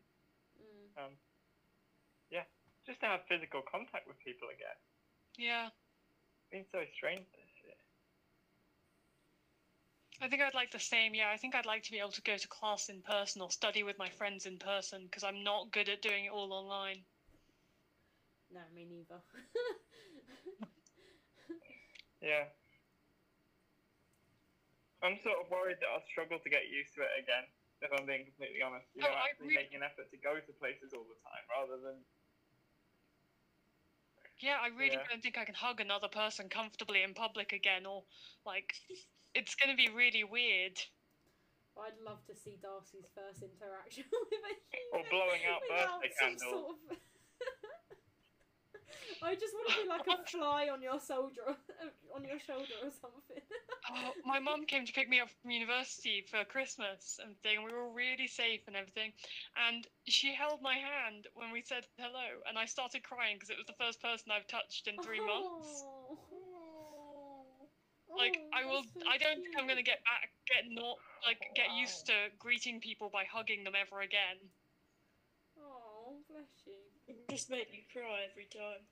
Mm. 0.61 0.87
Um, 1.01 1.13
yeah, 2.29 2.45
just 2.85 3.01
to 3.01 3.09
have 3.09 3.25
physical 3.25 3.65
contact 3.65 4.05
with 4.05 4.21
people 4.21 4.53
again. 4.53 4.77
Yeah. 5.37 5.67
It's 6.51 6.51
been 6.51 6.65
so 6.71 6.83
strange. 6.95 7.21
I 10.19 10.27
think 10.27 10.41
I'd 10.41 10.55
like 10.57 10.71
the 10.71 10.79
same. 10.81 11.13
Yeah, 11.13 11.29
I 11.29 11.37
think 11.37 11.53
I'd 11.53 11.67
like 11.69 11.83
to 11.83 11.91
be 11.91 11.99
able 11.99 12.09
to 12.17 12.21
go 12.25 12.37
to 12.37 12.47
class 12.47 12.89
in 12.89 13.03
person 13.05 13.37
or 13.41 13.51
study 13.51 13.83
with 13.83 13.99
my 13.99 14.09
friends 14.09 14.47
in 14.47 14.57
person 14.57 15.05
because 15.05 15.23
I'm 15.23 15.43
not 15.43 15.69
good 15.69 15.89
at 15.89 16.01
doing 16.01 16.25
it 16.25 16.31
all 16.33 16.51
online. 16.53 17.05
No, 18.51 18.61
me 18.73 18.85
neither. 18.89 19.21
Yeah. 22.17 22.49
I'm 25.05 25.21
sort 25.21 25.37
of 25.37 25.45
worried 25.53 25.77
that 25.85 25.89
I'll 25.93 26.01
struggle 26.09 26.41
to 26.41 26.49
get 26.49 26.65
used 26.73 26.97
to 26.97 27.05
it 27.05 27.13
again, 27.21 27.45
if 27.85 27.93
I'm 27.93 28.09
being 28.09 28.25
completely 28.25 28.65
honest. 28.65 28.89
You 28.97 29.05
Oh, 29.05 29.13
know, 29.13 29.13
I 29.13 29.29
actually 29.29 29.53
really- 29.53 29.61
making 29.69 29.77
an 29.77 29.85
effort 29.85 30.09
to 30.09 30.17
go 30.17 30.33
to 30.41 30.51
places 30.57 30.97
all 30.97 31.05
the 31.05 31.13
time 31.21 31.45
rather 31.53 31.77
than. 31.77 32.01
Yeah, 34.39 34.59
I 34.61 34.67
really 34.67 34.95
Yeah. 34.95 35.07
don't 35.09 35.21
think 35.21 35.37
I 35.37 35.45
can 35.45 35.55
hug 35.55 35.81
another 35.81 36.07
person 36.07 36.49
comfortably 36.49 37.03
in 37.03 37.13
public 37.13 37.53
again, 37.53 37.85
or 37.85 38.05
like, 38.45 38.75
it's 39.33 39.55
gonna 39.55 39.75
be 39.75 39.89
really 39.89 40.23
weird. 40.23 40.79
I'd 41.77 41.99
love 41.99 42.25
to 42.25 42.35
see 42.35 42.57
Darcy's 42.57 43.05
first 43.13 43.43
interaction 43.43 44.05
with 44.11 44.43
a 44.43 44.55
human. 44.75 45.05
Or 45.05 45.09
blowing 45.09 45.45
out 45.45 45.61
birthday 45.69 46.13
candles. 46.19 46.41
Sort 46.41 46.75
of... 46.91 46.97
I 49.21 49.35
just 49.35 49.53
want 49.53 49.69
to 49.69 49.81
be 49.83 49.87
like 49.89 50.07
a 50.07 50.23
fly 50.29 50.69
on 50.69 50.81
your 50.81 50.99
shoulder, 50.99 51.57
on 52.15 52.23
your 52.23 52.39
shoulder 52.39 52.75
or 52.83 52.91
something. 52.91 53.41
Oh, 53.89 54.13
my 54.25 54.39
mum 54.39 54.65
came 54.65 54.85
to 54.85 54.91
pick 54.91 55.07
me 55.07 55.19
up 55.21 55.29
from 55.29 55.51
university 55.51 56.21
for 56.29 56.43
Christmas 56.43 57.19
and 57.23 57.39
thing. 57.41 57.63
We 57.63 57.71
were 57.71 57.89
really 57.93 58.27
safe 58.27 58.61
and 58.67 58.75
everything, 58.75 59.13
and 59.55 59.87
she 60.07 60.33
held 60.35 60.61
my 60.61 60.75
hand 60.75 61.27
when 61.35 61.51
we 61.51 61.61
said 61.61 61.85
hello, 61.97 62.41
and 62.47 62.57
I 62.57 62.65
started 62.65 63.03
crying 63.03 63.37
because 63.37 63.49
it 63.49 63.57
was 63.57 63.65
the 63.65 63.79
first 63.79 64.01
person 64.01 64.31
I've 64.31 64.47
touched 64.47 64.87
in 64.87 64.99
three 64.99 65.21
months. 65.21 65.83
Oh. 65.85 66.17
Like 68.17 68.35
Oh, 68.37 68.57
I 68.57 68.65
will. 68.65 68.83
so 68.83 68.99
I 69.07 69.17
don't 69.17 69.35
think 69.41 69.55
I'm 69.57 69.67
gonna 69.67 69.83
get 69.83 70.03
back, 70.03 70.31
get 70.47 70.65
not 70.69 70.97
like 71.25 71.39
get 71.55 71.69
Wow. 71.69 71.79
used 71.79 72.05
to 72.07 72.29
greeting 72.39 72.81
people 72.81 73.09
by 73.09 73.23
hugging 73.25 73.63
them 73.63 73.75
ever 73.75 74.01
again. 74.01 74.51
Oh, 75.57 76.23
bless 76.29 76.65
you. 76.65 76.86
It 77.07 77.15
just 77.29 77.49
make 77.49 77.71
you 77.71 77.83
cry 77.91 78.27
every 78.29 78.47
time. 78.51 78.83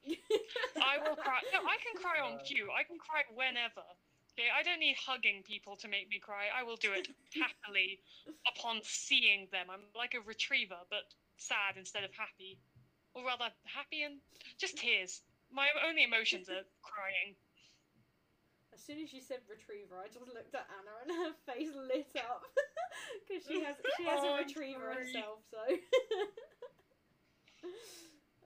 I 0.82 0.97
will 1.03 1.16
cry. 1.16 1.41
No, 1.51 1.59
I 1.68 1.78
can 1.84 1.95
cry 2.01 2.20
on 2.24 2.39
cue. 2.45 2.70
I 2.72 2.84
can 2.84 2.97
cry 2.97 3.24
whenever. 3.34 3.84
Okay, 4.36 4.47
I 4.51 4.63
don't 4.63 4.80
need 4.80 4.95
hugging 4.99 5.43
people 5.43 5.76
to 5.78 5.88
make 5.88 6.09
me 6.09 6.20
cry. 6.20 6.47
I 6.51 6.63
will 6.63 6.76
do 6.78 6.91
it 6.93 7.07
happily 7.36 7.99
upon 8.47 8.80
seeing 8.84 9.47
them. 9.51 9.68
I'm 9.72 9.82
like 9.95 10.13
a 10.13 10.22
retriever, 10.22 10.80
but 10.89 11.03
sad 11.38 11.76
instead 11.78 12.03
of 12.03 12.11
happy, 12.16 12.59
or 13.13 13.26
rather, 13.26 13.51
happy 13.66 14.03
and 14.03 14.20
just 14.57 14.78
tears. 14.78 15.22
My 15.51 15.68
only 15.88 16.03
emotions 16.03 16.49
are 16.49 16.63
crying. 16.84 17.36
As 18.74 18.84
soon 18.84 18.99
as 18.99 19.13
you 19.13 19.22
said 19.22 19.39
retriever, 19.47 19.95
I 20.03 20.07
just 20.07 20.28
looked 20.28 20.53
at 20.55 20.68
Anna 20.68 20.91
and 21.03 21.11
her 21.16 21.32
face 21.47 21.72
lit 21.72 22.11
up 22.20 22.43
because 23.28 23.47
she 23.47 23.63
has 23.63 23.76
she 23.95 24.03
has 24.03 24.20
Oh, 24.24 24.36
a 24.36 24.36
I'm 24.36 24.43
retriever 24.43 24.91
sorry. 24.91 24.99
herself. 25.07 25.39
So, 25.47 25.59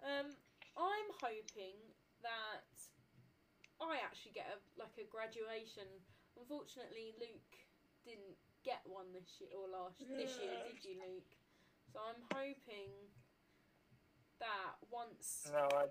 um, 0.05 0.27
I'm 0.77 1.09
hoping 1.19 1.75
that 2.23 2.69
I 3.79 3.99
actually 4.03 4.35
get 4.35 4.47
a 4.51 4.57
like 4.79 4.95
a 4.99 5.07
graduation. 5.07 5.87
Unfortunately, 6.35 7.15
Luke 7.19 7.53
didn't 8.03 8.35
get 8.63 8.83
one 8.87 9.11
this 9.15 9.39
year 9.39 9.51
or 9.55 9.67
last 9.71 9.99
this 10.03 10.35
year, 10.39 10.55
did 10.67 10.83
you, 10.83 10.99
Luke? 10.99 11.31
So 11.91 11.99
I'm 12.03 12.21
hoping 12.31 12.91
that 14.39 14.79
once 14.87 15.47
No, 15.51 15.67
I 15.75 15.87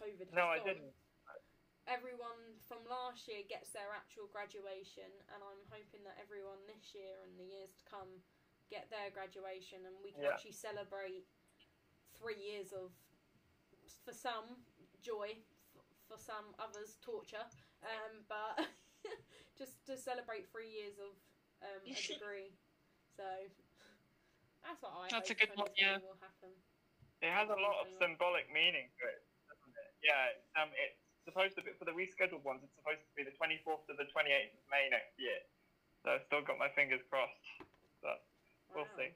COVID 0.00 0.32
has 0.32 0.36
no, 0.36 0.48
I 0.48 0.60
didn't. 0.64 0.92
everyone 1.88 2.40
from 2.64 2.80
last 2.88 3.28
year 3.28 3.44
gets 3.48 3.72
their 3.76 3.92
actual 3.92 4.28
graduation, 4.32 5.08
and 5.34 5.40
I'm 5.44 5.60
hoping 5.68 6.04
that 6.08 6.16
everyone 6.20 6.60
this 6.64 6.94
year 6.96 7.20
and 7.24 7.36
the 7.36 7.44
years 7.44 7.72
to 7.80 7.84
come 7.84 8.08
get 8.70 8.88
their 8.88 9.10
graduation, 9.10 9.84
and 9.84 9.96
we 10.00 10.12
can 10.12 10.22
Yeah. 10.24 10.36
actually 10.38 10.54
celebrate 10.56 11.26
three 12.20 12.36
years 12.36 12.76
of, 12.76 12.92
for 14.04 14.12
some, 14.12 14.60
joy, 15.00 15.40
f- 15.72 15.96
for 16.04 16.20
some 16.20 16.52
others, 16.60 17.00
torture, 17.00 17.42
um, 17.82 18.20
but 18.28 18.68
just 19.58 19.80
to 19.88 19.96
celebrate 19.96 20.52
three 20.52 20.68
years 20.68 21.00
of 21.00 21.16
um, 21.64 21.80
a 21.88 21.96
degree. 21.96 22.52
So 23.16 23.24
that's 24.60 24.80
what 24.84 24.92
I 24.92 25.08
That's 25.08 25.32
a 25.32 25.36
good 25.36 25.50
one, 25.56 25.72
yeah. 25.80 25.96
will 26.04 26.20
happen. 26.20 26.52
It 27.24 27.32
has 27.32 27.48
a 27.48 27.56
lot 27.56 27.80
of 27.84 27.88
symbolic 28.00 28.48
meaning 28.52 28.88
to 29.00 29.02
it, 29.08 29.20
doesn't 29.48 29.76
it? 29.76 29.90
Yeah, 30.00 30.32
it's, 30.32 30.48
um, 30.56 30.72
it's 30.76 30.96
supposed 31.28 31.52
to 31.56 31.62
be 31.64 31.72
for 31.76 31.84
the 31.84 31.92
rescheduled 31.92 32.44
ones. 32.44 32.64
It's 32.64 32.72
supposed 32.80 33.04
to 33.04 33.12
be 33.12 33.24
the 33.28 33.36
24th 33.36 33.84
to 33.88 33.96
the 33.96 34.08
28th 34.08 34.56
of 34.56 34.64
May 34.72 34.88
next 34.88 35.12
year. 35.20 35.40
So 36.00 36.16
I've 36.16 36.24
still 36.24 36.40
got 36.40 36.56
my 36.56 36.72
fingers 36.72 37.04
crossed. 37.12 37.44
But 38.00 38.24
we'll 38.72 38.88
Wow. 38.88 38.96
see. 38.96 39.12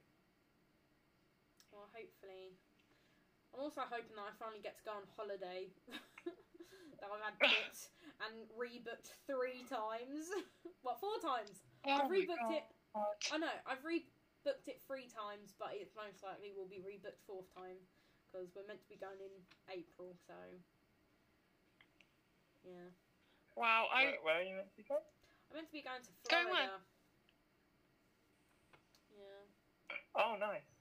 Well, 1.73 1.89
hopefully. 1.97 2.61
I'm 3.55 3.63
also 3.63 3.87
hoping 3.87 4.19
that 4.19 4.27
I 4.27 4.35
finally 4.35 4.59
get 4.59 4.75
to 4.83 4.85
go 4.85 4.99
on 4.99 5.07
holiday 5.15 5.71
that 6.99 7.07
I've 7.07 7.23
had 7.23 7.39
booked 7.43 7.87
and 8.27 8.35
rebooked 8.51 9.15
three 9.31 9.63
times. 9.71 10.27
well, 10.83 10.99
four 10.99 11.23
times. 11.23 11.63
Oh 11.87 12.03
I've 12.03 12.11
my 12.11 12.19
rebooked 12.19 12.51
it. 12.51 12.67
I 13.31 13.39
know 13.39 13.55
I've 13.63 13.87
rebooked 13.87 14.67
it 14.67 14.83
three 14.91 15.07
times, 15.07 15.55
but 15.55 15.71
it 15.79 15.95
most 15.95 16.19
likely 16.27 16.51
will 16.51 16.67
be 16.67 16.83
rebooked 16.83 17.23
fourth 17.31 17.47
time 17.55 17.79
because 18.27 18.51
we're 18.59 18.67
meant 18.67 18.83
to 18.83 18.91
be 18.91 18.99
going 18.99 19.23
in 19.23 19.35
April. 19.71 20.19
So 20.27 20.35
yeah, 22.67 22.91
Wow, 23.55 23.87
I 23.95 24.03
Where, 24.03 24.19
where 24.23 24.39
are 24.43 24.43
you 24.43 24.55
meant 24.59 24.71
to 24.71 24.77
be 24.77 24.83
going? 24.83 25.07
I'm 25.51 25.63
meant 25.63 25.71
to 25.71 25.77
be 25.79 25.87
going 25.87 26.03
to 26.03 26.11
Going 26.27 26.51
Florida. 26.51 26.75
where? 26.75 26.83
Yeah. 29.15 29.47
Oh, 30.19 30.35
nice. 30.41 30.74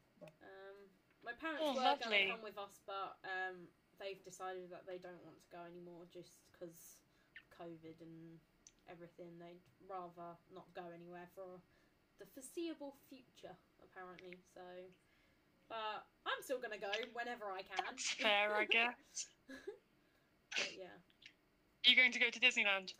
My 1.24 1.32
parents 1.40 1.64
Oh, 1.64 1.74
were 1.74 1.96
going 2.04 2.28
to 2.28 2.32
come 2.36 2.44
with 2.44 2.60
us, 2.60 2.84
but 2.86 3.16
um, 3.24 3.68
they've 4.00 4.20
decided 4.28 4.68
that 4.72 4.84
they 4.84 5.00
don't 5.00 5.24
want 5.24 5.40
to 5.40 5.50
go 5.52 5.64
anymore 5.64 6.04
just 6.12 6.36
because 6.52 7.00
COVID 7.56 7.96
and 8.04 8.38
everything. 8.92 9.40
They'd 9.40 9.64
rather 9.88 10.36
not 10.54 10.68
go 10.76 10.84
anywhere 10.92 11.32
for 11.32 11.64
the 12.20 12.28
foreseeable 12.36 12.96
future, 13.08 13.56
apparently. 13.80 14.36
So, 14.54 14.62
but 15.72 16.04
I'm 16.28 16.42
still 16.44 16.60
gonna 16.60 16.78
go 16.82 16.92
whenever 17.16 17.48
I 17.48 17.64
can. 17.64 17.80
that's 17.88 18.12
fair, 18.20 18.52
I 18.56 18.66
guess. 18.70 19.32
But 19.48 20.76
yeah, 20.78 21.00
You're 21.88 21.96
going 21.98 22.12
to 22.12 22.20
go 22.20 22.30
to 22.30 22.40
Disneyland. 22.40 22.94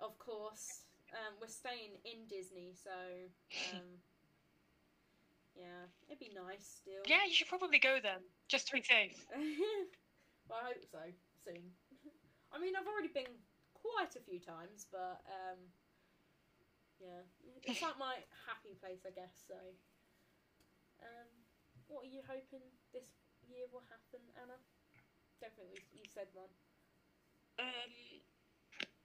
of 0.00 0.18
course. 0.18 0.84
Um, 1.12 1.34
we're 1.40 1.48
staying 1.52 2.00
in 2.08 2.24
Disney, 2.28 2.72
so 2.72 2.90
um, 3.76 3.84
yeah, 5.56 5.84
it'd 6.08 6.20
be 6.20 6.32
nice 6.34 6.82
still. 6.82 7.02
Yeah, 7.06 7.24
you 7.28 7.34
should 7.34 7.48
probably 7.48 7.78
go 7.78 7.98
then, 8.02 8.20
just 8.48 8.68
to 8.68 8.72
be 8.74 8.82
safe. 8.82 9.18
well, 10.48 10.60
I 10.62 10.72
hope 10.72 10.84
so 10.90 11.04
soon. 11.44 11.72
I 12.52 12.60
mean, 12.60 12.76
I've 12.76 12.88
already 12.88 13.12
been 13.12 13.32
quite 13.72 14.14
a 14.16 14.22
few 14.22 14.40
times, 14.40 14.86
but 14.92 15.24
um, 15.28 15.58
yeah, 17.00 17.24
it's 17.64 17.82
like 17.82 17.98
my 17.98 18.20
happy 18.46 18.76
place, 18.78 19.02
I 19.04 19.12
guess. 19.12 19.34
So, 19.48 19.58
um, 21.02 21.30
what 21.88 22.06
are 22.06 22.12
you 22.12 22.22
hoping 22.24 22.62
this 22.92 23.12
year 23.48 23.66
will 23.72 23.84
happen, 23.88 24.22
Anna? 24.38 24.56
Definitely, 25.40 25.82
you 25.92 26.06
said 26.06 26.30
one. 26.32 26.52
Um, 27.58 27.92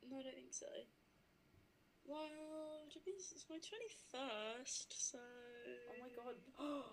no, 0.05 0.19
I 0.19 0.23
don't 0.23 0.37
think 0.37 0.53
so. 0.53 0.69
Well, 2.05 2.87
to 2.93 2.99
be, 3.03 3.11
it's 3.11 3.45
my 3.49 3.57
21st, 3.57 4.87
so. 4.95 5.19
Oh 6.18 6.34
god! 6.57 6.84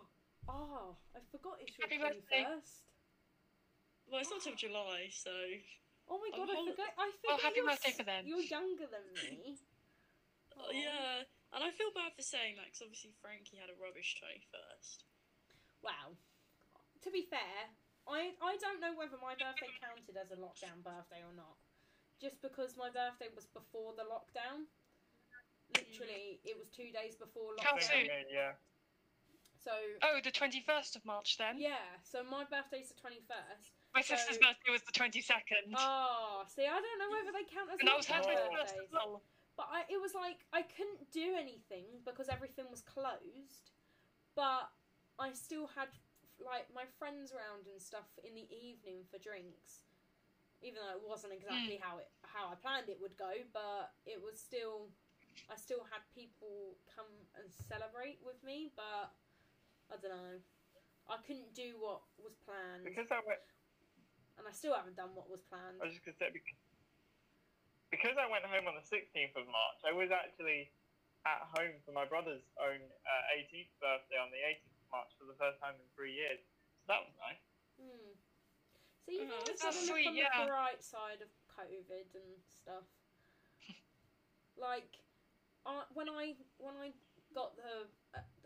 Oh, 0.49 0.97
I 1.17 1.21
forgot 1.33 1.57
it's 1.65 1.73
your 1.79 1.89
Happy 1.89 1.97
twenty 1.99 2.21
birthday. 2.21 2.45
first. 2.45 2.85
Well, 4.05 4.21
it's 4.21 4.29
not 4.31 4.45
till 4.45 4.55
July, 4.61 5.09
so. 5.09 5.33
Oh 6.13 6.21
my 6.21 6.29
I'm 6.37 6.45
god! 6.45 6.53
I 6.53 6.55
hol- 6.55 6.69
forgot. 6.69 6.93
I 7.01 7.09
Oh, 7.09 7.13
forgot. 7.25 7.41
happy 7.41 7.57
you're 7.65 7.71
birthday 7.73 7.91
s- 7.91 7.97
for 7.97 8.05
them. 8.05 8.23
You're 8.29 8.45
younger 8.45 8.87
than 8.87 9.05
me. 9.17 9.57
Oh, 10.55 10.71
yeah, 10.71 11.27
and 11.51 11.67
I 11.67 11.75
feel 11.75 11.91
bad 11.99 12.15
for 12.15 12.23
saying 12.23 12.55
that 12.63 12.71
because 12.71 12.87
obviously 12.87 13.11
Frankie 13.19 13.59
had 13.59 13.75
a 13.75 13.77
rubbish 13.83 14.15
21st. 14.23 15.03
Wow. 15.83 16.15
To 17.03 17.11
be 17.11 17.27
fair, 17.27 17.75
I 18.07 18.39
I 18.39 18.55
don't 18.63 18.79
know 18.79 18.95
whether 18.95 19.19
my 19.19 19.35
birthday 19.35 19.67
counted 19.83 20.15
as 20.15 20.31
a 20.31 20.39
lockdown 20.39 20.79
birthday 20.87 21.27
or 21.27 21.35
not. 21.35 21.59
Just 22.23 22.39
because 22.39 22.79
my 22.79 22.87
birthday 22.87 23.35
was 23.35 23.51
before 23.51 23.99
the 23.99 24.07
lockdown. 24.07 24.71
Literally, 25.75 26.39
it 26.47 26.55
was 26.55 26.71
two 26.71 26.95
days 26.95 27.19
before 27.19 27.59
lockdown. 27.59 27.83
soon? 27.83 28.07
Same 28.07 28.15
here, 28.15 28.31
yeah. 28.31 28.53
So 29.65 29.73
Oh, 30.05 30.21
the 30.23 30.31
21st 30.31 30.97
of 30.97 31.05
March 31.09 31.39
then? 31.41 31.57
yeah, 31.59 31.97
so 32.05 32.21
my 32.23 32.45
birthday's 32.45 32.93
the 32.93 33.01
twenty 33.01 33.25
first. 33.25 33.73
My 33.97 34.03
sister's 34.05 34.37
birthday 34.37 34.71
was 34.71 34.83
the 34.85 34.93
22nd. 34.93 35.73
Oh, 35.73 35.81
ah, 35.81 36.45
see, 36.45 36.69
I 36.69 36.77
don't 36.77 36.99
know 37.01 37.09
whether 37.09 37.33
they 37.33 37.49
count 37.49 37.73
as 37.73 37.81
and 37.81 37.89
that 37.89 37.97
was 37.97 38.07
her 38.07 38.21
21st 38.21 38.77
as 38.85 38.91
well. 38.93 39.23
But 39.57 39.71
I, 39.71 39.87
it 39.89 39.97
was 40.03 40.13
like 40.13 40.45
I 40.53 40.67
couldn't 40.67 41.09
do 41.15 41.39
anything 41.39 41.87
because 42.05 42.29
everything 42.29 42.67
was 42.69 42.83
closed. 42.83 43.71
But 44.35 44.69
I 45.17 45.31
still 45.33 45.71
had 45.73 45.89
like 46.43 46.67
my 46.75 46.85
friends 46.99 47.31
around 47.31 47.71
and 47.71 47.79
stuff 47.79 48.11
in 48.27 48.35
the 48.35 48.51
evening 48.51 49.07
for 49.07 49.23
drinks, 49.23 49.87
even 50.59 50.83
though 50.83 50.99
it 50.99 51.07
wasn't 51.07 51.33
exactly 51.33 51.79
hmm. 51.79 51.87
how 51.87 52.03
it 52.03 52.11
how 52.27 52.51
I 52.51 52.59
planned 52.59 52.91
it 52.91 52.99
would 52.99 53.17
go. 53.17 53.31
But 53.55 53.95
it 54.05 54.19
was 54.19 54.43
still, 54.43 54.91
I 55.47 55.55
still 55.55 55.87
had 55.87 56.03
people 56.11 56.75
come 56.91 57.09
and 57.39 57.47
celebrate 57.47 58.19
with 58.27 58.43
me. 58.43 58.75
But 58.75 59.15
I 59.93 59.97
don't 60.01 60.13
know, 60.15 60.37
I 61.09 61.17
couldn't 61.27 61.53
do 61.55 61.77
what 61.79 62.01
was 62.17 62.35
planned, 62.45 62.85
Because 62.85 63.11
I 63.13 63.21
went, 63.25 63.41
and 64.41 64.45
I 64.49 64.53
still 64.53 64.75
haven't 64.75 64.97
done 64.97 65.13
what 65.15 65.29
was 65.29 65.45
planned. 65.45 65.79
I 65.81 65.87
was 65.89 65.95
just 65.95 66.05
gonna 66.05 66.17
say 66.19 66.33
because, 66.33 66.59
because 67.93 68.17
I 68.19 68.27
went 68.27 68.45
home 68.49 68.67
on 68.67 68.75
the 68.75 68.87
16th 68.87 69.37
of 69.37 69.47
March. 69.47 69.81
I 69.87 69.93
was 69.93 70.11
actually 70.11 70.73
at 71.25 71.41
home 71.57 71.81
for 71.85 71.93
my 71.93 72.05
brother's 72.05 72.45
own 72.61 72.81
uh, 72.85 73.37
18th 73.41 73.73
birthday 73.81 74.19
on 74.21 74.29
the 74.29 74.41
18th 74.45 74.77
of 74.77 74.89
March 74.93 75.11
for 75.17 75.25
the 75.25 75.37
first 75.41 75.57
time 75.61 75.77
in 75.79 75.87
three 75.97 76.13
years. 76.13 76.41
So 76.85 76.93
that 76.93 77.01
was 77.01 77.15
nice. 77.17 77.41
Hmm. 77.81 78.13
So 79.05 79.09
you've 79.13 79.29
Oh, 79.33 79.41
always 79.41 79.61
that's 79.61 79.63
got 79.63 79.73
to 79.73 79.81
look 79.85 79.89
sweet, 80.01 80.09
on 80.09 80.17
yeah. 80.17 80.33
the 80.45 80.49
bright 80.49 80.81
side 80.85 81.21
of 81.25 81.29
COVID 81.53 82.09
and 82.17 82.33
stuff. 82.49 82.89
like, 84.57 85.01
I 85.65 85.85
when 85.93 86.09
I 86.09 86.37
when 86.59 86.77
I 86.77 86.93
got 87.33 87.57
the 87.57 87.89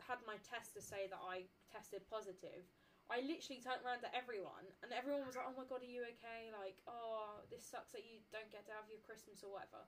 had 0.08 0.24
my 0.24 0.40
test 0.40 0.72
to 0.74 0.82
say 0.82 1.06
that 1.12 1.20
I 1.20 1.44
tested 1.70 2.02
positive, 2.08 2.64
I 3.12 3.20
literally 3.20 3.60
turned 3.60 3.84
around 3.84 4.00
to 4.04 4.10
everyone, 4.16 4.64
and 4.82 4.92
everyone 4.92 5.24
was 5.28 5.36
like, 5.36 5.46
"Oh 5.48 5.56
my 5.56 5.64
god, 5.64 5.84
are 5.84 5.88
you 5.88 6.04
okay?" 6.16 6.50
Like, 6.52 6.80
"Oh, 6.88 7.44
this 7.52 7.64
sucks 7.64 7.92
that 7.92 8.04
you 8.04 8.20
don't 8.32 8.50
get 8.50 8.66
to 8.66 8.72
have 8.72 8.88
your 8.88 9.00
Christmas 9.00 9.44
or 9.44 9.52
whatever." 9.52 9.84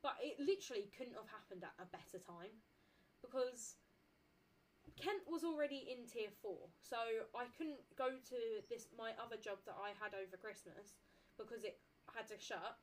But 0.00 0.16
it 0.20 0.38
literally 0.40 0.88
couldn't 0.96 1.16
have 1.16 1.28
happened 1.28 1.64
at 1.64 1.76
a 1.78 1.86
better 1.86 2.18
time, 2.18 2.60
because 3.20 3.76
Kent 4.96 5.22
was 5.28 5.44
already 5.44 5.88
in 5.88 6.06
tier 6.06 6.30
four, 6.42 6.68
so 6.80 7.28
I 7.34 7.46
couldn't 7.56 7.80
go 7.96 8.18
to 8.18 8.38
this 8.68 8.88
my 8.96 9.12
other 9.18 9.36
job 9.36 9.58
that 9.64 9.76
I 9.80 9.92
had 9.92 10.14
over 10.14 10.36
Christmas 10.36 10.96
because 11.36 11.64
it 11.64 11.80
had 12.12 12.28
to 12.28 12.38
shut. 12.38 12.76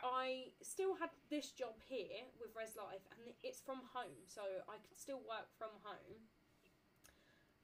I 0.00 0.56
still 0.64 0.96
had 0.96 1.12
this 1.28 1.52
job 1.52 1.76
here 1.84 2.24
with 2.40 2.56
Res 2.56 2.74
Life, 2.74 3.04
and 3.12 3.36
it's 3.44 3.60
from 3.60 3.84
home, 3.92 4.24
so 4.24 4.40
I 4.64 4.80
could 4.80 4.96
still 4.96 5.20
work 5.20 5.52
from 5.60 5.76
home. 5.84 6.24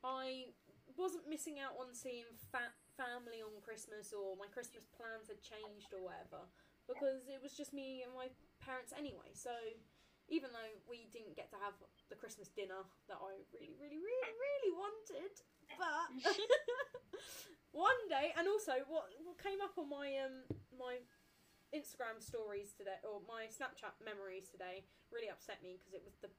I 0.04 0.52
wasn't 0.94 1.26
missing 1.26 1.58
out 1.58 1.74
on 1.80 1.96
seeing 1.96 2.28
fat 2.52 2.76
family 2.94 3.40
on 3.40 3.56
Christmas, 3.64 4.12
or 4.12 4.36
my 4.36 4.46
Christmas 4.52 4.84
plans 4.92 5.32
had 5.32 5.40
changed, 5.40 5.90
or 5.96 6.04
whatever, 6.04 6.44
because 6.84 7.26
it 7.32 7.40
was 7.40 7.56
just 7.56 7.72
me 7.72 8.04
and 8.04 8.12
my 8.12 8.28
parents 8.60 8.92
anyway. 8.92 9.32
So 9.32 9.54
even 10.28 10.52
though 10.52 10.72
we 10.84 11.08
didn't 11.08 11.34
get 11.34 11.48
to 11.56 11.58
have 11.64 11.72
the 12.12 12.16
Christmas 12.16 12.52
dinner 12.52 12.84
that 13.08 13.16
I 13.16 13.40
really, 13.56 13.72
really, 13.80 13.98
really, 13.98 14.32
really 14.36 14.72
wanted, 14.76 15.32
but 15.80 16.08
one 17.72 18.00
day, 18.08 18.36
and 18.36 18.46
also 18.46 18.84
what 18.88 19.08
what 19.24 19.40
came 19.40 19.60
up 19.64 19.74
on 19.80 19.88
my 19.88 20.12
um 20.20 20.44
my 20.76 21.00
Instagram 21.74 22.18
stories 22.20 22.72
today 22.72 22.96
or 23.04 23.20
my 23.28 23.46
Snapchat 23.52 23.96
memories 24.00 24.48
today 24.48 24.84
really 25.12 25.28
upset 25.28 25.60
me 25.62 25.76
because 25.76 25.92
it 25.92 26.02
was 26.04 26.16
the 26.24 26.32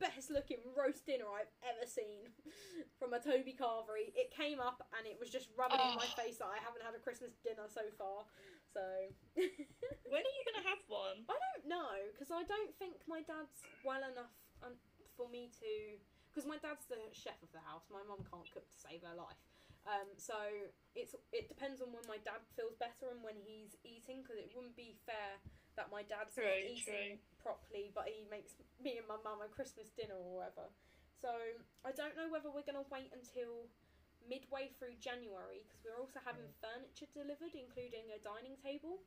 best 0.00 0.34
looking 0.34 0.58
roast 0.74 1.06
dinner 1.06 1.30
I've 1.30 1.52
ever 1.62 1.86
seen 1.86 2.26
from 2.98 3.14
a 3.14 3.20
Toby 3.22 3.54
Carvery. 3.54 4.10
It 4.18 4.34
came 4.34 4.58
up 4.58 4.82
and 4.98 5.06
it 5.06 5.14
was 5.16 5.30
just 5.30 5.48
rubbing 5.54 5.78
in 5.78 5.94
my 5.94 6.08
Oh. 6.10 6.18
face 6.18 6.42
that 6.42 6.50
I 6.50 6.58
haven't 6.58 6.82
had 6.82 6.92
a 6.96 7.02
Christmas 7.02 7.38
dinner 7.40 7.70
so 7.70 7.86
far. 7.96 8.26
So 8.74 8.82
When 10.10 10.22
are 10.26 10.34
you 10.36 10.44
gonna 10.48 10.66
have 10.68 10.82
one? 10.90 11.22
I 11.30 11.36
don't 11.38 11.66
know 11.70 11.94
because 12.12 12.32
I 12.34 12.42
don't 12.44 12.72
think 12.82 12.98
my 13.06 13.22
dad's 13.22 13.62
well 13.86 14.02
enough 14.02 14.34
um, 14.64 14.74
for 15.16 15.28
me 15.30 15.48
to. 15.62 16.00
Because 16.32 16.48
my 16.48 16.56
dad's 16.56 16.88
the 16.88 16.96
chef 17.12 17.36
of 17.44 17.52
the 17.52 17.60
house. 17.60 17.84
My 17.92 18.00
mum 18.08 18.24
can't 18.24 18.48
cook 18.56 18.64
to 18.64 18.78
save 18.80 19.04
her 19.04 19.12
life. 19.12 19.36
Um, 19.82 20.14
so 20.14 20.38
it's 20.94 21.18
it 21.34 21.50
depends 21.50 21.82
on 21.82 21.90
when 21.90 22.06
my 22.06 22.22
dad 22.22 22.42
feels 22.54 22.78
better 22.78 23.10
and 23.10 23.18
when 23.22 23.38
he's 23.42 23.74
eating. 23.82 24.22
Because 24.22 24.38
it 24.38 24.54
wouldn't 24.54 24.78
be 24.78 24.94
fair 25.06 25.42
that 25.74 25.88
my 25.90 26.04
dad's 26.04 26.36
not 26.36 26.46
True, 26.46 26.68
eating 26.68 27.18
properly, 27.40 27.90
but 27.96 28.06
he 28.06 28.28
makes 28.28 28.54
me 28.78 29.00
and 29.00 29.08
my 29.08 29.18
mum 29.24 29.42
a 29.42 29.48
Christmas 29.50 29.90
dinner 29.94 30.14
or 30.14 30.44
whatever. 30.44 30.70
So 31.18 31.30
I 31.86 31.90
don't 31.94 32.14
know 32.14 32.30
whether 32.30 32.50
we're 32.50 32.66
gonna 32.66 32.86
wait 32.90 33.10
until 33.14 33.66
midway 34.28 34.70
through 34.78 34.94
January 35.02 35.66
because 35.66 35.82
we're 35.82 35.98
also 35.98 36.22
having 36.22 36.46
furniture 36.62 37.10
delivered, 37.10 37.54
including 37.54 38.10
a 38.14 38.18
dining 38.22 38.54
table. 38.60 39.02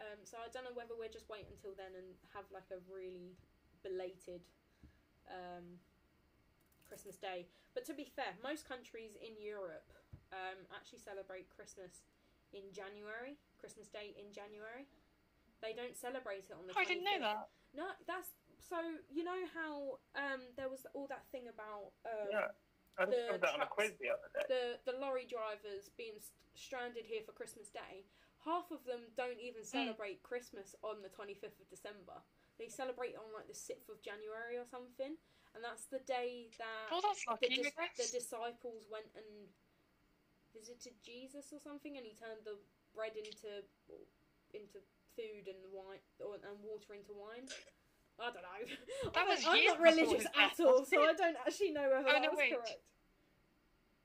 Um, 0.00 0.24
so 0.24 0.40
I 0.40 0.48
don't 0.48 0.64
know 0.64 0.74
whether 0.74 0.96
we're 0.96 1.12
just 1.12 1.28
wait 1.28 1.44
until 1.52 1.76
then 1.76 1.92
and 1.92 2.16
have 2.32 2.48
like 2.48 2.66
a 2.72 2.80
really 2.88 3.36
belated 3.84 4.40
um, 5.28 5.76
Christmas 6.88 7.20
Day. 7.20 7.46
But 7.76 7.84
to 7.86 7.94
be 7.94 8.08
fair, 8.08 8.34
most 8.42 8.66
countries 8.66 9.14
in 9.20 9.36
Europe 9.38 9.92
um, 10.32 10.58
actually 10.74 11.00
celebrate 11.02 11.50
Christmas 11.50 12.02
in 12.52 12.66
January, 12.74 13.38
Christmas 13.58 13.88
Day 13.88 14.14
in 14.18 14.30
January. 14.34 14.86
They 15.62 15.76
don't 15.76 15.94
celebrate 15.96 16.48
it 16.48 16.54
on 16.56 16.66
the. 16.66 16.72
Oh, 16.74 16.80
I 16.80 16.86
didn't 16.88 17.04
know 17.04 17.20
25th. 17.20 17.28
that. 17.36 17.48
No, 17.76 17.86
that's 18.08 18.30
so. 18.58 18.78
You 19.12 19.22
know 19.24 19.42
how 19.52 20.00
um, 20.16 20.42
there 20.56 20.70
was 20.72 20.86
all 20.96 21.06
that 21.12 21.28
thing 21.30 21.46
about 21.52 21.92
um, 22.08 22.28
Yeah. 22.32 22.50
I 22.98 23.06
the 23.06 23.12
discovered 23.14 23.42
that 23.46 23.54
on 23.54 23.62
a 23.62 23.70
quiz 23.70 23.94
the 24.02 24.10
other 24.12 24.28
day. 24.34 24.44
the 24.50 24.62
the 24.88 24.96
lorry 24.98 25.24
drivers 25.24 25.88
being 25.94 26.18
st- 26.18 26.34
stranded 26.58 27.06
here 27.06 27.22
for 27.22 27.32
Christmas 27.32 27.70
Day, 27.70 28.02
half 28.44 28.68
of 28.74 28.82
them 28.84 29.06
don't 29.16 29.38
even 29.38 29.62
celebrate 29.62 30.20
Christmas 30.26 30.74
on 30.82 30.98
the 31.00 31.08
25th 31.12 31.60
of 31.62 31.68
December. 31.70 32.18
They 32.58 32.68
celebrate 32.68 33.16
on 33.16 33.30
like 33.32 33.46
the 33.48 33.56
6th 33.56 33.88
of 33.88 34.02
January 34.04 34.58
or 34.60 34.66
something, 34.68 35.16
and 35.54 35.60
that's 35.64 35.86
the 35.88 36.02
day 36.04 36.50
that 36.60 36.90
Well, 36.92 37.00
that's 37.00 37.24
the, 37.40 37.48
dis- 37.48 37.72
the 37.96 38.10
disciples 38.12 38.84
went 38.90 39.08
and 39.16 39.48
visited 40.54 40.94
Jesus 41.04 41.52
or 41.52 41.58
something, 41.60 41.96
and 41.96 42.04
he 42.06 42.12
turned 42.14 42.42
the 42.44 42.58
bread 42.94 43.14
into 43.16 43.62
into 44.52 44.82
food 45.14 45.46
and 45.46 45.60
wine 45.70 46.02
or, 46.18 46.34
and 46.42 46.58
water 46.62 46.94
into 46.94 47.14
wine. 47.14 47.46
I 48.18 48.30
don't 48.34 48.42
know. 48.42 48.62
That 49.14 49.24
I'm- 49.24 49.28
was 49.28 49.46
I'm 49.46 49.64
not 49.64 49.80
religious 49.80 50.26
at 50.26 50.34
death, 50.34 50.60
all, 50.60 50.84
so 50.84 51.02
I 51.02 51.12
don't 51.14 51.36
actually 51.38 51.70
know 51.70 51.88
whether 51.88 52.08
Oh, 52.08 52.12
that 52.12 52.22
no, 52.22 52.30
was 52.30 52.38
wait. 52.38 52.52
correct. 52.52 52.82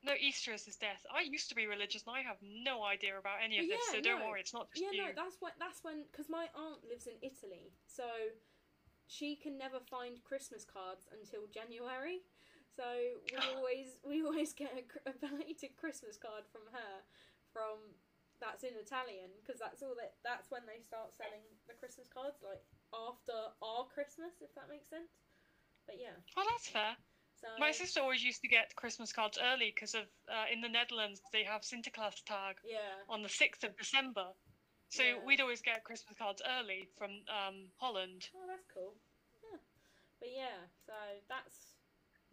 No, 0.04 0.14
Easter 0.22 0.54
is 0.54 0.64
his 0.66 0.78
death. 0.78 1.04
I 1.10 1.22
used 1.22 1.50
to 1.50 1.56
be 1.56 1.66
religious 1.66 2.04
and 2.06 2.16
I 2.16 2.22
have 2.22 2.38
no 2.44 2.84
idea 2.84 3.18
about 3.18 3.40
any 3.44 3.58
of 3.58 3.66
But 3.66 3.74
this, 3.74 3.82
yeah, 3.90 3.94
so 3.98 4.02
don't 4.02 4.20
no. 4.22 4.28
worry, 4.30 4.40
it's 4.42 4.54
not 4.54 4.70
just 4.72 4.84
Yeah, 4.86 4.92
you. 4.94 5.02
no, 5.02 5.12
that's 5.18 5.42
when 5.42 5.52
that's 5.58 5.84
when 5.84 6.06
because 6.12 6.30
my 6.30 6.46
aunt 6.54 6.86
lives 6.88 7.08
in 7.08 7.18
Italy, 7.26 7.74
so 7.88 8.06
she 9.08 9.36
can 9.36 9.58
never 9.58 9.80
find 9.90 10.24
Christmas 10.24 10.64
cards 10.64 11.08
until 11.12 11.48
January. 11.48 12.22
So 12.76 12.84
we 13.32 13.38
always 13.56 14.00
we 14.04 14.24
always 14.24 14.54
get 14.54 14.74
a, 14.76 14.84
a 15.10 15.14
belated 15.14 15.76
Christmas 15.80 16.18
card 16.18 16.44
from 16.52 16.68
her, 16.74 17.04
from 17.54 17.96
that's 18.42 18.64
in 18.68 18.76
Italian 18.76 19.32
because 19.40 19.60
that's 19.64 19.82
all 19.82 19.96
that 19.96 20.20
that's 20.24 20.52
when 20.52 20.68
they 20.68 20.84
start 20.84 21.16
selling 21.16 21.48
the 21.68 21.74
Christmas 21.74 22.12
cards 22.12 22.44
like 22.44 22.60
after 22.92 23.56
our 23.64 23.88
Christmas 23.88 24.44
if 24.44 24.52
that 24.56 24.68
makes 24.70 24.90
sense. 24.90 25.16
But 25.88 25.96
yeah, 26.00 26.20
Oh, 26.36 26.44
that's 26.52 26.68
fair. 26.68 26.98
so 27.40 27.48
My 27.60 27.72
sister 27.72 28.02
always 28.02 28.24
used 28.24 28.42
to 28.42 28.48
get 28.50 28.76
Christmas 28.76 29.14
cards 29.14 29.38
early 29.42 29.72
because 29.74 29.96
of 29.96 30.04
uh, 30.28 30.46
in 30.52 30.60
the 30.62 30.70
Netherlands 30.70 31.22
they 31.32 31.44
have 31.44 31.62
Sinterklaas 31.62 32.20
yeah 32.64 33.08
on 33.08 33.22
the 33.22 33.30
sixth 33.30 33.64
of 33.64 33.78
December, 33.78 34.34
so 34.90 35.04
Yeah. 35.04 35.24
we'd 35.26 35.42
always 35.42 35.62
get 35.62 35.84
Christmas 35.84 36.18
cards 36.18 36.42
early 36.46 36.90
from 36.98 37.24
um, 37.32 37.72
Holland. 37.80 38.28
Oh, 38.36 38.48
that's 38.48 38.68
cool. 38.74 38.96
Yeah. 39.44 39.60
But 40.20 40.30
yeah, 40.34 40.60
so 40.86 40.94
that's 41.30 41.75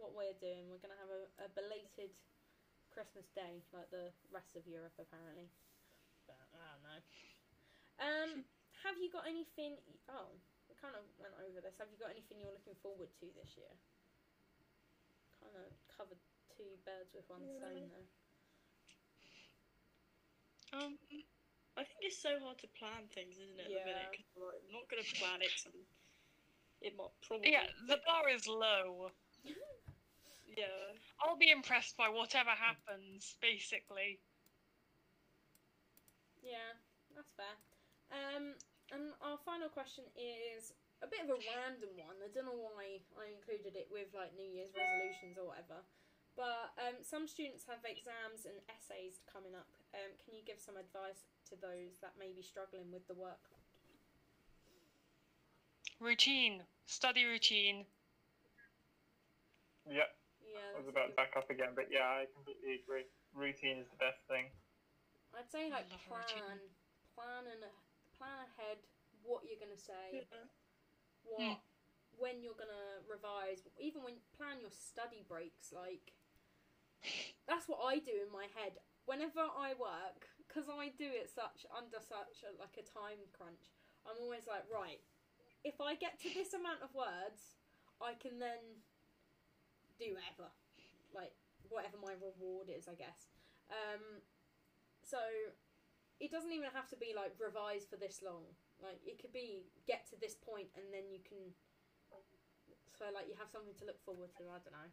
what 0.02 0.18
we're 0.18 0.34
doing. 0.42 0.66
We're 0.66 0.82
going 0.82 0.90
to 0.90 0.98
have 0.98 1.14
a, 1.14 1.22
a 1.46 1.48
belated 1.54 2.10
Christmas 2.90 3.30
Day, 3.38 3.62
like 3.70 3.86
the 3.94 4.10
rest 4.34 4.58
of 4.58 4.66
Europe, 4.66 4.98
apparently. 4.98 5.46
But 6.26 6.42
I 6.42 6.74
don't 6.74 6.82
know. 6.82 7.00
Um, 8.02 8.30
have 8.82 8.98
you 8.98 9.06
got 9.14 9.30
anything? 9.30 9.78
Oh, 10.10 10.34
we 10.66 10.74
kind 10.74 10.98
of 10.98 11.06
went 11.22 11.38
over 11.38 11.62
this. 11.62 11.78
Have 11.78 11.86
you 11.94 11.98
got 12.02 12.10
anything 12.10 12.42
you're 12.42 12.50
looking 12.52 12.74
forward 12.82 13.14
to 13.22 13.26
this 13.38 13.54
year? 13.54 13.70
Kind 15.38 15.54
of 15.54 15.70
covered 15.86 16.18
two 16.58 16.74
birds 16.82 17.14
with 17.14 17.24
one 17.30 17.46
Yeah. 17.46 17.62
stone 17.62 17.86
there. 17.94 18.08
Um, 20.72 20.98
I 21.78 21.84
think 21.86 22.00
it's 22.02 22.18
so 22.20 22.40
hard 22.42 22.58
to 22.64 22.68
plan 22.74 23.06
things, 23.14 23.38
isn't 23.38 23.60
it? 23.60 23.70
At 23.70 23.70
the 23.70 23.78
Yeah. 23.78 23.86
minute, 23.86 24.10
'cause, 24.18 24.30
like, 24.36 24.58
I'm 24.66 24.72
not 24.72 24.88
gonna 24.90 25.04
plan 25.14 25.42
it. 25.42 25.52
'cause 25.54 25.66
I'm- 25.70 25.86
it 26.80 26.96
might 26.96 27.14
probably. 27.22 27.52
yeah, 27.52 27.70
the 27.86 27.98
bar 28.06 28.28
is 28.28 28.46
low. 28.48 29.12
Yeah. 30.56 30.96
I'll 31.22 31.38
be 31.38 31.50
impressed 31.50 31.96
by 31.96 32.08
whatever 32.08 32.50
happens, 32.50 33.36
basically. 33.40 34.20
Yeah, 36.42 36.74
that's 37.14 37.32
fair. 37.38 37.56
Um, 38.10 38.58
and 38.92 39.14
our 39.22 39.38
final 39.40 39.70
question 39.70 40.04
is 40.18 40.74
a 41.00 41.08
bit 41.08 41.24
of 41.24 41.30
a 41.32 41.38
random 41.56 41.94
one. 41.96 42.18
I 42.20 42.28
don't 42.34 42.44
know 42.44 42.58
why 42.58 43.00
I 43.16 43.32
included 43.32 43.78
it 43.78 43.88
with 43.88 44.10
like 44.12 44.34
New 44.36 44.46
Year's 44.46 44.74
resolutions 44.74 45.38
or 45.38 45.48
whatever. 45.48 45.80
But 46.36 46.72
um, 46.80 46.96
some 47.04 47.28
students 47.28 47.68
have 47.68 47.84
exams 47.84 48.48
and 48.48 48.56
essays 48.72 49.20
coming 49.28 49.52
up. 49.52 49.68
Um, 49.92 50.16
can 50.24 50.32
you 50.32 50.40
give 50.44 50.56
some 50.56 50.80
advice 50.80 51.28
to 51.52 51.54
those 51.60 52.00
that 52.00 52.16
may 52.16 52.32
be 52.32 52.40
struggling 52.40 52.88
with 52.88 53.04
the 53.06 53.14
workload? 53.14 53.60
Routine, 56.00 56.64
study 56.86 57.24
routine. 57.24 57.84
Yeah, 59.86 60.08
Yeah, 60.52 60.76
I 60.76 60.78
was 60.78 60.88
about 60.88 61.08
to 61.08 61.16
back 61.16 61.32
up 61.32 61.48
again, 61.48 61.72
but 61.72 61.88
yeah, 61.88 62.04
I 62.04 62.28
completely 62.28 62.84
agree. 62.84 63.08
Routine 63.32 63.80
is 63.80 63.88
the 63.88 64.00
best 64.00 64.20
thing. 64.28 64.52
I'd 65.32 65.48
say 65.48 65.72
like 65.72 65.88
plan, 66.04 66.20
routine. 66.28 66.60
plan 67.16 67.42
and 67.48 67.64
plan 68.12 68.44
ahead 68.52 68.84
what 69.24 69.46
you're 69.48 69.60
gonna 69.60 69.80
say. 69.80 70.28
yeah. 70.28 70.44
what 71.24 71.40
hmm. 71.40 71.58
when 72.18 72.42
you're 72.44 72.58
gonna 72.58 73.00
revise 73.08 73.64
even 73.80 74.02
when 74.04 74.20
plan 74.36 74.60
your 74.60 74.72
study 74.74 75.24
breaks 75.24 75.72
like 75.72 76.12
that's 77.48 77.66
what 77.70 77.80
i 77.86 77.98
do 78.02 78.14
in 78.22 78.30
my 78.30 78.46
head 78.58 78.78
whenever 79.06 79.42
i 79.58 79.74
work 79.78 80.26
because 80.46 80.66
i 80.68 80.90
do 80.98 81.06
it 81.06 81.30
such 81.30 81.66
under 81.70 81.98
such 82.02 82.42
a, 82.46 82.50
like 82.58 82.74
a 82.78 82.86
time 82.86 83.22
crunch 83.34 83.70
i'm 84.06 84.18
always 84.20 84.46
like 84.46 84.66
right 84.70 85.02
if 85.62 85.78
i 85.80 85.94
get 85.94 86.18
to 86.18 86.28
this 86.34 86.54
amount 86.54 86.82
of 86.82 86.90
words 86.94 87.58
i 88.02 88.14
can 88.18 88.38
then 88.38 88.82
do 89.98 90.16
ever. 90.32 90.48
like 91.14 91.32
whatever 91.68 91.96
my 92.00 92.12
reward 92.18 92.68
is 92.68 92.88
i 92.88 92.96
guess. 92.96 93.32
Um 93.70 94.20
so 95.02 95.18
it 96.22 96.30
doesn't 96.30 96.52
even 96.54 96.70
have 96.70 96.86
to 96.94 96.96
be 96.96 97.10
like 97.16 97.34
revise 97.42 97.82
for 97.88 97.98
this 97.98 98.22
long. 98.22 98.46
Like 98.78 99.02
it 99.02 99.18
could 99.18 99.32
be 99.34 99.66
get 99.86 100.06
to 100.10 100.16
this 100.18 100.38
point 100.38 100.70
and 100.78 100.86
then 100.92 101.10
you 101.10 101.18
can 101.22 101.52
so 102.92 103.10
like 103.10 103.26
you 103.26 103.34
have 103.34 103.50
something 103.50 103.74
to 103.82 103.84
look 103.88 103.98
forward 104.04 104.30
to 104.38 104.46
i 104.46 104.60
don't 104.62 104.76
know. 104.76 104.90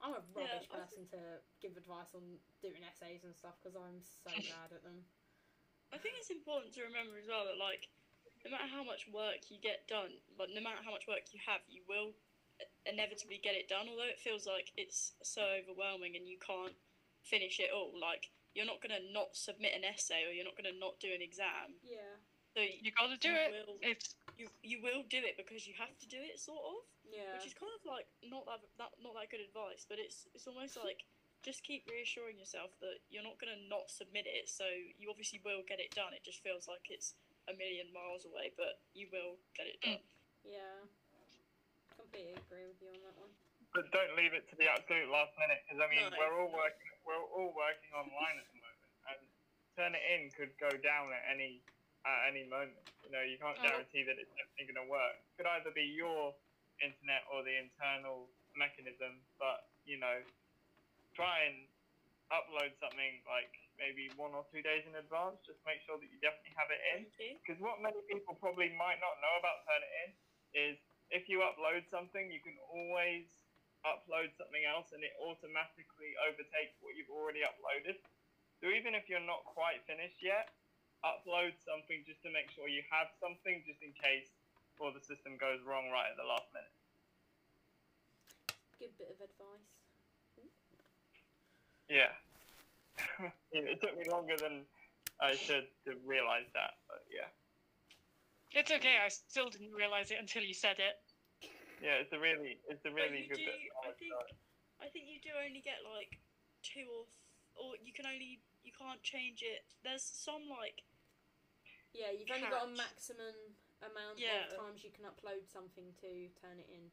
I'm 0.00 0.16
a 0.16 0.22
rubbish 0.32 0.64
I 0.72 0.80
person 0.80 1.04
to 1.12 1.44
give 1.60 1.76
advice 1.76 2.16
on 2.16 2.24
doing 2.64 2.80
essays 2.88 3.20
and 3.28 3.36
stuff 3.36 3.60
because 3.60 3.76
i'm 3.76 4.00
so 4.00 4.32
bad 4.56 4.72
at 4.72 4.80
them. 4.80 5.04
I 5.92 5.98
think 5.98 6.16
it's 6.16 6.32
important 6.32 6.72
to 6.78 6.86
remember 6.86 7.20
as 7.20 7.28
well 7.28 7.44
that 7.44 7.60
like 7.60 7.92
no 8.40 8.48
matter 8.48 8.70
how 8.72 8.80
much 8.80 9.04
work 9.12 9.52
you 9.52 9.60
get 9.60 9.84
done, 9.84 10.16
but 10.40 10.48
no 10.48 10.64
matter 10.64 10.80
how 10.80 10.88
much 10.88 11.04
work 11.04 11.28
you 11.36 11.40
have, 11.44 11.60
you 11.68 11.84
will 11.84 12.16
inevitably 12.86 13.40
get 13.42 13.54
it 13.54 13.68
done. 13.68 13.88
Although 13.88 14.08
it 14.10 14.20
feels 14.20 14.46
like 14.46 14.72
it's 14.76 15.12
so 15.22 15.42
overwhelming 15.60 16.16
and 16.16 16.26
you 16.26 16.38
can't 16.38 16.74
finish 17.22 17.60
it 17.60 17.70
all. 17.74 17.92
Like 17.94 18.30
you're 18.54 18.66
not 18.66 18.82
gonna 18.82 19.02
not 19.12 19.36
submit 19.36 19.72
an 19.76 19.84
essay 19.86 20.26
or 20.26 20.32
you're 20.34 20.48
not 20.48 20.56
gonna 20.56 20.74
not 20.74 20.98
do 20.98 21.12
an 21.14 21.22
exam. 21.22 21.78
yeah 21.86 22.18
So 22.56 22.60
you, 22.64 22.90
You 22.90 22.90
gotta 22.92 23.16
do 23.20 23.30
you 23.30 23.38
it. 23.38 23.50
Will, 23.52 23.78
It's 23.82 24.14
you 24.36 24.48
you 24.62 24.82
will 24.82 25.04
do 25.06 25.20
it 25.22 25.36
because 25.36 25.66
you 25.66 25.74
have 25.78 25.94
to 26.02 26.08
do 26.08 26.18
it, 26.18 26.40
sort 26.40 26.62
of. 26.64 26.82
Yeah. 27.06 27.34
Which 27.38 27.46
is 27.46 27.54
kind 27.54 27.70
of 27.74 27.82
like 27.86 28.06
not 28.22 28.46
that, 28.46 28.62
that 28.78 28.92
not 29.02 29.14
that 29.18 29.30
good 29.30 29.42
advice, 29.42 29.86
but 29.86 29.98
it's 30.02 30.26
it's 30.34 30.46
almost 30.50 30.76
like 30.86 31.06
just 31.40 31.64
keep 31.64 31.88
reassuring 31.88 32.36
yourself 32.36 32.76
that 32.84 33.00
you're 33.08 33.24
not 33.24 33.40
gonna 33.40 33.56
not 33.70 33.88
submit 33.88 34.28
it. 34.28 34.50
So 34.50 34.66
you 34.98 35.08
obviously 35.08 35.40
will 35.44 35.64
get 35.64 35.80
it 35.80 35.94
done. 35.94 36.12
It 36.12 36.24
just 36.26 36.42
feels 36.42 36.68
like 36.68 36.90
it's 36.92 37.14
a 37.48 37.54
million 37.56 37.88
miles 37.94 38.26
away, 38.26 38.52
but 38.58 38.82
you 38.92 39.08
will 39.08 39.40
get 39.56 39.66
it 39.66 39.80
done. 39.80 40.04
Yeah. 40.44 40.84
Completely 42.10 42.42
agree 42.42 42.66
with 42.66 42.82
you 42.82 42.90
on 42.90 42.98
that 43.06 43.14
one. 43.22 43.30
But 43.70 43.86
don't 43.94 44.18
leave 44.18 44.34
it 44.34 44.42
to 44.50 44.58
the 44.58 44.66
absolute 44.66 45.06
last 45.14 45.30
minute 45.38 45.62
because 45.62 45.78
I 45.78 45.86
mean 45.86 46.10
No. 46.10 46.18
we're 46.18 46.34
all 46.42 46.50
working 46.50 46.90
we're 47.06 47.22
all 47.22 47.54
working 47.54 47.94
online 47.94 48.34
at 48.42 48.50
the 48.50 48.58
moment, 48.58 48.90
and 49.14 49.20
Turnitin 49.78 50.34
could 50.34 50.58
go 50.58 50.74
down 50.82 51.14
at 51.14 51.22
any 51.30 51.62
at 52.02 52.34
any 52.34 52.50
moment. 52.50 52.82
You 53.06 53.14
know, 53.14 53.22
you 53.22 53.38
can't 53.38 53.54
Oh. 53.58 53.62
guarantee 53.62 54.02
that 54.02 54.18
it's 54.18 54.34
definitely 54.34 54.74
going 54.74 54.86
to 54.86 54.90
work. 54.90 55.22
It 55.22 55.36
Could 55.38 55.46
either 55.54 55.70
be 55.70 55.84
your 55.86 56.34
internet 56.82 57.22
or 57.30 57.44
the 57.46 57.54
internal 57.62 58.26
mechanism, 58.58 59.22
but 59.38 59.70
you 59.86 59.98
know, 60.02 60.26
try 61.14 61.44
and 61.46 61.68
upload 62.34 62.74
something 62.82 63.22
like 63.30 63.54
maybe 63.78 64.10
one 64.18 64.34
or 64.34 64.44
two 64.50 64.62
days 64.62 64.84
in 64.84 64.96
advance. 64.96 65.38
Just 65.46 65.64
make 65.64 65.80
sure 65.86 65.96
that 65.96 66.10
you 66.10 66.18
definitely 66.18 66.54
have 66.58 66.70
it 66.74 66.80
in. 66.98 67.38
Because 67.38 67.60
what 67.62 67.80
many 67.80 68.02
people 68.10 68.34
probably 68.34 68.70
might 68.74 68.98
not 68.98 69.14
know 69.22 69.38
about 69.38 69.62
Turn 69.64 69.82
It 69.82 69.92
In 70.02 70.10
is 70.74 70.78
if 71.10 71.28
you 71.28 71.42
upload 71.42 71.86
something, 71.90 72.30
you 72.30 72.38
can 72.40 72.56
always 72.70 73.26
upload 73.82 74.30
something 74.36 74.62
else 74.66 74.92
and 74.92 75.02
it 75.02 75.14
automatically 75.18 76.14
overtakes 76.22 76.78
what 76.80 76.94
you've 76.94 77.10
already 77.10 77.42
uploaded. 77.42 77.98
So 78.60 78.68
even 78.70 78.94
if 78.94 79.08
you're 79.08 79.24
not 79.24 79.42
quite 79.48 79.80
finished 79.88 80.20
yet, 80.20 80.52
upload 81.00 81.56
something 81.64 82.04
just 82.04 82.20
to 82.22 82.30
make 82.30 82.52
sure 82.52 82.68
you 82.68 82.84
have 82.92 83.08
something 83.16 83.64
just 83.64 83.80
in 83.80 83.96
case 83.96 84.28
or 84.80 84.88
the 84.92 85.04
system 85.04 85.36
goes 85.36 85.60
wrong 85.60 85.92
right 85.92 86.08
at 86.08 86.16
the 86.16 86.24
last 86.24 86.48
minute. 86.56 86.72
Good 88.80 88.96
bit 88.96 89.12
of 89.12 89.20
advice. 89.20 89.68
Yeah. 91.92 92.12
it 93.52 93.76
took 93.84 93.92
me 93.98 94.08
longer 94.08 94.40
than 94.40 94.64
I 95.20 95.36
should 95.36 95.68
to 95.84 96.00
realise 96.08 96.48
that, 96.56 96.80
but 96.88 97.04
yeah. 97.12 97.28
It's 98.52 98.70
okay. 98.70 98.98
I 98.98 99.08
still 99.08 99.48
didn't 99.48 99.72
realize 99.72 100.10
it 100.10 100.18
until 100.18 100.42
you 100.42 100.54
said 100.54 100.82
it. 100.82 100.98
Yeah, 101.78 102.02
it's 102.02 102.12
a 102.12 102.18
really, 102.18 102.58
it's 102.68 102.84
a 102.84 102.92
really 102.92 103.24
good 103.30 103.38
do, 103.40 103.46
bit. 103.46 103.56
of 103.80 103.88
I 103.88 103.92
think. 103.96 104.12
I 104.82 104.86
think 104.90 105.04
you 105.08 105.20
do 105.22 105.30
only 105.38 105.62
get 105.62 105.80
like 105.86 106.18
two 106.64 106.84
or, 106.88 107.04
th- 107.06 107.24
or 107.56 107.70
you 107.80 107.92
can 107.92 108.04
only, 108.08 108.40
you 108.64 108.72
can't 108.72 109.00
change 109.04 109.44
it. 109.44 109.64
There's 109.84 110.02
some 110.04 110.48
like, 110.48 110.82
Yeah, 111.92 112.10
you've 112.12 112.28
only 112.32 112.48
got 112.48 112.68
a 112.68 112.72
maximum 112.74 113.36
amount 113.80 114.18
Yeah. 114.20 114.48
of 114.50 114.56
times 114.56 114.82
you 114.84 114.90
can 114.92 115.04
upload 115.08 115.46
something 115.48 115.92
to 116.04 116.10
Turnitin. 116.40 116.90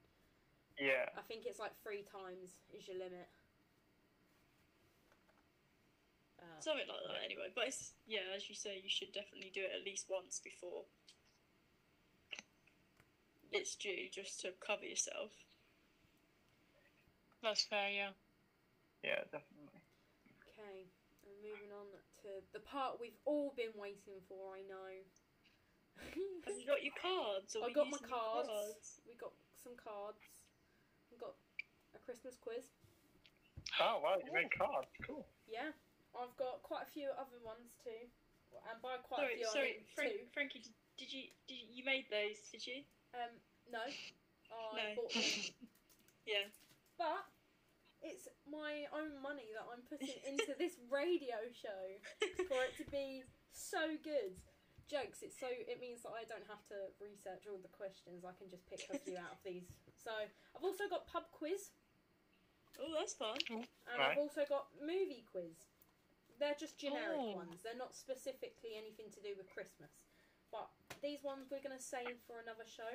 Yeah. 0.78 1.10
I 1.18 1.24
think 1.26 1.48
it's 1.50 1.60
like 1.60 1.74
three 1.82 2.06
times 2.06 2.64
is 2.76 2.88
your 2.88 3.00
limit. 3.02 3.28
Uh, 6.40 6.60
something 6.60 6.86
like 6.88 7.02
that 7.08 7.24
anyway. 7.26 7.50
But 7.56 7.72
it's, 7.72 7.96
yeah, 8.06 8.30
as 8.36 8.48
you 8.48 8.56
say, 8.56 8.78
you 8.80 8.92
should 8.92 9.12
definitely 9.12 9.52
do 9.52 9.64
it 9.66 9.74
at 9.74 9.84
least 9.84 10.06
once 10.08 10.40
before 10.44 10.86
it's 13.58 13.76
due, 13.76 14.06
just 14.14 14.40
to 14.42 14.54
cover 14.62 14.86
yourself. 14.86 15.34
That's 17.42 17.66
fair, 17.66 17.90
yeah. 17.90 18.14
Yeah, 19.02 19.26
definitely. 19.30 19.82
okay, 20.46 20.86
and 21.26 21.34
moving 21.42 21.74
on 21.74 21.86
to 22.26 22.42
the 22.54 22.62
part 22.62 22.98
we've 23.02 23.18
all 23.26 23.54
been 23.58 23.74
waiting 23.78 24.22
for. 24.30 24.58
I 24.58 24.62
know. 24.66 24.94
Have 26.46 26.58
you 26.58 26.66
got 26.70 26.86
your 26.86 26.94
cards? 26.98 27.58
I 27.58 27.66
we 27.66 27.74
got 27.74 27.90
my 27.90 27.98
using 27.98 28.10
your 28.10 28.18
cards. 28.18 29.02
We 29.06 29.14
got 29.18 29.34
some 29.58 29.78
cards. 29.78 30.22
We 31.10 31.18
got 31.18 31.34
a 31.94 32.00
Christmas 32.02 32.38
quiz. 32.38 32.74
Oh 33.82 34.02
wow, 34.02 34.18
you 34.22 34.34
made 34.34 34.50
oh. 34.58 34.66
cards. 34.66 34.92
Cool. 35.06 35.26
Yeah, 35.46 35.74
I've 36.18 36.34
got 36.38 36.66
quite 36.66 36.86
a 36.86 36.92
few 36.92 37.10
other 37.14 37.38
ones 37.46 37.78
too, 37.86 38.10
and 38.70 38.78
by 38.82 38.98
quite 39.06 39.22
Sorry, 39.22 39.34
a 39.34 39.46
few 39.46 39.50
sorry, 39.54 39.72
I 39.72 39.82
mean 39.82 39.94
Frank. 39.94 40.14
Frankie. 40.34 40.62
Did, 40.66 40.74
did 40.98 41.10
you 41.14 41.24
did 41.46 41.58
you, 41.62 41.66
you 41.80 41.84
made 41.86 42.10
those? 42.10 42.38
Did 42.50 42.66
you? 42.66 42.82
Um, 43.18 43.34
no, 43.74 43.82
I 43.82 44.76
No. 44.78 44.86
bought 44.96 45.14
them, 45.14 45.24
Yeah. 46.30 46.46
but 46.98 47.26
it's 48.02 48.28
my 48.46 48.86
own 48.94 49.18
money 49.22 49.50
that 49.58 49.66
I'm 49.74 49.82
putting 49.90 50.14
into 50.30 50.54
this 50.58 50.78
radio 50.92 51.50
show 51.50 51.98
for 52.46 52.62
it 52.64 52.78
to 52.78 52.86
be 52.92 53.24
so 53.52 53.98
good. 54.04 54.38
Jokes. 54.88 55.20
It's 55.20 55.36
so 55.36 55.48
it 55.52 55.82
means 55.84 56.04
that 56.08 56.16
I 56.16 56.24
don't 56.24 56.48
have 56.48 56.64
to 56.72 56.96
research 57.04 57.44
all 57.52 57.60
the 57.60 57.68
questions. 57.76 58.24
I 58.24 58.32
can 58.40 58.48
just 58.48 58.64
pick 58.72 58.88
a 58.88 58.96
few 58.98 59.18
out 59.20 59.36
of 59.36 59.42
these. 59.44 59.68
So 60.00 60.12
I've 60.16 60.64
also 60.64 60.88
got 60.88 61.08
pub 61.12 61.28
quiz. 61.36 61.72
Oh, 62.80 62.96
that's 62.96 63.12
fun. 63.14 63.36
And 63.52 64.00
I've 64.00 64.18
also 64.18 64.46
got 64.48 64.72
movie 64.80 65.26
quiz. 65.28 65.60
They're 66.40 66.56
just 66.56 66.78
generic 66.80 67.20
Oh. 67.20 67.36
ones. 67.36 67.60
They're 67.68 67.76
not 67.76 67.96
specifically 68.00 68.80
anything 68.80 69.12
to 69.12 69.20
do 69.20 69.36
with 69.36 69.52
Christmas. 69.52 70.07
But 70.98 71.06
these 71.06 71.22
ones 71.22 71.54
we're 71.54 71.62
gonna 71.62 71.78
save 71.78 72.18
for 72.26 72.42
another 72.42 72.66
show. 72.66 72.90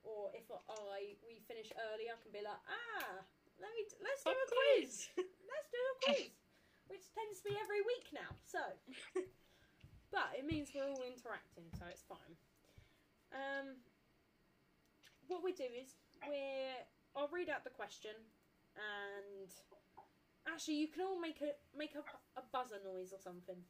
Or 0.00 0.32
if 0.32 0.48
I 0.48 1.20
we 1.20 1.44
finish 1.44 1.68
early, 1.76 2.08
I 2.08 2.16
can 2.16 2.32
be 2.32 2.40
like, 2.40 2.56
ah, 2.64 3.20
let 3.60 3.68
me 3.76 3.84
let's 4.00 4.24
do 4.24 4.32
Pub 4.32 4.40
a 4.40 4.48
quiz. 4.48 5.12
Let's 5.52 5.68
do 5.68 5.82
a 5.84 5.96
quiz, 6.00 6.32
which 6.88 7.04
tends 7.12 7.44
to 7.44 7.52
be 7.52 7.60
every 7.60 7.84
week 7.84 8.08
now. 8.16 8.32
So, 8.48 8.62
but 10.14 10.32
it 10.32 10.48
means 10.48 10.72
we're 10.72 10.88
all 10.88 11.04
interacting, 11.04 11.68
so 11.76 11.84
it's 11.92 12.06
fine. 12.08 12.32
Um, 13.36 13.76
what 15.28 15.44
we 15.44 15.52
do 15.52 15.68
is 15.68 16.00
we're 16.24 16.80
I'll 17.12 17.28
read 17.28 17.52
out 17.52 17.68
the 17.68 17.76
question, 17.76 18.16
and 18.80 19.52
actually 20.48 20.80
you 20.80 20.88
can 20.88 21.04
all 21.04 21.20
make 21.20 21.44
a 21.44 21.52
make 21.76 21.92
up 22.00 22.08
a 22.40 22.42
buzzer 22.48 22.80
noise 22.80 23.12
or 23.12 23.20
something. 23.20 23.60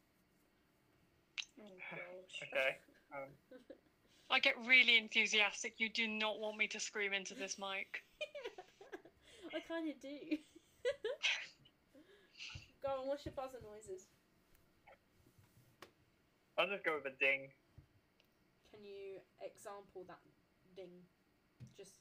Oh 1.58 1.74
gosh. 1.90 2.46
Okay. 2.46 2.78
I 4.30 4.38
get 4.38 4.54
really 4.66 4.96
enthusiastic. 4.98 5.74
You 5.78 5.88
do 5.88 6.06
not 6.06 6.38
want 6.38 6.56
me 6.56 6.68
to 6.68 6.80
scream 6.80 7.12
into 7.12 7.34
this 7.34 7.58
mic. 7.58 8.02
I 9.54 9.58
kind 9.66 9.90
of 9.90 10.00
do. 10.00 10.08
Go 12.82 12.88
on, 13.02 13.06
what's 13.08 13.26
your 13.26 13.34
buzzer 13.34 13.58
noises? 13.62 14.06
I'll 16.56 16.68
just 16.68 16.84
go 16.84 16.94
with 16.96 17.12
a 17.12 17.16
ding. 17.18 17.48
Can 18.72 18.84
you 18.84 19.20
example 19.42 20.04
that 20.08 20.20
ding? 20.76 20.90
Just 21.76 21.92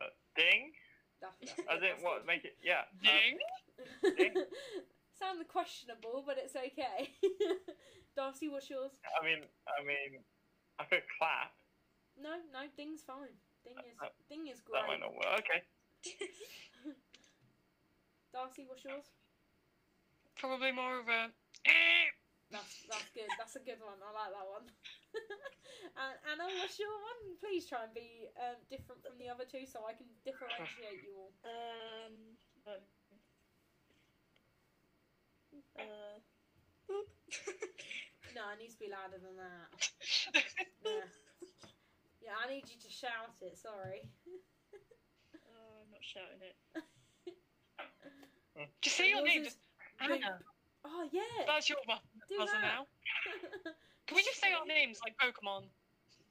Uh, 0.00 0.04
ding? 0.36 0.72
that. 1.20 1.32
that's 1.40 1.58
As 1.70 1.82
in 1.82 2.02
what? 2.04 2.20
good. 2.20 2.26
Make 2.26 2.44
it. 2.44 2.56
Yeah. 2.62 2.84
uh, 3.04 3.08
Ding. 3.10 3.38
Ding. 4.16 4.34
Sound 5.18 5.46
questionable, 5.48 6.22
but 6.26 6.36
it's 6.38 6.54
okay. 6.56 7.10
Darcy, 8.16 8.48
what's 8.48 8.72
yours? 8.72 8.96
I 9.04 9.20
mean, 9.20 9.44
I 9.68 9.84
mean, 9.84 10.24
I 10.80 10.84
could 10.88 11.04
clap. 11.20 11.52
No, 12.16 12.40
no, 12.48 12.64
ding's 12.72 13.04
fine. 13.04 13.36
Ding 13.60 13.76
is 13.76 14.00
Uh, 14.00 14.08
ding 14.32 14.48
is 14.48 14.64
great. 14.64 14.80
That 14.80 14.88
might 14.88 15.04
not 15.04 15.12
work. 15.12 15.44
Okay. 15.44 15.60
Darcy, 18.32 18.64
what's 18.64 18.84
yours? 18.88 19.12
Probably 20.40 20.72
more 20.72 20.98
of 20.98 21.08
a. 21.12 21.28
That's 22.48 22.88
that's 22.88 23.10
good. 23.12 23.28
That's 23.36 23.56
a 23.56 23.60
good 23.60 23.84
one. 23.84 24.00
I 24.00 24.10
like 24.16 24.32
that 24.32 24.48
one. 24.48 24.64
and 26.00 26.16
Anna, 26.24 26.48
what's 26.56 26.78
your 26.80 26.96
one? 26.96 27.36
Please 27.36 27.68
try 27.68 27.84
and 27.84 27.92
be 27.92 28.32
um, 28.40 28.56
different 28.72 29.04
from 29.04 29.18
the 29.20 29.28
other 29.28 29.44
two, 29.44 29.68
so 29.68 29.84
I 29.84 29.92
can 29.92 30.08
differentiate 30.24 31.04
you 31.04 31.12
all. 31.20 31.32
Um. 31.44 32.16
um, 32.64 32.80
Uh. 35.76 36.20
Boop. 38.36 38.44
No, 38.44 38.52
it 38.52 38.60
needs 38.60 38.74
to 38.76 38.80
be 38.84 38.90
louder 38.92 39.16
than 39.16 39.36
that. 39.40 39.72
Yeah, 40.86 41.02
yeah. 42.22 42.36
I 42.38 42.46
need 42.46 42.62
you 42.70 42.78
to 42.78 42.90
shout 42.92 43.34
it. 43.42 43.58
Sorry. 43.58 44.06
oh, 45.34 45.82
I'm 45.82 45.90
not 45.90 46.04
shouting 46.04 46.38
it. 46.44 46.54
Just 48.82 48.94
say 48.96 49.08
your 49.10 49.18
Yours 49.26 49.28
name. 49.28 49.42
is 49.42 49.48
Just 49.58 49.58
Big- 49.98 50.22
Anna. 50.22 50.38
Oh 50.86 51.08
yeah. 51.10 51.42
That's 51.50 51.66
your 51.68 51.82
bu- 51.90 51.98
Do 52.30 52.38
buzzer 52.38 52.54
that. 52.62 52.62
now. 52.62 52.86
Can 54.06 54.14
we 54.14 54.22
just 54.22 54.38
say 54.38 54.54
our 54.54 54.62
names 54.62 55.02
like 55.02 55.18
Pokemon? 55.18 55.66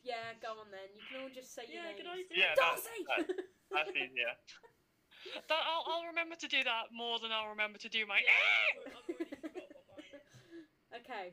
yeah, 0.08 0.32
go 0.40 0.56
on 0.56 0.72
then. 0.72 0.88
You 0.96 1.04
can 1.12 1.20
all 1.28 1.34
just 1.36 1.52
say 1.52 1.68
your 1.68 1.84
Yeah, 1.84 1.92
names. 1.92 2.00
can 2.00 2.08
I 2.08 2.24
do 2.24 2.32
Yeah, 2.32 2.56
that? 2.56 2.80
that's, 2.80 2.88
Darcy. 2.88 3.04
that's, 3.04 3.28
that's 3.76 3.92
easier. 4.00 4.32
That 5.52 5.60
I'll, 5.68 5.84
I'll 5.92 6.08
remember 6.08 6.40
to 6.40 6.48
do 6.48 6.64
that 6.64 6.96
more 6.96 7.20
than 7.20 7.36
I'll 7.36 7.52
remember 7.52 7.76
to 7.84 7.90
do 7.92 8.08
my. 8.08 8.24
Yeah, 8.24 8.32
I've 8.32 8.80
al- 8.80 8.96
I've 8.96 9.12
already 9.12 9.36
forgot 9.44 9.68
what 9.76 9.86
mine 9.92 10.16
is. 10.16 11.04
okay. 11.04 11.26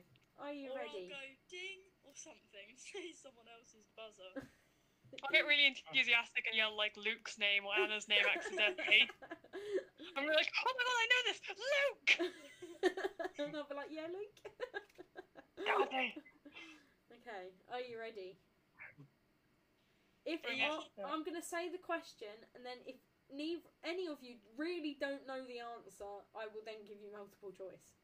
Are 0.43 0.51
you 0.51 0.75
or 0.75 0.83
ready? 0.83 1.07
I'll 1.07 1.15
go 1.15 1.25
ding 1.47 1.79
or 2.03 2.11
something 2.11 2.67
and 2.67 2.75
say 2.91 3.15
someone 3.15 3.47
else's 3.47 3.87
buzzer. 3.95 4.43
I 4.43 5.27
get 5.31 5.47
really 5.47 5.69
enthusiastic 5.69 6.49
and 6.49 6.57
yell 6.57 6.75
like 6.75 6.97
Luke's 6.99 7.39
name 7.39 7.63
or 7.63 7.71
Anna's 7.77 8.09
name 8.11 8.25
accidentally. 8.27 9.07
I'm 10.17 10.25
really 10.25 10.35
like, 10.35 10.51
oh 10.51 10.73
my 10.73 10.83
god, 10.83 10.99
I 10.99 11.07
know 11.07 11.21
this, 11.29 11.39
Luke. 11.47 12.11
and 13.39 13.55
I'll 13.55 13.69
be 13.69 13.77
like, 13.77 13.93
yeah, 13.93 14.09
Luke. 14.09 14.37
Okay, 15.85 16.17
Okay, 17.23 17.55
are 17.71 17.79
you 17.79 17.95
ready? 17.95 18.35
If 20.25 20.41
Yeah. 20.43 20.81
I, 20.99 21.07
I'm 21.07 21.23
going 21.23 21.39
to 21.39 21.45
say 21.45 21.69
the 21.69 21.77
question, 21.79 22.33
and 22.55 22.65
then 22.65 22.83
if 22.85 22.99
neither 23.31 23.63
any 23.83 24.07
of 24.07 24.19
you 24.19 24.41
really 24.57 24.97
don't 24.99 25.25
know 25.27 25.45
the 25.45 25.59
answer, 25.59 26.25
I 26.35 26.47
will 26.51 26.65
then 26.65 26.83
give 26.83 26.99
you 26.99 27.11
multiple 27.11 27.51
choice. 27.51 27.95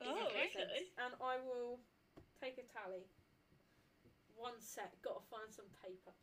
Does 0.00 0.14
Oh, 0.14 0.26
okay. 0.30 0.50
sense? 0.54 0.94
And 1.02 1.14
I 1.20 1.36
will 1.42 1.80
take 2.40 2.58
a 2.58 2.66
tally. 2.70 3.06
One 4.36 4.60
sec. 4.60 4.94
Got 5.02 5.18
to 5.18 5.24
find 5.26 5.50
some 5.50 5.66
paper. 5.82 6.14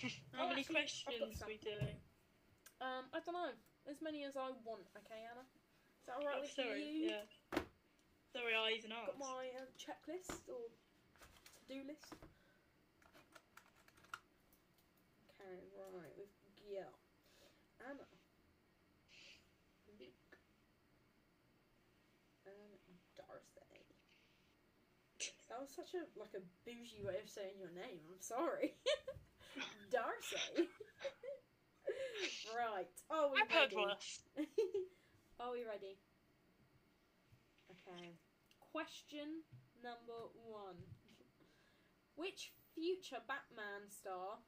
How 0.32 0.44
Oh, 0.44 0.48
many 0.48 0.64
actually, 0.64 0.80
questions 0.80 1.36
some. 1.40 1.48
we 1.48 1.60
doing? 1.60 2.00
Um, 2.80 3.12
I 3.12 3.20
don't 3.20 3.36
know. 3.36 3.52
As 3.88 4.00
many 4.00 4.24
as 4.24 4.36
I 4.36 4.48
want. 4.64 4.88
Okay, 5.04 5.20
Anna. 5.28 5.44
Is 5.44 6.06
that 6.08 6.16
alright 6.16 6.40
Oh, 6.40 6.40
with 6.40 6.56
sorry, 6.56 6.80
you? 6.80 7.12
yeah. 7.12 7.28
Sorry, 8.32 8.54
I 8.56 8.72
even 8.78 8.90
Got 8.90 9.18
my 9.18 9.52
um, 9.60 9.68
checklist 9.76 10.48
or 10.48 10.72
to-do 11.68 11.84
list. 11.84 12.14
Okay, 15.28 15.60
right. 15.76 16.12
We've 16.16 16.32
got 16.56 16.94
Anna, 17.84 18.06
Luke, 19.98 20.38
and 22.46 22.80
Darcy. 23.16 23.84
That 25.50 25.58
was 25.58 25.74
such 25.74 25.98
a 25.98 26.06
like 26.14 26.30
a 26.38 26.42
bougie 26.62 27.02
way 27.02 27.18
of 27.18 27.26
saying 27.26 27.58
your 27.58 27.74
name. 27.74 28.06
I'm 28.06 28.22
sorry, 28.22 28.78
Darcy. 29.90 30.38
right. 32.54 32.86
Are 33.10 33.34
we 33.34 33.42
I've 33.42 33.50
heard 33.50 33.74
ready? 33.74 33.98
Are 35.42 35.50
we 35.50 35.66
ready? 35.66 35.98
Okay. 37.66 38.14
Question 38.70 39.42
number 39.82 40.30
one. 40.46 40.78
Which 42.14 42.54
future 42.78 43.18
Batman 43.26 43.90
star 43.90 44.38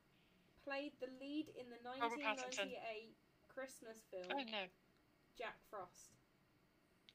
played 0.62 0.94
the 1.02 1.10
lead 1.18 1.50
in 1.58 1.66
the 1.66 1.82
1998 1.82 3.18
Christmas 3.50 4.06
film 4.06 4.30
Oh 4.30 4.46
no. 4.46 4.70
Jack 5.36 5.58
Frost? 5.66 6.14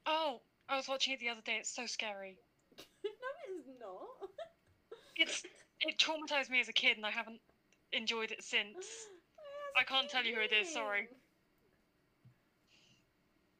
Oh, 0.05 0.41
I 0.67 0.75
was 0.75 0.89
watching 0.89 1.13
it 1.13 1.19
the 1.19 1.29
other 1.29 1.45
day. 1.45 1.57
It's 1.63 1.73
so 1.73 1.85
scary. 1.85 2.37
no, 3.03 3.09
it's 3.57 3.67
not. 3.79 4.29
It's 5.17 5.43
it 5.81 5.97
traumatized 5.97 6.49
me 6.49 6.59
as 6.59 6.69
a 6.69 6.73
kid, 6.73 6.97
and 6.97 7.05
I 7.05 7.11
haven't 7.11 7.41
enjoyed 7.91 8.31
it 8.31 8.43
since. 8.43 8.85
I 9.79 9.83
can't 9.83 10.09
tell 10.09 10.25
you 10.25 10.35
who 10.35 10.41
it 10.41 10.51
is, 10.53 10.73
sorry. 10.73 11.07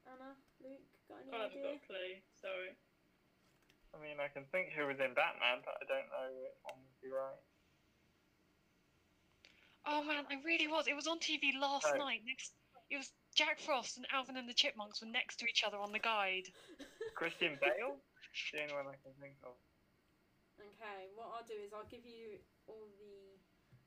Anna, 0.06 0.34
Luke, 0.62 0.82
got 1.08 1.22
any 1.22 1.30
I 1.30 1.42
haven't 1.42 1.62
got 1.62 1.68
idea? 1.68 1.80
a 1.82 1.86
clue. 1.86 2.14
Sorry. 2.40 2.70
I 3.94 3.96
mean, 4.02 4.18
I 4.20 4.28
can 4.28 4.44
think 4.52 4.70
who 4.76 4.86
was 4.86 4.98
in 4.98 5.14
Batman, 5.14 5.62
but 5.64 5.74
I 5.80 5.84
don't 5.86 6.08
know 6.10 6.28
which 6.42 6.58
one 6.62 6.78
would 6.78 7.00
be 7.02 7.08
right. 7.10 7.38
Oh 9.86 10.02
man, 10.04 10.24
I 10.30 10.36
really 10.44 10.66
was. 10.68 10.86
It 10.86 10.96
was 10.96 11.06
on 11.06 11.18
TV 11.18 11.52
last 11.58 11.86
Oh. 11.94 11.98
night. 11.98 12.20
Next, 12.26 12.52
it 12.90 12.96
was 12.98 13.10
Jack 13.34 13.58
Frost 13.60 13.96
and 13.96 14.06
Alvin 14.12 14.36
and 14.36 14.48
the 14.48 14.54
Chipmunks 14.54 15.00
were 15.00 15.08
next 15.08 15.36
to 15.38 15.46
each 15.46 15.64
other 15.64 15.78
on 15.78 15.92
the 15.92 15.98
guide. 15.98 16.48
Christian 17.14 17.58
Bale? 17.60 17.96
the 18.52 18.62
only 18.62 18.74
one 18.74 18.86
I 18.88 18.98
can 19.02 19.14
think 19.20 19.36
of. 19.44 19.56
Okay, 20.58 21.06
what 21.14 21.30
I'll 21.34 21.46
do 21.46 21.54
is 21.58 21.70
I'll 21.70 21.86
give 21.86 22.02
you 22.02 22.42
all 22.66 22.90
the 22.98 23.38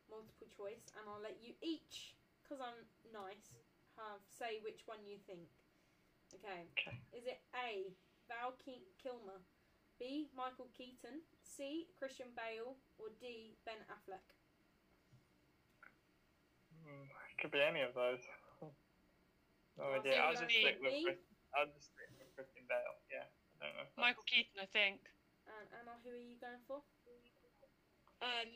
multiple 0.07 0.47
choice 0.51 0.87
and 0.95 1.03
I'll 1.07 1.23
let 1.23 1.39
you 1.43 1.55
each, 1.59 2.15
because 2.43 2.63
I'm 2.63 2.87
nice, 3.11 3.59
have 3.99 4.23
say 4.31 4.63
which 4.63 4.87
one 4.87 5.03
you 5.03 5.19
think. 5.27 5.51
Okay. 6.39 6.63
Okay. 6.79 6.95
Is 7.11 7.27
it 7.27 7.43
A. 7.55 7.91
Val 8.31 8.55
Ke- 8.63 8.87
Kilmer, 8.95 9.43
B. 9.99 10.31
Michael 10.31 10.71
Keaton, 10.71 11.19
C. 11.43 11.87
Christian 11.99 12.31
Bale, 12.31 12.79
or 12.95 13.11
D. 13.19 13.59
Ben 13.67 13.83
Affleck? 13.91 14.23
Hmm, 16.83 17.03
it 17.03 17.35
could 17.41 17.51
be 17.51 17.59
any 17.59 17.81
of 17.83 17.93
those. 17.93 18.23
no 19.77 19.91
idea. 19.91 20.15
I'll 20.23 20.31
just 20.31 20.47
don't 20.47 20.63
stick 20.63 20.79
with 20.79 21.19
I'll 21.51 21.67
just 21.67 21.91
stick 21.91 22.07
with 22.15 22.31
Christian 22.35 22.63
Bale. 22.71 22.95
Yeah. 23.11 23.27
I 23.61 23.69
don't 23.69 23.77
know. 23.77 23.85
if 23.85 23.93
Michael 23.97 24.25
Keaton, 24.25 24.57
I 24.57 24.65
think. 24.73 25.05
And 25.45 25.67
Anna, 25.77 25.93
who 26.01 26.09
are 26.11 26.17
you 26.17 26.37
going 26.41 26.61
for? 26.65 26.81
Um, 28.21 28.49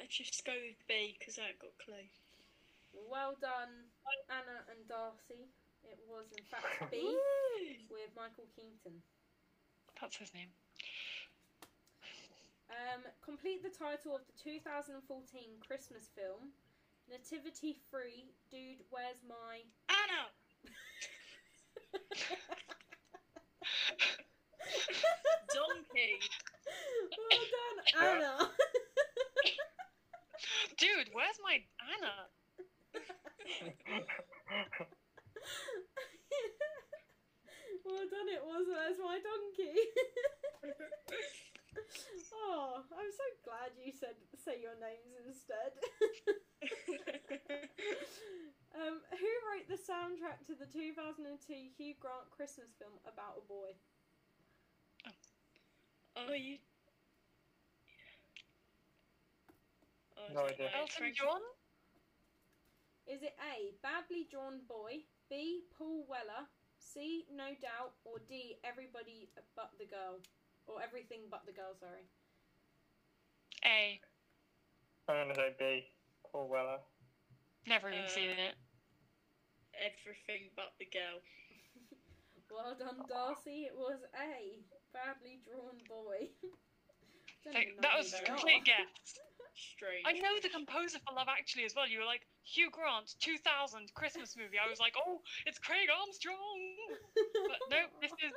I 0.00 0.04
just 0.08 0.44
go 0.44 0.52
with 0.52 0.80
B 0.88 1.16
because 1.18 1.40
I 1.40 1.52
ain't 1.52 1.60
got 1.60 1.72
a 1.72 1.80
clue. 1.80 2.08
Well 2.92 3.36
done, 3.40 3.88
Anna 4.28 4.64
and 4.72 4.80
Darcy. 4.88 5.48
It 5.84 6.00
was 6.08 6.26
in 6.36 6.44
fact 6.44 6.90
B 6.92 7.00
with 7.88 8.10
Michael 8.16 8.48
Keaton. 8.56 9.00
That's 10.00 10.16
his 10.16 10.32
name. 10.34 10.52
Um, 12.68 13.00
complete 13.24 13.62
the 13.62 13.72
title 13.72 14.14
of 14.14 14.22
the 14.28 14.36
2014 14.44 15.00
Christmas 15.66 16.10
film, 16.12 16.52
Nativity 17.08 17.80
Free. 17.90 18.28
Dude, 18.50 18.84
where's 18.90 19.20
my? 19.24 19.64
Anna. 19.88 20.28
Well 25.98 27.42
done, 27.50 27.82
Anna. 27.98 28.38
Dude, 30.78 31.10
where's 31.10 31.42
my 31.42 31.58
Anna? 31.82 32.30
well 37.82 38.06
done, 38.06 38.30
it 38.30 38.46
was. 38.46 38.70
Where's 38.70 39.02
my 39.02 39.18
donkey? 39.18 39.74
oh, 42.46 42.86
I'm 42.94 43.10
so 43.10 43.26
glad 43.42 43.74
you 43.74 43.90
said 43.90 44.14
say 44.38 44.62
your 44.62 44.78
names 44.78 45.18
instead. 45.26 45.74
um, 48.78 49.02
who 49.18 49.32
wrote 49.50 49.66
the 49.66 49.82
soundtrack 49.82 50.46
to 50.46 50.54
the 50.54 50.70
2002 50.70 51.26
Hugh 51.74 51.98
Grant 51.98 52.30
Christmas 52.30 52.70
film 52.78 53.02
about 53.02 53.42
a 53.42 53.44
boy? 53.50 53.74
Oh, 56.26 56.32
you. 56.34 56.58
Oh, 60.16 60.26
I 60.28 60.32
No 60.34 60.40
don't 60.40 60.50
idea. 60.50 60.70
Elton 60.74 61.12
John? 61.14 61.40
Is 63.06 63.22
it 63.22 63.36
A. 63.40 63.72
Badly 63.82 64.26
Drawn 64.30 64.60
Boy, 64.68 65.04
B. 65.30 65.62
Paul 65.76 66.04
Weller, 66.08 66.44
C. 66.78 67.24
No 67.32 67.54
Doubt, 67.62 67.94
or 68.04 68.18
D. 68.28 68.58
Everybody 68.64 69.28
but 69.56 69.70
the 69.78 69.86
girl, 69.86 70.20
or 70.66 70.82
everything 70.82 71.20
but 71.30 71.46
the 71.46 71.52
girl? 71.52 71.74
Sorry. 71.80 72.04
A. 73.64 74.00
I'm 75.08 75.28
gonna 75.28 75.34
say 75.34 75.54
B. 75.58 75.88
Paul 76.30 76.48
Weller. 76.48 76.78
Never 77.66 77.88
even 77.90 78.04
Uh, 78.04 78.08
seen 78.08 78.30
it. 78.30 78.54
Everything 79.74 80.50
but 80.56 80.72
the 80.78 80.86
girl. 80.86 81.20
Well 82.50 82.74
done, 82.78 83.04
Darcy. 83.08 83.68
It 83.68 83.76
was 83.76 84.00
A. 84.16 84.58
Badly 84.92 85.40
Drawn 85.44 85.78
Boy. 85.88 86.32
Don't 87.44 87.54
Like, 87.54 87.76
that 87.80 87.94
was 87.96 88.12
a 88.12 88.24
complete 88.24 88.64
guess. 88.64 88.88
Strange. 89.54 90.02
I 90.10 90.18
know 90.18 90.34
the 90.42 90.50
composer 90.50 90.98
for 91.04 91.14
Love 91.14 91.30
Actually 91.30 91.64
as 91.64 91.74
well. 91.76 91.86
You 91.86 92.00
were 92.02 92.08
like 92.08 92.26
Hugh 92.42 92.70
Grant, 92.72 93.14
2000 93.20 93.94
Christmas 93.94 94.34
movie. 94.34 94.58
I 94.58 94.66
was 94.68 94.80
like, 94.80 94.94
oh, 94.98 95.20
it's 95.46 95.58
Craig 95.58 95.86
Armstrong. 95.86 96.58
But 97.46 97.60
no, 97.70 97.80
this 98.02 98.10
is 98.22 98.32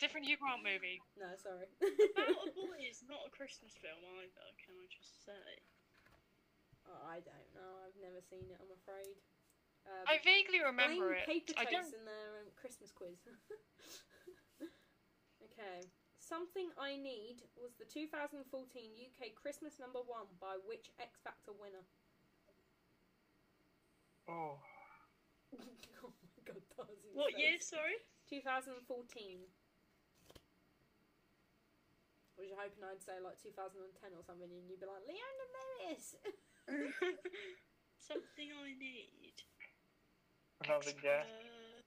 different 0.00 0.26
Hugh 0.26 0.36
Grant 0.40 0.60
movie. 0.66 1.00
No, 1.20 1.30
sorry. 1.38 1.70
About 1.78 2.44
a 2.44 2.52
Boy 2.52 2.82
is 2.82 3.00
not 3.06 3.22
a 3.24 3.30
Christmas 3.30 3.72
film 3.78 4.02
either, 4.20 4.46
can 4.58 4.74
I 4.76 4.86
just 4.90 5.22
say? 5.24 5.48
oh, 6.90 7.02
I 7.08 7.22
don't 7.22 7.48
know. 7.54 7.70
I've 7.86 7.96
never 8.02 8.20
seen 8.26 8.50
it. 8.50 8.58
I'm 8.58 8.72
afraid. 8.74 9.16
Um, 9.86 10.04
I 10.06 10.18
vaguely 10.22 10.62
remember 10.62 11.10
blame 11.10 11.22
it. 11.22 11.26
Paper 11.26 11.54
I 11.58 11.64
don't. 11.66 11.90
in 11.90 12.06
their 12.06 12.42
um, 12.42 12.48
Christmas 12.54 12.94
quiz. 12.94 13.18
okay. 15.50 15.90
Something 16.22 16.70
I 16.78 16.96
Need 16.96 17.42
was 17.58 17.74
the 17.76 17.84
2014 17.84 18.46
UK 18.46 19.34
Christmas 19.34 19.76
number 19.82 19.98
one 20.06 20.30
by 20.38 20.56
which 20.64 20.94
X 21.02 21.18
Factor 21.20 21.52
winner? 21.52 21.82
Oh. 24.30 24.62
oh 26.06 26.14
my 26.14 26.40
god, 26.46 26.62
Darcy's 26.78 27.12
What 27.12 27.34
year, 27.34 27.58
sorry? 27.58 27.98
2014. 28.30 28.80
I 32.32 32.40
Was 32.40 32.48
you 32.48 32.56
hoping 32.56 32.86
I'd 32.86 33.02
say 33.02 33.20
like 33.20 33.36
2010 33.42 34.14
or 34.16 34.24
something 34.24 34.48
and 34.48 34.64
you'd 34.70 34.80
be 34.80 34.88
like, 34.88 35.04
Leona 35.04 35.46
Lewis? 35.52 36.16
Something 37.98 38.50
I 38.56 38.72
need. 38.78 39.36
Another 40.64 40.92
guess. 41.02 41.26
Uh, 41.26 41.82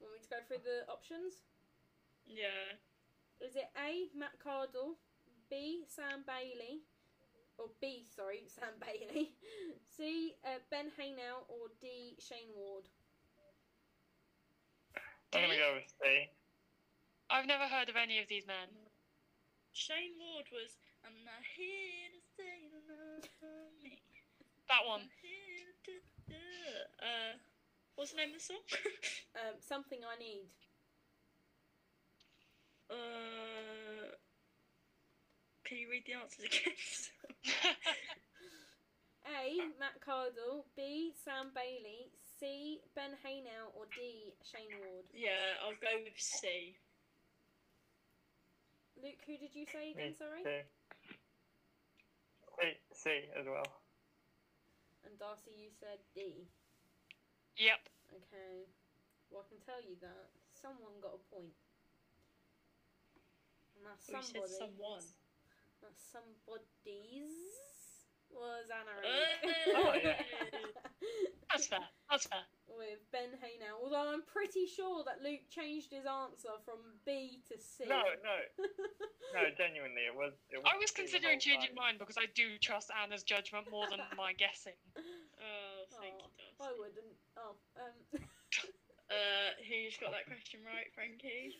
Want 0.00 0.14
me 0.14 0.20
to 0.22 0.28
go 0.30 0.36
through 0.48 0.64
the 0.64 0.90
options? 0.90 1.44
yeah. 2.26 2.78
Is 3.42 3.56
it 3.56 3.68
A. 3.74 4.06
Matt 4.16 4.38
Cardle, 4.38 4.94
B. 5.50 5.82
Sam 5.90 6.22
Bailey, 6.22 6.86
or 7.58 7.66
B. 7.82 8.06
Sorry, 8.06 8.46
Sam 8.54 8.78
Bailey, 8.78 9.34
C. 9.90 10.34
Uh, 10.46 10.62
Ben 10.70 10.94
Haenow, 10.94 11.42
or 11.50 11.66
D. 11.80 12.14
Shane 12.22 12.54
Ward? 12.54 12.86
I'm 15.34 15.42
gonna 15.42 15.58
go 15.58 15.74
with 15.74 15.90
C. 15.90 16.30
I've 17.30 17.46
never 17.50 17.64
heard 17.66 17.88
of 17.88 17.96
any 17.96 18.20
of 18.20 18.28
these 18.28 18.46
men. 18.46 18.70
Shane 19.72 20.14
Ward 20.20 20.46
was 20.52 20.76
I'm 21.02 21.18
not 21.26 21.42
here 21.58 22.14
to 22.14 22.20
say 22.38 22.62
you 22.62 22.78
love 22.86 23.26
me. 23.82 23.98
That 24.68 24.86
one. 24.86 25.02
Uh, 27.02 27.34
what's 27.96 28.12
the 28.12 28.18
name 28.18 28.30
of 28.34 28.38
the 28.38 28.44
song? 28.44 28.62
Um, 29.32 29.56
something 29.64 29.98
I 30.04 30.14
need. 30.20 30.44
uh, 32.92 34.12
can 35.64 35.78
you 35.78 35.88
read 35.88 36.04
the 36.04 36.12
answers 36.20 36.44
again? 36.44 36.76
A. 39.24 39.72
Matt 39.80 39.96
Cardle. 40.04 40.68
B. 40.76 41.14
Sam 41.24 41.48
Bailey. 41.56 42.12
C. 42.38 42.80
Ben 42.94 43.16
Haenow. 43.24 43.72
Or 43.72 43.88
D. 43.96 44.34
Shane 44.44 44.68
Ward. 44.84 45.08
yeah, 45.16 45.56
I'll 45.64 45.80
go 45.80 45.96
with 46.04 46.12
C. 46.20 46.76
Luke, 49.02 49.24
who 49.26 49.38
did 49.40 49.54
you 49.56 49.64
say 49.72 49.92
again? 49.96 50.12
Me 50.12 50.16
Sorry. 50.20 50.42
too. 50.44 50.62
C, 52.60 52.76
C 52.92 53.10
as 53.40 53.46
well. 53.48 53.80
And 55.08 55.18
Darcy, 55.18 55.56
you 55.56 55.70
said 55.80 55.98
D. 56.14 56.44
yep. 57.56 57.80
Okay. 58.12 58.68
Well, 59.30 59.44
I 59.44 59.48
can 59.48 59.60
tell 59.64 59.80
you 59.80 59.96
that 60.00 60.28
someone 60.52 61.00
got 61.00 61.16
a 61.16 61.22
point. 61.32 61.56
And 63.76 63.88
that 63.88 63.98
We 64.06 64.20
said 64.20 64.48
someone. 64.48 65.04
That 65.80 65.96
somebody's 65.98 67.71
was 68.34 68.66
Anna 68.72 68.94
Oh, 69.76 69.94
yeah. 70.02 70.20
That's 71.50 71.66
fair. 71.68 71.84
That's 72.08 72.26
fair. 72.26 72.40
With 72.72 73.04
Ben 73.12 73.36
Haenow. 73.36 73.76
Although 73.84 74.08
I'm 74.08 74.24
pretty 74.24 74.64
sure 74.64 75.04
that 75.04 75.20
Luke 75.20 75.44
changed 75.52 75.92
his 75.92 76.08
answer 76.08 76.56
from 76.64 76.80
B 77.04 77.44
to 77.52 77.60
C. 77.60 77.84
No, 77.84 78.00
no, 78.24 78.36
no. 79.36 79.42
Genuinely, 79.52 80.08
it 80.08 80.16
was. 80.16 80.32
It 80.48 80.56
was 80.56 80.64
I 80.64 80.80
was 80.80 80.88
C 80.88 81.04
considering 81.04 81.36
changing 81.36 81.76
mine 81.76 82.00
because 82.00 82.16
I 82.16 82.24
do 82.32 82.56
trust 82.56 82.88
Anna's 82.88 83.22
judgment 83.22 83.68
more 83.68 83.84
than 83.92 84.00
my 84.16 84.32
guessing. 84.32 84.76
Oh, 84.96 85.84
thank 86.00 86.16
Oh, 86.16 86.32
you, 86.40 86.48
I 86.64 86.72
wouldn't. 86.80 87.16
Oh, 87.36 87.52
um. 87.76 87.96
Uh, 89.12 89.52
who's 89.68 89.92
got 90.00 90.16
that 90.16 90.24
question 90.24 90.64
right, 90.64 90.88
Frankie? 90.96 91.52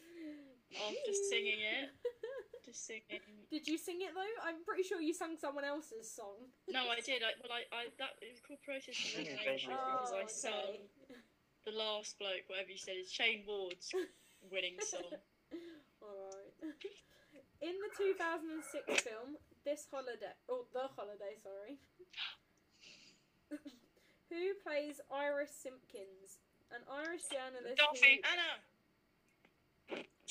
After 0.77 1.12
singing 1.29 1.61
it. 1.61 1.91
Just 2.64 2.87
singing. 2.87 3.20
Did 3.51 3.66
you 3.66 3.77
sing 3.77 4.01
it 4.01 4.14
though? 4.14 4.35
I'm 4.47 4.62
pretty 4.64 4.83
sure 4.87 5.01
you 5.03 5.12
sang 5.12 5.35
someone 5.37 5.64
else's 5.66 6.07
song. 6.07 6.47
No, 6.70 6.87
I 6.89 7.03
did. 7.03 7.20
I, 7.27 7.35
well, 7.43 7.51
I, 7.51 7.66
I 7.75 7.83
that 7.99 8.14
it 8.23 8.31
was 8.31 8.41
called 8.41 8.62
process 8.62 8.95
of 8.95 9.18
elimination 9.18 9.75
because 9.75 10.14
I 10.14 10.23
Oh, 10.23 10.31
sung 10.31 10.79
okay. 11.11 11.18
the 11.66 11.75
last 11.75 12.16
bloke, 12.23 12.47
whatever 12.47 12.70
you 12.70 12.79
said, 12.79 12.95
is 13.03 13.11
Shane 13.11 13.43
Ward's 13.51 13.91
winning 14.47 14.79
song. 14.79 15.11
Alright. 16.03 16.55
In 17.62 17.75
the 17.83 17.91
2006 17.99 19.03
film, 19.03 19.37
This 19.66 19.87
Holiday, 19.91 20.35
or 20.47 20.62
The 20.73 20.87
Holiday, 20.95 21.35
sorry. 21.43 21.79
who 24.31 24.55
plays 24.62 25.03
Iris 25.11 25.51
Simpkins? 25.51 26.39
An 26.73 26.81
Irish 26.89 27.29
journalist. 27.29 27.77
Darcy. 27.77 28.23
Who, 28.23 28.33
Anna. 28.33 28.51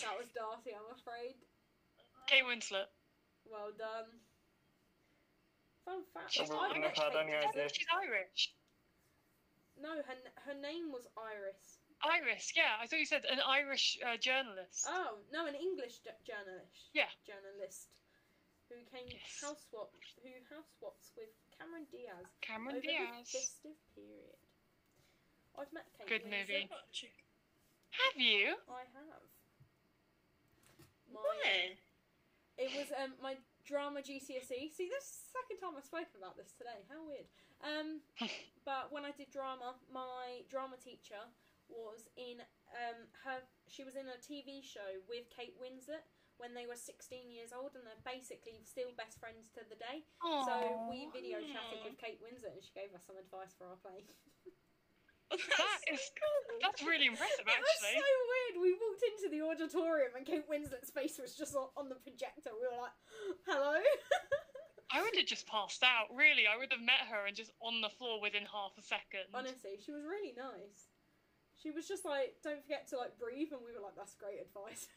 That 0.02 0.18
was 0.18 0.30
Darcy, 0.34 0.72
I'm 0.76 0.90
afraid. 0.94 1.36
Kate 2.28 2.44
Winslet. 2.46 2.90
Well 3.50 3.72
done. 3.78 4.10
Fun 5.86 6.04
fact. 6.14 6.32
She's 6.32 6.50
I 6.50 6.54
wouldn't 6.56 6.86
have 6.86 6.94
Irish. 6.96 7.00
had 7.02 7.16
any 7.18 7.32
Kate. 7.34 7.50
idea. 7.50 7.68
She's 7.74 7.90
Irish. 7.92 8.54
No, 9.82 9.98
her, 9.98 10.18
her 10.46 10.54
name 10.62 10.92
was 10.94 11.08
Iris. 11.18 11.82
Iris, 12.06 12.54
yeah. 12.56 12.78
I 12.82 12.86
thought 12.86 13.00
you 13.02 13.06
said 13.10 13.26
an 13.30 13.42
Irish 13.46 13.98
uh, 14.06 14.18
journalist. 14.18 14.86
Oh, 14.90 15.18
no, 15.34 15.46
an 15.46 15.54
English 15.58 16.02
j- 16.06 16.18
journalist. 16.26 16.90
Yeah. 16.94 17.10
Journalist. 17.26 17.90
Who 18.70 18.78
came 18.94 19.10
Yes. 19.10 19.42
house 19.42 19.62
swap, 19.70 19.92
who 20.24 20.32
house 20.54 20.70
swaps 20.80 21.12
with 21.18 21.30
Cameron 21.60 21.86
Diaz 21.92 22.24
Cameron 22.42 22.78
over 22.78 22.86
the 22.86 22.88
Diaz. 22.88 23.28
festive 23.28 23.76
period. 23.94 24.38
I've 25.60 25.70
met 25.76 25.86
Kate 25.98 26.08
Good 26.08 26.24
Winslet. 26.24 26.40
movie. 26.48 26.70
Have 27.92 28.16
you? 28.18 28.56
I 28.72 28.86
have. 28.96 29.22
My, 31.14 31.22
Where? 31.22 31.76
It 32.58 32.72
was 32.76 32.90
um 32.98 33.16
my 33.22 33.38
drama 33.66 34.02
GCSE. 34.02 34.72
See, 34.72 34.88
this 34.90 35.06
is 35.06 35.18
the 35.28 35.34
second 35.38 35.58
time 35.62 35.78
I've 35.78 35.88
spoken 35.88 36.18
about 36.18 36.36
this 36.38 36.52
today. 36.58 36.84
How 36.90 37.02
weird. 37.06 37.28
Um, 37.62 38.02
but 38.70 38.90
when 38.90 39.06
I 39.06 39.12
did 39.14 39.30
drama, 39.30 39.78
my 39.92 40.46
drama 40.50 40.78
teacher 40.78 41.22
was 41.70 42.10
in 42.18 42.42
um 42.76 43.08
her. 43.24 43.44
She 43.68 43.84
was 43.84 43.96
in 43.96 44.10
a 44.10 44.18
TV 44.20 44.62
show 44.62 45.00
with 45.08 45.32
Kate 45.32 45.56
Winslet 45.56 46.04
when 46.42 46.58
they 46.58 46.66
were 46.66 46.80
16 46.80 47.30
years 47.30 47.54
old, 47.54 47.78
and 47.78 47.86
they're 47.86 48.02
basically 48.02 48.66
still 48.66 48.90
best 48.98 49.22
friends 49.22 49.54
to 49.54 49.62
the 49.70 49.78
day. 49.78 50.02
So 50.50 50.90
we 50.90 51.06
video 51.14 51.38
chatted 51.46 51.86
with 51.86 52.02
Kate 52.02 52.18
Winslet, 52.18 52.58
and 52.58 52.66
she 52.66 52.74
gave 52.74 52.90
us 52.98 53.06
some 53.06 53.16
advice 53.16 53.54
for 53.54 53.70
our 53.70 53.78
play. 53.78 54.10
That's 55.32 55.58
That 55.58 55.80
is-. 55.88 56.12
That's 56.62 56.82
really 56.84 57.08
impressive, 57.08 57.48
Actually, 57.48 57.96
It 57.96 58.04
was 58.04 58.04
so 58.04 58.12
weird. 58.32 58.54
We 58.62 58.72
walked 58.76 59.04
into 59.08 59.28
the 59.32 59.42
auditorium 59.42 60.12
and 60.16 60.26
Kate 60.28 60.46
Winslet's 60.46 60.92
face 60.92 61.18
was 61.18 61.34
just 61.36 61.56
on, 61.56 61.72
on 61.78 61.90
the 61.90 61.96
projector. 61.96 62.52
We 62.52 62.68
were 62.68 62.82
like, 62.84 62.98
"Hello." 63.48 63.80
I 64.92 65.02
would 65.02 65.16
have 65.16 65.26
just 65.26 65.48
passed 65.48 65.84
out. 65.84 66.12
Really, 66.12 66.52
I 66.52 66.60
would 66.60 66.72
have 66.76 66.84
met 66.84 67.08
her 67.08 67.26
and 67.26 67.36
just 67.36 67.56
on 67.64 67.80
the 67.80 67.90
floor 67.90 68.20
within 68.20 68.44
half 68.44 68.76
a 68.78 68.84
second. 68.84 69.32
Honestly, 69.32 69.80
she 69.80 69.96
was 69.96 70.04
really 70.04 70.36
nice. 70.36 70.92
She 71.64 71.72
was 71.72 71.88
just 71.88 72.04
like, 72.04 72.36
"Don't 72.44 72.62
forget 72.62 72.90
to 72.90 72.98
like 72.98 73.18
breathe," 73.18 73.54
and 73.56 73.62
we 73.64 73.72
were 73.72 73.80
like, 73.80 73.96
"That's 73.96 74.16
great 74.16 74.42
advice." 74.42 74.88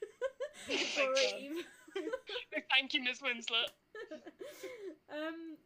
Breathe. 0.66 1.62
Thank 2.72 2.95
you, 2.95 3.03
Miss 3.03 3.20
Winslet. 3.20 3.70
um. 5.12 5.59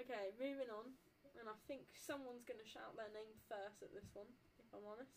okay, 0.00 0.34
moving 0.40 0.68
on. 0.74 0.92
And 1.40 1.48
I 1.48 1.56
think 1.64 1.88
someone's 1.96 2.44
going 2.44 2.60
to 2.60 2.68
shout 2.68 2.92
their 3.00 3.08
name 3.16 3.32
first 3.48 3.80
at 3.80 3.88
this 3.96 4.12
one, 4.12 4.28
if 4.60 4.68
I'm 4.76 4.84
honest. 4.84 5.16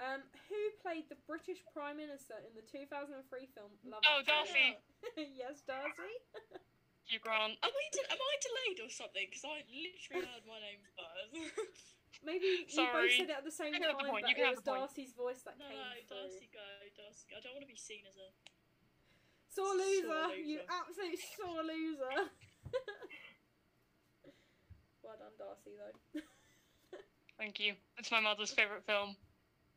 Um, 0.00 0.24
who 0.48 0.60
played 0.80 1.08
the 1.12 1.20
British 1.28 1.60
Prime 1.72 2.00
Minister 2.00 2.36
in 2.44 2.52
the 2.56 2.64
2003 2.64 3.20
film 3.52 3.72
Love 3.84 4.00
Oh, 4.04 4.20
Actually? 4.24 4.76
Darcy. 5.00 5.36
yes, 5.40 5.60
Darcy. 5.64 6.16
Hugh 7.08 7.20
Grant. 7.20 7.56
Am 7.60 7.70
I, 7.72 7.84
de- 7.92 8.10
am 8.12 8.20
I 8.20 8.34
delayed 8.42 8.78
or 8.82 8.90
something? 8.92 9.24
Because 9.28 9.44
I 9.46 9.62
literally 9.68 10.26
heard 10.26 10.44
my 10.48 10.58
name 10.58 10.80
first. 10.96 11.96
Maybe 12.26 12.66
you 12.66 12.82
both 12.88 13.12
said 13.12 13.28
it 13.28 13.36
at 13.36 13.44
the 13.44 13.52
same 13.52 13.76
You 13.76 13.80
can 13.80 13.92
have 13.92 14.00
time, 14.00 14.08
the 14.08 14.24
but 14.24 14.28
you 14.28 14.34
can 14.34 14.48
it 14.50 14.56
was 14.56 14.64
the 14.64 14.72
point. 14.72 14.88
Darcy's 14.88 15.12
voice 15.12 15.40
that 15.44 15.60
no, 15.60 15.68
came 15.68 15.78
no, 15.78 16.00
through. 16.08 16.32
Darcy, 16.32 16.48
go, 16.50 16.64
Darcy. 16.96 17.28
I 17.36 17.38
don't 17.44 17.54
want 17.54 17.64
to 17.68 17.70
be 17.70 17.76
seen 17.78 18.02
as 18.08 18.16
a. 18.16 18.28
Sore 19.52 19.72
Sore 19.72 19.80
loser, 19.80 20.24
you 20.42 20.60
loser. 20.60 20.68
absolute 20.68 21.20
sore 21.36 21.64
loser. 21.64 22.16
Darcy, 25.38 25.76
though. 25.78 26.20
Thank 27.38 27.60
you. 27.60 27.74
It's 27.98 28.10
my 28.10 28.20
mother's 28.20 28.50
favourite 28.50 28.84
film. 28.84 29.16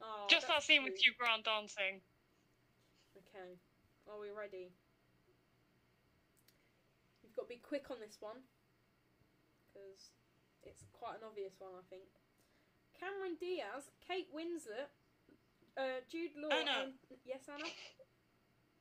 Oh, 0.01 0.25
Just 0.29 0.47
that 0.47 0.63
scene 0.63 0.83
with 0.83 0.95
cute. 0.95 1.11
Hugh 1.11 1.19
Grant 1.19 1.43
dancing. 1.43 1.99
Okay, 3.19 3.59
are 4.07 4.19
we 4.19 4.31
ready? 4.31 4.71
You've 7.21 7.35
got 7.35 7.43
to 7.43 7.53
be 7.53 7.59
quick 7.59 7.91
on 7.91 7.99
this 7.99 8.15
one 8.19 8.39
because 9.67 10.15
it's 10.63 10.83
quite 10.95 11.19
an 11.19 11.27
obvious 11.27 11.53
one, 11.59 11.75
I 11.75 11.83
think. 11.91 12.07
Cameron 12.95 13.35
Diaz, 13.39 13.91
Kate 14.07 14.27
Winslet, 14.31 14.87
uh, 15.75 15.99
Jude 16.11 16.31
Law, 16.39 16.51
Anna. 16.51 16.91
and 16.91 16.93
yes, 17.27 17.43
Anna. 17.51 17.67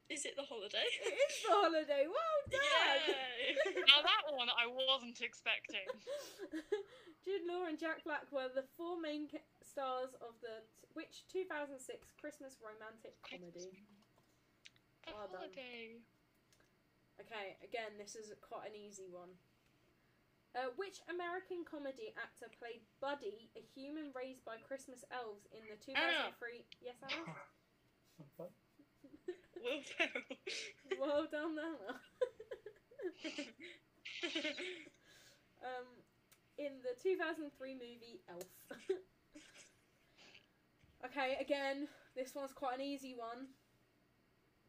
Is 0.09 0.24
it 0.24 0.36
the 0.40 0.42
holiday? 0.48 0.88
It 1.04 1.12
is 1.12 1.36
the 1.44 1.52
holiday. 1.52 2.09
Well 2.09 2.40
done. 2.48 3.04
Yay! 3.12 3.84
Now 3.84 4.00
that 4.00 4.24
one 4.32 4.48
I 4.48 4.64
wasn't 4.64 5.20
expecting. 5.20 5.84
Jude 7.24 7.44
Law 7.44 7.68
and 7.68 7.76
Jack 7.76 8.09
Black 8.09 8.24
were 8.32 8.48
the 8.48 8.64
four 8.80 8.96
main 8.96 9.28
ca- 9.28 9.44
stars 9.61 10.16
of 10.24 10.32
the 10.40 10.64
t- 10.64 10.88
which 10.96 11.28
2006 11.28 11.76
Christmas 12.16 12.56
romantic 12.64 13.20
comedy. 13.20 13.84
The 15.04 15.12
Well 15.12 15.28
done. 15.28 15.52
Okay, 17.20 17.61
again, 17.61 18.00
this 18.00 18.16
is 18.16 18.32
quite 18.40 18.72
an 18.72 18.76
easy 18.80 19.12
one. 19.12 19.36
Uh, 20.56 20.72
which 20.80 21.04
American 21.12 21.68
comedy 21.68 22.16
actor 22.16 22.48
played 22.56 22.80
Buddy, 23.04 23.52
a 23.52 23.62
human 23.76 24.09
raised 24.16 24.40
by 24.48 24.56
Christmas 24.64 25.04
elves, 25.12 25.44
in 25.52 25.61
the 25.68 25.76
2003? 25.76 26.64
Yes, 26.80 26.96
Anna. 27.04 27.36
Will 29.62 29.82
Ferrell. 29.82 30.38
well 31.00 31.26
done, 31.30 31.56
Anna. 31.59 32.00
um, 35.64 35.86
in 36.59 36.72
the 36.82 36.94
2003 37.02 37.74
movie 37.74 38.20
Elf. 38.28 38.42
okay, 41.04 41.36
again, 41.40 41.88
this 42.16 42.34
one's 42.34 42.52
quite 42.52 42.78
an 42.78 42.84
easy 42.84 43.14
one. 43.16 43.48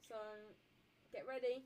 So, 0.08 0.16
get 1.12 1.26
ready. 1.28 1.64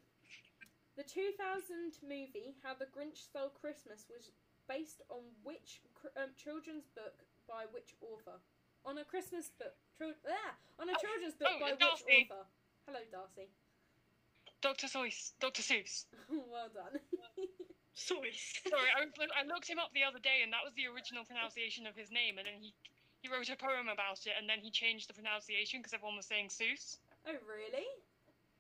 The 0.96 1.04
2000 1.04 1.98
movie 2.04 2.56
How 2.62 2.76
the 2.76 2.86
Grinch 2.86 3.18
Stole 3.18 3.50
Christmas 3.50 4.06
was 4.14 4.30
based 4.70 5.02
on 5.10 5.24
which 5.44 5.82
cr- 5.96 6.14
um, 6.16 6.30
children's 6.38 6.86
book 6.96 7.26
by 7.48 7.66
which 7.72 7.96
author? 8.02 8.40
On 8.86 8.98
a 8.98 9.04
Christmas 9.04 9.50
book. 9.58 9.74
Tro- 9.98 10.14
ah, 10.28 10.54
on 10.80 10.90
a 10.90 10.94
Oh, 10.94 11.02
children's 11.02 11.34
book 11.36 11.48
oh, 11.50 11.60
by 11.60 11.72
which 11.72 12.30
author? 12.30 12.46
Hello, 12.88 13.00
Darcy. 13.12 13.50
Dr. 14.62 14.88
Seuss. 14.88 15.34
Dr. 15.40 15.62
Seuss. 15.62 16.06
well 16.30 16.70
done. 16.74 17.00
Sorry. 17.94 18.32
Sorry, 18.68 18.90
I, 18.96 19.04
was, 19.06 19.12
I 19.36 19.46
looked 19.46 19.68
him 19.68 19.80
up 19.80 19.92
the 19.94 20.04
other 20.04 20.20
day, 20.20 20.42
and 20.44 20.52
that 20.52 20.64
was 20.64 20.74
the 20.76 20.88
original 20.88 21.24
pronunciation 21.24 21.86
of 21.86 21.96
his 21.96 22.12
name. 22.12 22.38
And 22.38 22.48
then 22.48 22.60
he 22.60 22.74
he 23.24 23.32
wrote 23.32 23.48
a 23.48 23.56
poem 23.56 23.88
about 23.88 24.28
it, 24.28 24.36
and 24.36 24.50
then 24.50 24.60
he 24.60 24.70
changed 24.70 25.08
the 25.08 25.16
pronunciation 25.16 25.80
because 25.80 25.94
everyone 25.94 26.18
was 26.20 26.28
saying 26.28 26.52
Seuss. 26.52 27.00
oh 27.28 27.40
really? 27.48 27.88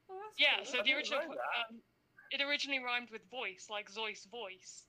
Oh, 0.10 0.16
Yeah, 0.40 0.64
cool. 0.64 0.66
so 0.72 0.80
I 0.80 0.84
the 0.84 0.94
original 0.94 1.20
um, 1.20 1.84
it 2.32 2.40
originally 2.40 2.80
rhymed 2.80 3.12
with 3.12 3.28
voice, 3.30 3.68
like 3.70 3.90
Zeus 3.92 4.24
voice, 4.32 4.88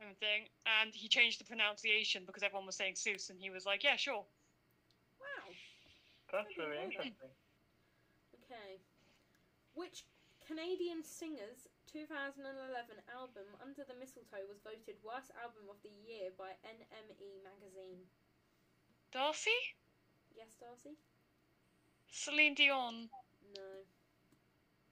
kind 0.00 0.10
of 0.10 0.18
thing. 0.18 0.50
And 0.66 0.90
he 0.92 1.06
changed 1.06 1.38
the 1.38 1.44
pronunciation 1.44 2.24
because 2.26 2.42
everyone 2.42 2.66
was 2.66 2.74
saying 2.74 2.94
Seuss, 2.94 3.30
and 3.30 3.38
he 3.38 3.50
was 3.50 3.64
like, 3.64 3.84
"Yeah, 3.84 3.94
sure." 3.94 4.26
Wow. 5.22 5.46
That's 6.32 6.58
really 6.58 6.82
interesting. 6.82 7.14
Okay. 9.72 9.80
Which 9.80 10.04
Canadian 10.46 11.02
singer's 11.04 11.68
2011 11.92 12.44
album 13.12 13.48
Under 13.60 13.84
the 13.84 13.96
Mistletoe 13.98 14.44
was 14.48 14.60
voted 14.64 14.96
Worst 15.04 15.32
Album 15.40 15.68
of 15.68 15.76
the 15.82 15.92
Year 16.04 16.30
by 16.36 16.56
NME 16.64 17.40
magazine? 17.44 18.04
Darcy, 19.12 19.52
Yes, 20.36 20.56
Darcy? 20.60 20.96
Celine 22.08 22.54
Dion. 22.54 23.08
No. 23.56 23.68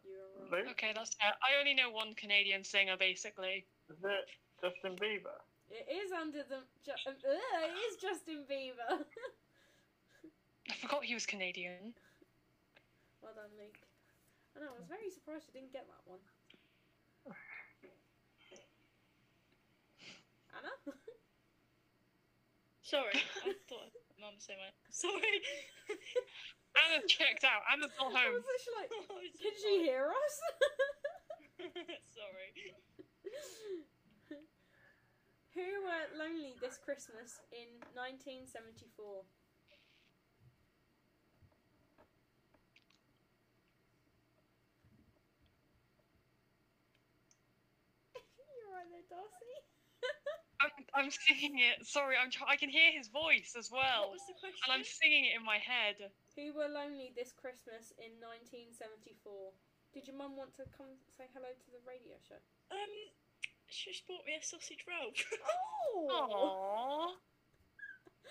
You're 0.05 0.29
wrong. 0.37 0.51
Luke, 0.53 0.69
Okay, 0.73 0.93
that's 0.95 1.15
fair. 1.17 1.33
I 1.41 1.59
only 1.59 1.73
know 1.75 1.91
one 1.91 2.15
Canadian 2.15 2.65
singer, 2.65 2.97
basically. 2.99 3.65
is 3.89 3.97
it 4.05 4.27
Justin 4.61 4.97
Bieber? 4.97 5.41
It 5.71 5.89
is 5.89 6.13
under 6.13 6.43
the. 6.45 6.61
Ju- 6.85 6.93
uh, 7.07 7.13
it 7.65 7.77
is 7.89 7.97
Justin 7.97 8.45
Bieber. 8.51 9.01
I 10.71 10.75
forgot 10.75 11.05
he 11.05 11.15
was 11.15 11.25
Canadian. 11.27 11.95
well 13.23 13.33
done, 13.35 13.51
Luke. 13.57 13.80
I 14.57 14.61
know, 14.61 14.71
I 14.75 14.79
was 14.79 14.87
very 14.89 15.11
surprised 15.11 15.47
you 15.49 15.61
didn't 15.61 15.73
get 15.73 15.87
that 15.89 16.03
one. 16.07 16.21
Anna? 20.57 20.73
Sorry. 22.83 23.15
I 23.15 23.55
thought 23.69 23.93
Mum 24.21 24.35
said 24.39 24.57
my. 24.59 24.71
Sorry. 24.91 25.39
Anna 26.87 27.03
checked 27.07 27.45
out. 27.45 27.63
Anna's 27.73 27.93
not 27.99 28.11
I 28.15 28.25
home. 28.27 28.35
was 28.35 28.45
literally 28.47 28.79
like, 28.83 28.91
I 28.91 29.13
was 29.15 29.31
can 29.39 29.51
just 29.53 29.63
she 29.63 29.83
hear 29.87 30.11
us? 30.11 30.35
Sorry. 32.15 32.51
Who 35.55 35.83
were 35.83 36.07
lonely 36.19 36.55
this 36.61 36.79
Christmas 36.79 37.41
in 37.53 37.69
1974? 37.95 39.25
You're 48.39 48.75
right 48.75 48.87
there, 48.91 49.07
Darcy. 49.09 49.55
I'm, 50.95 51.07
I'm 51.07 51.11
singing 51.11 51.59
it. 51.61 51.87
Sorry, 51.87 52.17
I'm. 52.19 52.31
Try- 52.31 52.51
I 52.51 52.57
can 52.57 52.69
hear 52.71 52.91
his 52.95 53.09
voice 53.09 53.55
as 53.59 53.71
What 53.71 53.85
well, 53.85 54.11
was 54.13 54.23
the 54.27 54.35
question? 54.39 54.61
and 54.67 54.71
I'm 54.75 54.87
singing 54.87 55.27
it 55.31 55.39
in 55.39 55.45
my 55.45 55.59
head. 55.63 56.11
Who 56.37 56.55
were 56.55 56.69
lonely 56.71 57.13
this 57.15 57.31
Christmas 57.35 57.93
in 58.01 58.19
1974? 58.23 59.53
Did 59.95 60.07
your 60.07 60.15
mum 60.19 60.39
want 60.39 60.55
to 60.59 60.65
come 60.79 60.95
say 61.19 61.27
hello 61.35 61.51
to 61.51 61.69
the 61.75 61.83
radio 61.83 62.15
show? 62.23 62.39
Um, 62.71 62.93
she 63.67 63.91
just 63.91 64.07
bought 64.07 64.23
me 64.27 64.39
a 64.39 64.43
sausage 64.43 64.87
roll. 64.87 65.11
Oh! 65.11 66.07
Aww. 66.11 67.19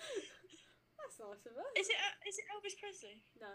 That's 1.00 1.16
nice 1.20 1.44
of 1.44 1.52
her. 1.56 1.68
is 1.76 1.88
it? 1.88 1.96
Uh, 2.00 2.28
is 2.28 2.36
it 2.40 2.46
Elvis 2.48 2.76
Presley? 2.80 3.20
No. 3.40 3.52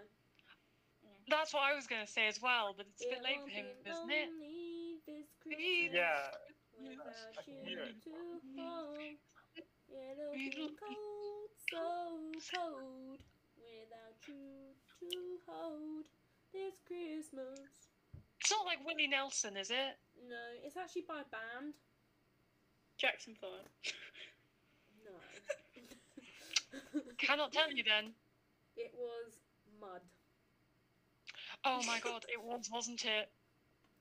That's 1.29 1.53
what 1.53 1.65
I 1.65 1.73
was 1.73 1.87
gonna 1.89 2.05
say 2.05 2.27
as 2.29 2.37
well, 2.41 2.73
but 2.77 2.85
it's 2.85 3.01
a 3.01 3.09
bit 3.09 3.17
It 3.17 3.25
late 3.25 3.41
for 3.41 3.49
him, 3.49 3.65
isn't 3.85 4.11
it? 4.13 4.29
this 5.05 5.25
Yeah, 5.93 6.29
Without 6.81 7.05
I 7.37 7.41
you 7.47 7.55
hear 7.63 7.79
it. 7.79 8.03
to 8.03 8.11
hold. 8.57 8.97
It'll 9.89 10.33
be 10.33 10.49
be 10.49 10.75
cold, 10.79 11.49
so 11.71 12.31
cold. 12.55 13.19
Without 13.57 14.19
you 14.27 14.75
to 14.99 15.39
hold 15.47 16.05
this 16.53 16.73
Christmas. 16.85 17.59
It's 18.41 18.51
not 18.51 18.65
like 18.65 18.85
Willie 18.85 19.07
Nelson, 19.07 19.57
is 19.57 19.71
it? 19.71 19.97
No, 20.29 20.35
it's 20.63 20.77
actually 20.77 21.03
by 21.07 21.21
a 21.21 21.29
band. 21.31 21.73
Jackson 22.97 23.35
Five. 23.39 23.67
No. 25.03 27.01
Cannot 27.17 27.51
tell 27.51 27.71
you 27.71 27.83
then. 27.83 28.13
it 28.77 28.93
was 28.95 29.39
Mud. 29.79 30.01
Oh 31.63 31.81
my 31.87 31.99
god, 31.99 32.25
it 32.29 32.41
was, 32.41 32.69
wasn't 32.71 33.03
it? 33.05 33.29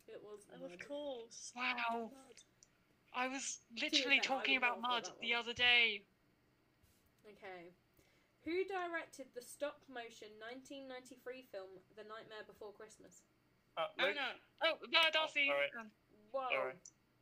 It 0.09 0.21
was 0.23 0.41
Mud. 0.61 0.71
of 0.73 0.89
course. 0.89 1.53
Wow. 1.57 2.11
God. 2.11 2.11
I 3.15 3.29
was 3.29 3.63
literally 3.81 4.19
I 4.19 4.27
talking 4.27 4.57
about 4.59 4.81
mud 4.83 5.09
the 5.23 5.35
other 5.35 5.53
day. 5.55 6.03
Okay. 7.25 7.71
Who 8.45 8.67
directed 8.69 9.33
the 9.33 9.41
stop 9.41 9.81
motion 9.89 10.29
1993 10.43 11.49
film 11.49 11.71
The 11.97 12.05
Nightmare 12.05 12.45
Before 12.45 12.75
Christmas? 12.77 13.25
uh, 13.79 13.89
Oh 13.97 14.05
Luke, 14.05 14.19
no. 14.19 14.31
Oh, 14.67 14.75
no, 14.93 15.01
Darcy. 15.15 15.49
sorry. 15.49 15.71
Um, 15.79 15.89
Whoa. 16.35 16.51
Sorry. 16.53 16.77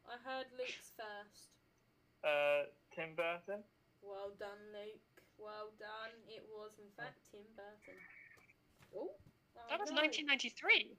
I 0.08 0.16
heard 0.26 0.48
Luke's 0.58 0.90
first. 0.98 1.52
uh, 2.26 2.66
Tim 2.90 3.14
Burton. 3.14 3.62
Well 4.02 4.34
done, 4.34 4.58
Luke. 4.74 5.06
Well 5.38 5.70
done. 5.78 6.10
It 6.26 6.42
was, 6.50 6.74
in 6.82 6.90
fact, 6.98 7.22
Tim 7.30 7.46
Burton. 7.54 7.98
Oh. 8.96 9.14
that 9.70 9.78
was 9.78 9.94
no. 9.94 10.02
1993. 10.02 10.96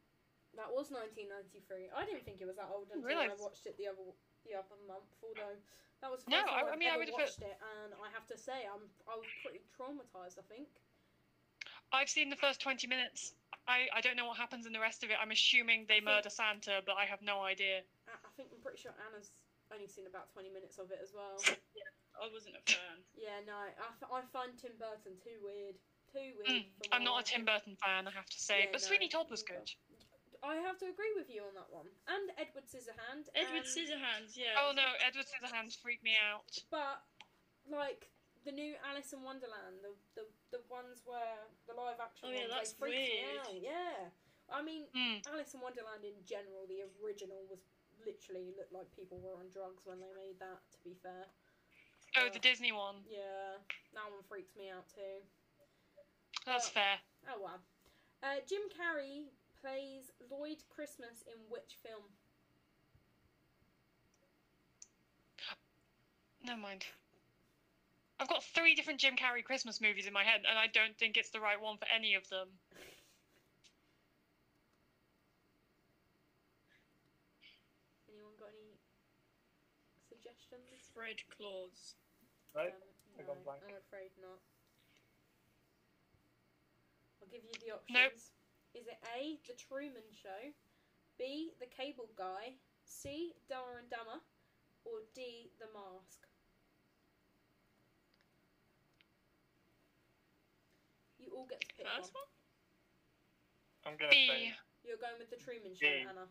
That 0.55 0.69
was 0.69 0.93
1993. 0.93 1.89
I 1.91 2.05
didn't 2.05 2.23
think 2.23 2.39
it 2.39 2.47
was 2.47 2.55
that 2.61 2.69
old 2.71 2.87
until 2.93 3.03
realise. 3.03 3.33
I 3.33 3.41
watched 3.41 3.65
it 3.65 3.75
the 3.75 3.89
other 3.89 4.05
the 4.45 4.55
other 4.59 4.77
month. 4.87 5.07
Although 5.23 5.55
that 6.01 6.11
was 6.11 6.23
the 6.23 6.31
No, 6.31 6.43
I- 6.45 6.67
I 6.67 6.71
I've 6.71 6.79
mean, 6.79 6.89
I 6.91 6.97
would've 6.97 7.15
put- 7.15 7.23
watched 7.31 7.41
it, 7.41 7.57
and 7.83 7.93
I 7.97 8.09
have 8.11 8.27
to 8.27 8.37
say, 8.37 8.67
I'm 8.67 8.83
I 9.07 9.15
was 9.15 9.27
pretty 9.43 9.61
traumatized. 9.77 10.39
I 10.39 10.45
think. 10.51 10.67
I've 11.93 12.09
seen 12.09 12.29
the 12.29 12.35
first 12.35 12.59
20 12.59 12.87
minutes. 12.87 13.35
I, 13.67 13.85
I 13.93 14.01
don't 14.01 14.17
know 14.17 14.25
what 14.25 14.37
happens 14.37 14.65
in 14.65 14.73
the 14.73 14.79
rest 14.81 15.03
of 15.05 15.11
it. 15.11 15.17
I'm 15.21 15.29
assuming 15.31 15.85
they 15.87 16.01
think- 16.01 16.05
murder 16.09 16.29
Santa, 16.29 16.81
but 16.85 16.97
I 16.97 17.05
have 17.05 17.21
no 17.21 17.41
idea. 17.45 17.85
I, 18.09 18.17
I 18.17 18.29
think 18.35 18.49
I'm 18.51 18.59
pretty 18.61 18.81
sure 18.81 18.91
Anna's 19.07 19.29
only 19.71 19.87
seen 19.87 20.07
about 20.07 20.33
20 20.33 20.49
minutes 20.49 20.77
of 20.79 20.89
it 20.91 20.99
as 21.01 21.13
well. 21.13 21.37
I 22.21 22.29
wasn't 22.33 22.55
a 22.57 22.63
fan. 22.65 22.97
Yeah, 23.15 23.41
no, 23.45 23.53
I, 23.53 23.69
f- 23.77 24.09
I 24.11 24.21
find 24.33 24.51
Tim 24.57 24.73
Burton 24.77 25.17
too 25.23 25.37
weird. 25.41 25.75
Too 26.13 26.33
weird. 26.37 26.65
Mm, 26.65 26.65
I'm 26.91 27.03
not 27.03 27.21
a 27.21 27.23
Tim. 27.25 27.45
Burton 27.45 27.75
fan, 27.77 28.07
I 28.07 28.11
have 28.11 28.29
to 28.29 28.39
say. 28.39 28.65
Yeah, 28.65 28.73
but 28.73 28.81
no, 28.81 28.87
Sweeney 28.87 29.07
Todd 29.09 29.29
was 29.31 29.41
good. 29.41 29.69
I 30.43 30.59
have 30.59 30.75
to 30.83 30.91
agree 30.91 31.15
with 31.15 31.31
you 31.31 31.41
on 31.47 31.55
that 31.55 31.71
one. 31.71 31.87
And 32.11 32.27
Edward 32.35 32.67
Scissorhand. 32.67 33.31
Edward 33.31 33.63
and- 33.63 33.71
Scissorhands, 33.71 34.35
yeah. 34.35 34.59
Oh 34.59 34.75
no, 34.75 34.83
Edward 34.99 35.23
Scissorhands 35.25 35.79
freaked 35.79 36.03
me 36.03 36.19
out. 36.19 36.51
But 36.69 36.99
like 37.71 38.11
the 38.43 38.51
new 38.51 38.75
Alice 38.83 39.15
in 39.15 39.23
Wonderland, 39.23 39.79
the 39.79 39.95
the, 40.19 40.27
the 40.51 40.61
ones 40.67 40.99
where 41.07 41.47
the 41.67 41.73
live 41.73 42.03
action 42.03 42.27
Oh, 42.27 42.31
yeah, 42.35 42.51
ones, 42.51 42.51
that's 42.59 42.71
they 42.75 42.79
freaked 42.91 43.07
me 43.07 43.23
out. 43.39 43.55
Yeah. 43.55 44.11
I 44.51 44.59
mean, 44.61 44.83
Mm. 44.91 45.23
Alice 45.31 45.55
in 45.55 45.63
Wonderland 45.63 46.03
in 46.03 46.19
general, 46.27 46.67
the 46.67 46.83
original 46.99 47.47
was 47.47 47.63
literally 48.03 48.51
looked 48.59 48.75
like 48.75 48.91
people 48.91 49.23
were 49.23 49.39
on 49.39 49.47
drugs 49.47 49.87
when 49.87 50.03
they 50.03 50.11
made 50.19 50.35
that. 50.43 50.59
To 50.75 50.79
be 50.83 50.93
fair, 50.99 51.23
Oh, 52.19 52.27
Uh, 52.27 52.29
the 52.35 52.43
Disney 52.43 52.75
one. 52.75 52.99
yeah, 53.07 53.57
that 53.95 54.05
one 54.11 54.21
freaks 54.27 54.53
me 54.59 54.67
out 54.69 54.85
too. 54.91 55.23
That's 56.45 56.67
uh, 56.67 56.71
fair. 56.83 56.95
Oh 57.31 57.39
well. 57.39 57.63
Uh, 58.21 58.43
Jim 58.45 58.61
Carrey 58.75 59.31
plays 59.63 60.11
Lloyd 60.29 60.59
Christmas 60.67 61.23
in 61.25 61.39
which 61.47 61.79
film? 61.81 62.03
Never 66.43 66.59
mind. 66.59 66.85
I've 68.19 68.27
got 68.27 68.43
three 68.43 68.75
different 68.75 68.99
Jim 68.99 69.15
Carrey 69.15 69.43
Christmas 69.43 69.79
movies 69.79 70.05
in 70.05 70.13
my 70.13 70.23
head, 70.23 70.41
and 70.47 70.59
I 70.59 70.67
don't 70.67 70.97
think 70.97 71.15
it's 71.15 71.29
the 71.29 71.39
right 71.39 71.59
one 71.59 71.77
for 71.77 71.87
any 71.87 72.15
of 72.15 72.27
them. 72.29 72.49
Anyone 78.09 78.35
got 78.37 78.49
any 78.49 78.77
suggestions? 80.09 80.91
Fred 80.93 81.17
Claus. 81.35 81.95
No, 82.55 82.61
Um, 82.61 82.71
I've 83.17 83.25
no, 83.25 83.33
gone 83.33 83.43
blank. 83.43 83.61
I'm 83.67 83.75
afraid 83.75 84.11
not. 84.21 84.39
I'll 87.21 87.27
give 87.27 87.43
you 87.43 87.53
the 87.59 87.71
options. 87.71 87.89
Nope. 87.95 88.42
Is 88.73 88.87
it 88.87 88.97
A, 89.13 89.37
The 89.47 89.53
Truman 89.53 90.07
Show, 90.11 90.51
B, 91.19 91.53
The 91.59 91.67
Cable 91.69 92.09
Guy, 92.17 92.57
C, 92.85 93.33
Dumber 93.47 93.79
and 93.79 93.89
Dumber, 93.89 94.19
or 94.85 95.05
D, 95.13 95.51
The 95.59 95.69
Mask? 95.73 96.25
You 101.19 101.31
all 101.37 101.45
get 101.47 101.61
to 101.61 101.67
pick. 101.77 101.85
First 101.87 102.13
one? 102.13 102.29
I'm 103.85 103.95
gonna 103.97 104.11
B. 104.11 104.27
say 104.27 104.53
You're 104.83 104.97
going 104.99 105.19
with 105.19 105.29
The 105.29 105.37
Truman 105.39 105.75
Show, 105.75 105.87
D. 105.87 106.03
Anna. 106.09 106.27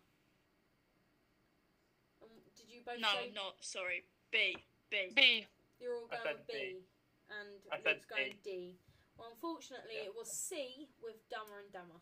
Um, 2.21 2.29
did 2.57 2.69
you 2.69 2.83
both 2.85 3.01
No, 3.01 3.09
say 3.17 3.31
not. 3.33 3.57
Sorry. 3.61 4.05
B. 4.31 4.57
B. 4.91 5.13
B. 5.15 5.47
You're 5.81 5.97
all 5.97 6.09
I 6.11 6.17
going 6.17 6.27
said 6.27 6.37
with 6.43 6.47
B, 6.49 6.53
B. 6.53 6.85
and 7.31 7.51
I 7.73 7.77
said 7.81 7.97
Luke's 8.03 8.07
going 8.11 8.37
D. 8.45 8.77
Well, 9.17 9.29
unfortunately, 9.31 9.97
Yeah. 10.03 10.13
it 10.13 10.15
was 10.17 10.31
C 10.33 10.89
with 11.01 11.17
Dumber 11.29 11.61
and 11.61 11.73
Dumber. 11.73 12.01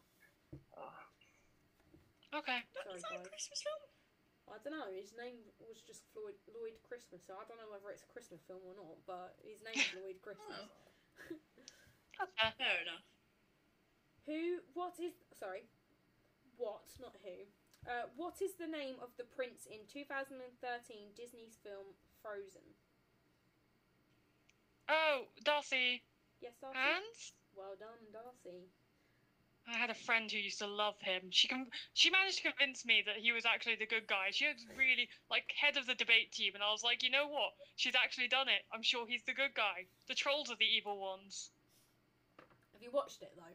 Okay. 2.30 2.60
Sorry, 2.70 2.94
Is 2.94 3.02
that 3.02 3.14
a 3.14 3.18
guys. 3.18 3.26
Christmas 3.26 3.60
film? 3.66 3.82
I 4.50 4.58
don't 4.62 4.74
know. 4.74 4.86
His 4.94 5.14
name 5.18 5.38
was 5.62 5.82
just 5.82 6.06
Floyd 6.14 6.38
Lloyd 6.50 6.78
Christmas, 6.86 7.22
so 7.26 7.34
I 7.38 7.42
don't 7.46 7.58
know 7.58 7.70
whether 7.70 7.90
it's 7.90 8.06
a 8.06 8.10
Christmas 8.10 8.42
film 8.46 8.62
or 8.66 8.74
not. 8.78 8.98
But 9.06 9.34
his 9.42 9.58
name's 9.66 9.86
Lloyd 9.98 10.18
Christmas. 10.22 10.68
Okay. 12.20 12.52
Fair 12.60 12.84
enough. 12.84 13.00
Who? 14.28 14.60
What 14.76 14.92
is? 15.00 15.16
Sorry. 15.32 15.64
What? 16.60 16.84
Not 17.00 17.16
who. 17.24 17.48
Uh, 17.88 18.12
what 18.12 18.44
is 18.44 18.60
the 18.60 18.68
name 18.68 19.00
of 19.00 19.08
the 19.16 19.24
prince 19.24 19.64
in 19.64 19.88
2013 19.88 20.36
Disney's 21.16 21.56
film 21.64 21.96
Frozen? 22.20 22.76
Oh, 24.92 25.32
Darcy. 25.48 26.04
Yes, 26.44 26.60
Darcy. 26.60 26.76
And 26.76 27.16
Well 27.56 27.72
done, 27.80 28.04
Darcy. 28.12 28.68
I 29.68 29.78
had 29.78 29.90
a 29.90 29.94
friend 29.94 30.30
who 30.30 30.38
used 30.38 30.58
to 30.58 30.66
love 30.66 30.96
him. 31.00 31.30
She 31.30 31.46
con- 31.46 31.70
she 31.94 32.10
managed 32.10 32.38
to 32.38 32.50
convince 32.50 32.84
me 32.84 33.02
that 33.06 33.16
he 33.16 33.32
was 33.32 33.46
actually 33.46 33.76
the 33.76 33.86
good 33.86 34.06
guy. 34.06 34.30
She 34.30 34.46
was 34.46 34.66
really 34.76 35.08
like 35.30 35.52
head 35.54 35.76
of 35.76 35.86
the 35.86 35.94
debate 35.94 36.32
team, 36.32 36.54
and 36.54 36.62
I 36.62 36.72
was 36.72 36.82
like, 36.82 37.02
you 37.02 37.10
know 37.10 37.28
what? 37.28 37.52
She's 37.76 37.94
actually 37.94 38.28
done 38.28 38.48
it. 38.48 38.66
I'm 38.72 38.82
sure 38.82 39.06
he's 39.06 39.22
the 39.24 39.34
good 39.34 39.54
guy. 39.54 39.86
The 40.08 40.14
trolls 40.14 40.50
are 40.50 40.56
the 40.58 40.66
evil 40.66 40.98
ones. 40.98 41.50
Have 42.72 42.82
you 42.82 42.90
watched 42.90 43.22
it 43.22 43.32
though? 43.36 43.54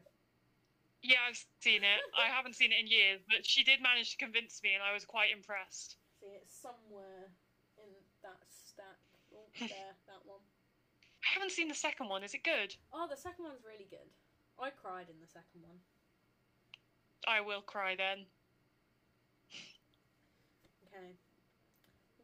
Yeah, 1.02 1.22
I've 1.28 1.38
seen 1.60 1.84
it. 1.84 2.00
I 2.16 2.26
haven't 2.26 2.56
seen 2.56 2.72
it 2.72 2.80
in 2.80 2.86
years, 2.86 3.20
but 3.28 3.44
she 3.44 3.62
did 3.62 3.82
manage 3.82 4.10
to 4.12 4.16
convince 4.16 4.62
me, 4.62 4.74
and 4.74 4.82
I 4.82 4.92
was 4.92 5.04
quite 5.04 5.30
impressed. 5.30 5.96
See, 6.20 6.32
it's 6.34 6.54
somewhere 6.56 7.30
in 7.76 7.90
that 8.22 8.40
stack. 8.48 8.98
Oh, 9.34 9.44
there, 9.60 9.94
that 10.08 10.22
one. 10.24 10.40
I 11.22 11.28
haven't 11.34 11.52
seen 11.52 11.68
the 11.68 11.74
second 11.76 12.08
one. 12.08 12.24
Is 12.24 12.34
it 12.34 12.42
good? 12.42 12.74
Oh, 12.94 13.06
the 13.10 13.16
second 13.16 13.44
one's 13.44 13.62
really 13.66 13.86
good. 13.90 14.08
I 14.58 14.70
cried 14.70 15.10
in 15.10 15.20
the 15.20 15.28
second 15.28 15.60
one. 15.60 15.76
I 17.26 17.40
will 17.40 17.62
cry 17.62 17.94
then. 17.96 18.26
Okay. 20.86 21.16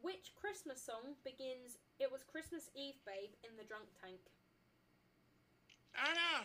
Which 0.01 0.33
Christmas 0.35 0.81
song 0.83 1.15
begins 1.23 1.77
It 1.99 2.11
was 2.11 2.23
Christmas 2.23 2.69
Eve, 2.75 2.99
babe, 3.05 3.31
in 3.47 3.55
the 3.55 3.63
drunk 3.63 3.85
tank? 4.01 4.19
Anna! 5.95 6.43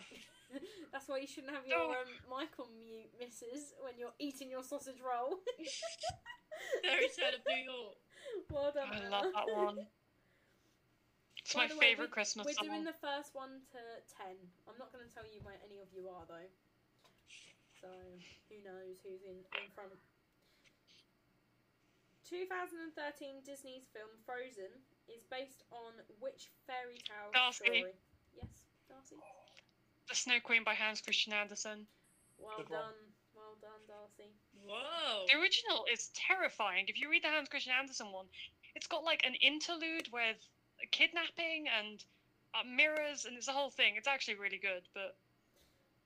That's 0.93 1.09
why 1.09 1.17
you 1.19 1.27
shouldn't 1.27 1.53
have 1.53 1.65
your 1.65 1.79
Oh. 1.79 1.91
um, 2.05 2.39
mic 2.39 2.53
on 2.59 2.69
mute, 2.79 3.09
missus, 3.19 3.73
when 3.81 3.97
you're 3.97 4.13
eating 4.19 4.49
your 4.49 4.63
sausage 4.63 5.01
roll. 5.01 5.41
Fairy 6.85 7.09
Tale 7.09 7.33
of 7.35 7.43
New 7.49 7.63
York. 7.65 7.97
well 8.51 8.71
done, 8.71 8.87
I 8.93 8.97
Anna. 8.97 9.09
love 9.09 9.33
that 9.33 9.47
one. 9.51 9.87
It's 11.41 11.53
By 11.53 11.67
my 11.67 11.75
favorite 11.81 12.11
Christmas 12.11 12.45
We're 12.45 12.53
song. 12.53 12.67
doing 12.69 12.83
the 12.85 12.93
first 13.01 13.33
one 13.33 13.65
to 13.73 13.79
ten. 14.05 14.37
I'm 14.69 14.77
not 14.77 14.93
going 14.93 15.03
to 15.07 15.11
tell 15.13 15.25
you 15.25 15.41
where 15.41 15.57
any 15.65 15.81
of 15.81 15.89
you 15.91 16.07
are 16.09 16.23
though. 16.29 16.45
So 17.79 17.87
who 18.51 18.59
knows 18.63 18.99
who's 19.03 19.23
in 19.23 19.39
in 19.55 19.67
front. 19.73 19.95
2013 22.27 23.41
Disney's 23.41 23.89
film 23.89 24.11
Frozen 24.21 24.69
is 25.09 25.25
based 25.31 25.63
on 25.71 25.97
which 26.19 26.51
fairy 26.67 27.01
tale 27.01 27.33
Darcy. 27.33 27.65
story? 27.65 27.95
Yes, 28.35 28.67
Darcy. 28.87 29.17
The 30.07 30.15
Snow 30.15 30.39
Queen 30.43 30.63
by 30.63 30.75
Hans 30.75 31.01
Christian 31.01 31.33
Andersen. 31.33 31.87
Well 32.37 32.57
Good 32.57 32.69
one. 32.69 32.81
done, 32.81 32.99
well 33.33 33.55
done, 33.61 33.81
Darcy. 33.87 34.29
Whoa! 34.61 35.25
The 35.27 35.39
original 35.39 35.85
is 35.91 36.11
terrifying. 36.13 36.85
If 36.87 36.99
you 36.99 37.09
read 37.09 37.23
the 37.23 37.29
Hans 37.29 37.49
Christian 37.49 37.73
Andersen 37.73 38.11
one, 38.11 38.27
it's 38.75 38.87
got 38.87 39.03
like 39.03 39.25
an 39.25 39.33
interlude 39.41 40.09
with 40.11 40.37
a 40.83 40.87
kidnapping 40.87 41.65
and 41.67 42.03
uh, 42.53 42.63
mirrors, 42.67 43.25
and 43.25 43.37
it's 43.37 43.47
a 43.47 43.53
whole 43.53 43.71
thing. 43.71 43.95
It's 43.97 44.07
actually 44.07 44.35
really 44.35 44.59
good, 44.61 44.83
but 44.93 45.15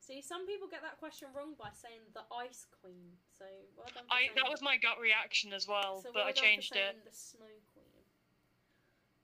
See, 0.04 0.20
some 0.20 0.44
people 0.44 0.68
get 0.68 0.84
that 0.84 1.00
question 1.00 1.32
wrong 1.32 1.56
by 1.56 1.72
saying 1.72 2.04
the 2.12 2.28
Ice 2.36 2.68
Queen. 2.84 3.16
So 3.32 3.48
well 3.80 3.88
done. 3.96 4.04
For 4.04 4.12
I 4.12 4.28
that 4.36 4.52
was 4.52 4.60
my 4.60 4.76
gut 4.76 5.00
reaction 5.00 5.56
as 5.56 5.64
well, 5.64 6.04
So 6.04 6.12
but 6.12 6.28
well 6.28 6.28
I 6.28 6.36
done 6.36 6.44
for 6.44 6.44
changed 6.44 6.76
it. 6.76 7.00
The 7.08 7.16
Snow 7.16 7.48
Queen. 7.72 8.04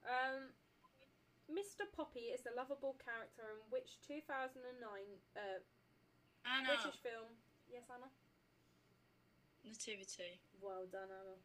Um, 0.07 0.55
Mr. 1.51 1.83
Poppy 1.83 2.31
is 2.31 2.47
the 2.47 2.55
lovable 2.55 2.95
character 3.03 3.59
in 3.59 3.59
which 3.67 3.99
2009 4.07 4.55
uh, 5.35 5.59
Anna! 6.47 6.71
British 6.71 6.95
film? 7.03 7.27
Yes, 7.67 7.83
Anna. 7.91 8.07
Nativity. 9.67 10.39
Well 10.63 10.87
done, 10.87 11.11
Anna. 11.11 11.35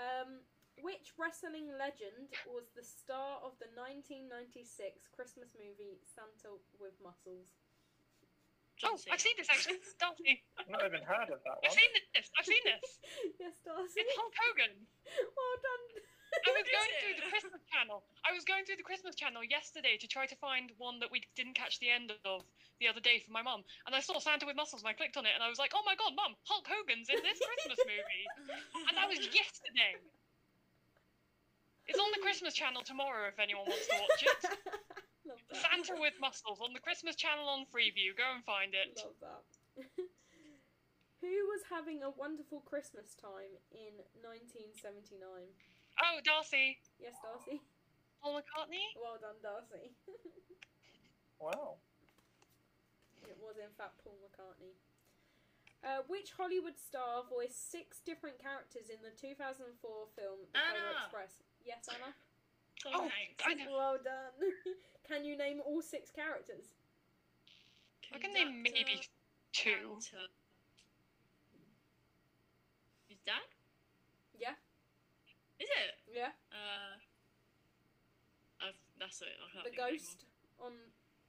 um, 0.24 0.40
which 0.82 1.12
wrestling 1.16 1.70
legend 1.78 2.32
was 2.48 2.68
the 2.76 2.84
star 2.84 3.40
of 3.44 3.56
the 3.60 3.68
1996 3.76 5.08
Christmas 5.14 5.52
movie 5.56 6.00
Santa 6.04 6.56
with 6.80 6.96
Muscles? 7.00 7.56
Oh, 8.80 8.96
Cena. 8.96 9.12
I've 9.12 9.20
seen 9.20 9.36
this 9.36 9.48
actually. 9.52 9.76
Darcy. 10.00 10.40
I've 10.56 10.72
not 10.72 10.80
even 10.84 11.04
heard 11.04 11.28
of 11.28 11.40
that 11.44 11.56
one. 11.60 11.68
I've 11.68 11.76
seen 11.76 11.92
this. 12.16 12.32
I've 12.32 12.48
seen 12.48 12.64
this. 12.70 12.86
yes, 13.36 13.54
Darcy. 13.60 14.00
It's 14.00 14.16
Hulk 14.16 14.32
Hogan. 14.32 14.72
well 15.36 15.56
done. 15.60 15.84
I 16.30 16.54
was 16.54 16.62
going 16.70 16.92
it? 16.94 16.98
through 17.02 17.16
the 17.18 17.26
Christmas 17.26 17.62
channel. 17.66 18.06
I 18.22 18.30
was 18.30 18.46
going 18.46 18.62
through 18.62 18.78
the 18.78 18.86
Christmas 18.86 19.18
channel 19.18 19.42
yesterday 19.42 19.98
to 19.98 20.06
try 20.06 20.30
to 20.30 20.36
find 20.38 20.70
one 20.78 21.02
that 21.02 21.10
we 21.10 21.26
didn't 21.34 21.58
catch 21.58 21.82
the 21.82 21.90
end 21.90 22.14
of 22.24 22.46
the 22.78 22.86
other 22.86 23.02
day 23.02 23.18
for 23.18 23.34
my 23.34 23.42
mum, 23.42 23.66
and 23.84 23.92
I 23.92 24.00
saw 24.00 24.16
Santa 24.22 24.46
with 24.46 24.54
muscles, 24.56 24.80
and 24.80 24.88
I 24.88 24.94
clicked 24.94 25.18
on 25.18 25.26
it, 25.26 25.34
and 25.34 25.42
I 25.42 25.50
was 25.50 25.58
like, 25.58 25.74
"Oh 25.74 25.82
my 25.84 25.98
god, 25.98 26.14
mum, 26.14 26.38
Hulk 26.46 26.64
Hogan's 26.70 27.10
in 27.10 27.18
this 27.20 27.42
Christmas 27.42 27.82
movie," 27.92 28.24
and 28.88 28.94
that 28.96 29.10
was 29.10 29.18
yesterday. 29.20 29.98
It's 31.86 31.98
on 31.98 32.10
the 32.14 32.22
Christmas 32.22 32.54
channel 32.54 32.82
tomorrow 32.82 33.26
if 33.28 33.38
anyone 33.38 33.66
wants 33.66 33.86
to 33.88 33.96
watch 33.98 34.22
it. 34.26 34.40
Santa 35.54 35.94
with 35.98 36.14
muscles 36.20 36.58
on 36.62 36.72
the 36.74 36.80
Christmas 36.82 37.14
channel 37.16 37.46
on 37.48 37.66
Freeview. 37.70 38.14
Go 38.14 38.26
and 38.34 38.44
find 38.44 38.74
it. 38.74 38.98
Love 38.98 39.18
that. 39.22 39.42
Who 41.20 41.34
was 41.52 41.62
having 41.68 42.00
a 42.02 42.10
wonderful 42.10 42.64
Christmas 42.64 43.12
time 43.18 43.52
in 43.74 44.00
1979? 44.24 45.20
Oh, 45.20 46.16
Darcy. 46.24 46.80
Yes, 46.96 47.18
Darcy. 47.20 47.60
Paul 48.22 48.40
McCartney. 48.40 48.86
Well 48.96 49.18
done, 49.20 49.38
Darcy. 49.42 49.92
Wow. 51.40 51.80
it 53.24 53.32
was 53.40 53.56
in 53.56 53.72
fact 53.80 53.96
Paul 54.04 54.20
McCartney. 54.20 54.76
Uh, 55.80 56.04
which 56.04 56.36
Hollywood 56.36 56.76
star 56.76 57.24
voiced 57.24 57.72
six 57.72 58.04
different 58.04 58.36
characters 58.36 58.92
in 58.92 59.00
the 59.00 59.08
2004 59.16 59.72
film 60.12 60.44
The 60.52 60.52
Polar 60.52 60.68
Anna. 60.68 61.00
Express? 61.00 61.40
Yes, 61.64 61.88
Anna. 61.88 62.14
Tom 62.82 62.92
Oh, 62.94 63.08
Hanks. 63.08 63.44
I 63.46 63.54
know. 63.54 63.70
Well 63.76 63.98
done. 64.02 64.52
Can 65.08 65.24
you 65.24 65.36
name 65.36 65.60
all 65.66 65.82
six 65.82 66.10
characters? 66.10 66.72
I 68.14 68.18
can 68.18 68.32
name 68.34 68.62
maybe 68.62 68.98
two. 69.52 69.98
actor. 70.02 70.26
Is 73.10 73.18
that? 73.26 73.46
Yeah. 74.38 74.54
Is 75.60 75.68
it? 75.70 75.94
Yeah. 76.10 76.34
Uh, 76.50 76.98
I've, 78.66 78.78
that's 78.98 79.20
it. 79.22 79.34
I 79.38 79.46
can't 79.54 79.64
The 79.64 79.70
think 79.70 79.78
of 79.82 79.86
any 79.88 79.98
ghost 79.98 80.24
on 80.58 80.72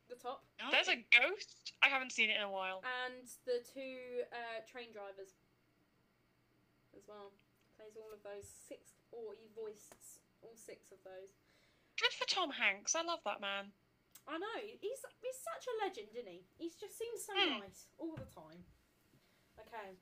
the 0.10 0.16
top. 0.16 0.42
Oh, 0.62 0.70
There's 0.72 0.90
a 0.90 1.06
ghost. 1.14 1.74
I 1.84 1.90
haven't 1.90 2.12
seen 2.14 2.30
it 2.30 2.38
in 2.38 2.44
a 2.46 2.50
while. 2.52 2.82
and 3.06 3.26
the 3.46 3.62
two 3.62 4.26
uh, 4.34 4.62
train 4.66 4.90
drivers 4.94 5.38
as 6.98 7.04
well. 7.08 7.30
Plays 7.78 7.94
all 7.98 8.10
of 8.14 8.22
those 8.26 8.46
six, 8.46 8.94
or 9.12 9.34
he 9.38 9.50
voiced 9.58 10.21
all 10.42 10.56
six 10.56 10.92
of 10.92 10.98
those. 11.04 11.32
Good 12.00 12.14
for 12.14 12.26
Tom 12.28 12.50
Hanks. 12.52 12.96
I 12.96 13.04
love 13.04 13.20
that 13.26 13.42
man. 13.42 13.72
I 14.28 14.38
know 14.38 14.58
he's 14.62 15.02
he's 15.22 15.40
such 15.42 15.66
a 15.66 15.74
legend, 15.86 16.10
isn't 16.14 16.30
he? 16.30 16.42
He 16.58 16.70
just 16.80 16.98
seems 16.98 17.26
so 17.26 17.34
Hmm. 17.36 17.60
nice 17.60 17.88
all 17.98 18.16
the 18.16 18.30
time. 18.30 18.64
Okay. 19.60 19.98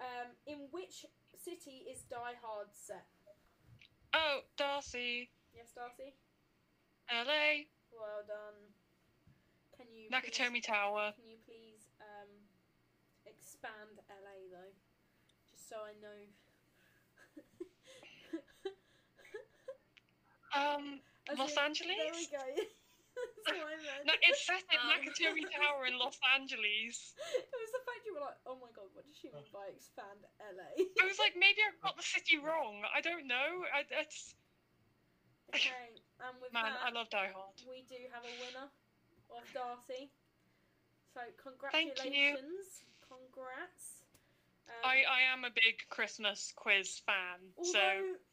Um, 0.00 0.30
in 0.46 0.68
which 0.70 1.06
city 1.36 1.86
is 1.90 2.02
Die 2.06 2.34
Hard 2.42 2.68
set? 2.72 3.06
Oh, 4.14 4.40
Darcy. 4.56 5.30
Yes, 5.54 5.72
Darcy. 5.74 6.14
LA. 7.10 7.66
Well 7.90 8.22
done. 8.26 8.72
Can 9.76 9.86
you 9.94 10.08
Nakatomi 10.10 10.58
please, 10.62 10.66
Tower. 10.66 11.12
Can 11.14 11.28
you 11.28 11.38
please 11.46 11.90
um 12.00 12.30
expand 13.26 13.98
LA 14.08 14.48
though, 14.50 14.72
just 15.50 15.68
so 15.68 15.76
I 15.82 15.92
know. 16.00 16.26
Um, 20.54 21.00
As 21.30 21.38
Los 21.38 21.56
Angeles? 21.56 21.96
There 21.96 22.14
we 22.14 22.26
go. 22.32 22.46
That's 23.18 23.58
what 23.58 23.66
I 23.66 23.76
meant. 23.82 24.06
no, 24.06 24.14
it's 24.30 24.46
set 24.46 24.62
in 24.70 24.78
Um. 24.78 24.94
Nakatomi 24.94 25.42
Tower 25.58 25.86
in 25.90 25.98
Los 25.98 26.18
Angeles. 26.38 27.14
it 27.34 27.50
was 27.50 27.70
the 27.74 27.82
fact 27.82 28.06
you 28.06 28.14
were 28.14 28.22
like, 28.22 28.38
oh 28.46 28.54
my 28.62 28.70
god, 28.70 28.86
what 28.94 29.02
does 29.06 29.16
she 29.18 29.26
mean 29.34 29.48
by 29.50 29.66
expand 29.74 30.22
LA? 30.38 30.70
I 30.78 31.04
was 31.04 31.18
like, 31.18 31.34
maybe 31.34 31.58
I 31.66 31.74
got 31.82 31.96
the 31.98 32.06
city 32.14 32.38
wrong. 32.38 32.86
I 32.94 33.00
don't 33.02 33.26
know. 33.26 33.66
I, 33.74 33.82
it's 33.90 34.34
okay, 35.54 35.98
and 36.22 36.38
with 36.38 36.52
man, 36.54 36.70
that, 36.70 36.78
I 36.86 36.90
love 36.94 37.10
Die 37.10 37.30
Hard. 37.34 37.58
we 37.66 37.82
do 37.90 37.98
have 38.14 38.22
a 38.22 38.34
winner 38.38 38.68
of 39.34 39.42
Darcy. 39.50 40.12
So 41.14 41.20
congratulations, 41.42 42.86
congrats. 43.02 43.97
I, 45.18 45.26
I 45.26 45.34
am 45.34 45.42
a 45.42 45.50
big 45.50 45.82
Christmas 45.90 46.54
quiz 46.54 47.02
fan, 47.02 47.50
although, 47.58 47.74
so 47.74 47.82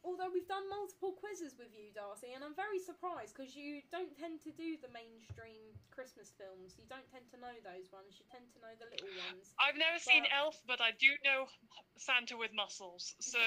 although 0.06 0.30
we've 0.30 0.48
done 0.48 0.70
multiple 0.70 1.18
quizzes 1.18 1.58
with 1.58 1.74
you, 1.74 1.90
Darcy, 1.98 2.38
and 2.38 2.46
I'm 2.46 2.54
very 2.54 2.78
surprised 2.78 3.34
because 3.34 3.58
you 3.58 3.82
don't 3.90 4.14
tend 4.14 4.46
to 4.46 4.54
do 4.54 4.78
the 4.78 4.94
mainstream 4.94 5.74
Christmas 5.90 6.30
films. 6.38 6.78
You 6.78 6.86
don't 6.86 7.10
tend 7.10 7.26
to 7.34 7.42
know 7.42 7.58
those 7.66 7.90
ones. 7.90 8.22
You 8.22 8.26
tend 8.30 8.46
to 8.54 8.60
know 8.62 8.74
the 8.78 8.86
little 8.94 9.10
ones. 9.34 9.50
I've 9.58 9.82
never 9.82 9.98
seen 9.98 10.30
Elf, 10.30 10.62
but 10.70 10.78
I 10.78 10.94
do 11.02 11.10
know 11.26 11.50
Santa 11.98 12.38
with 12.38 12.54
muscles. 12.54 13.18
So 13.18 13.42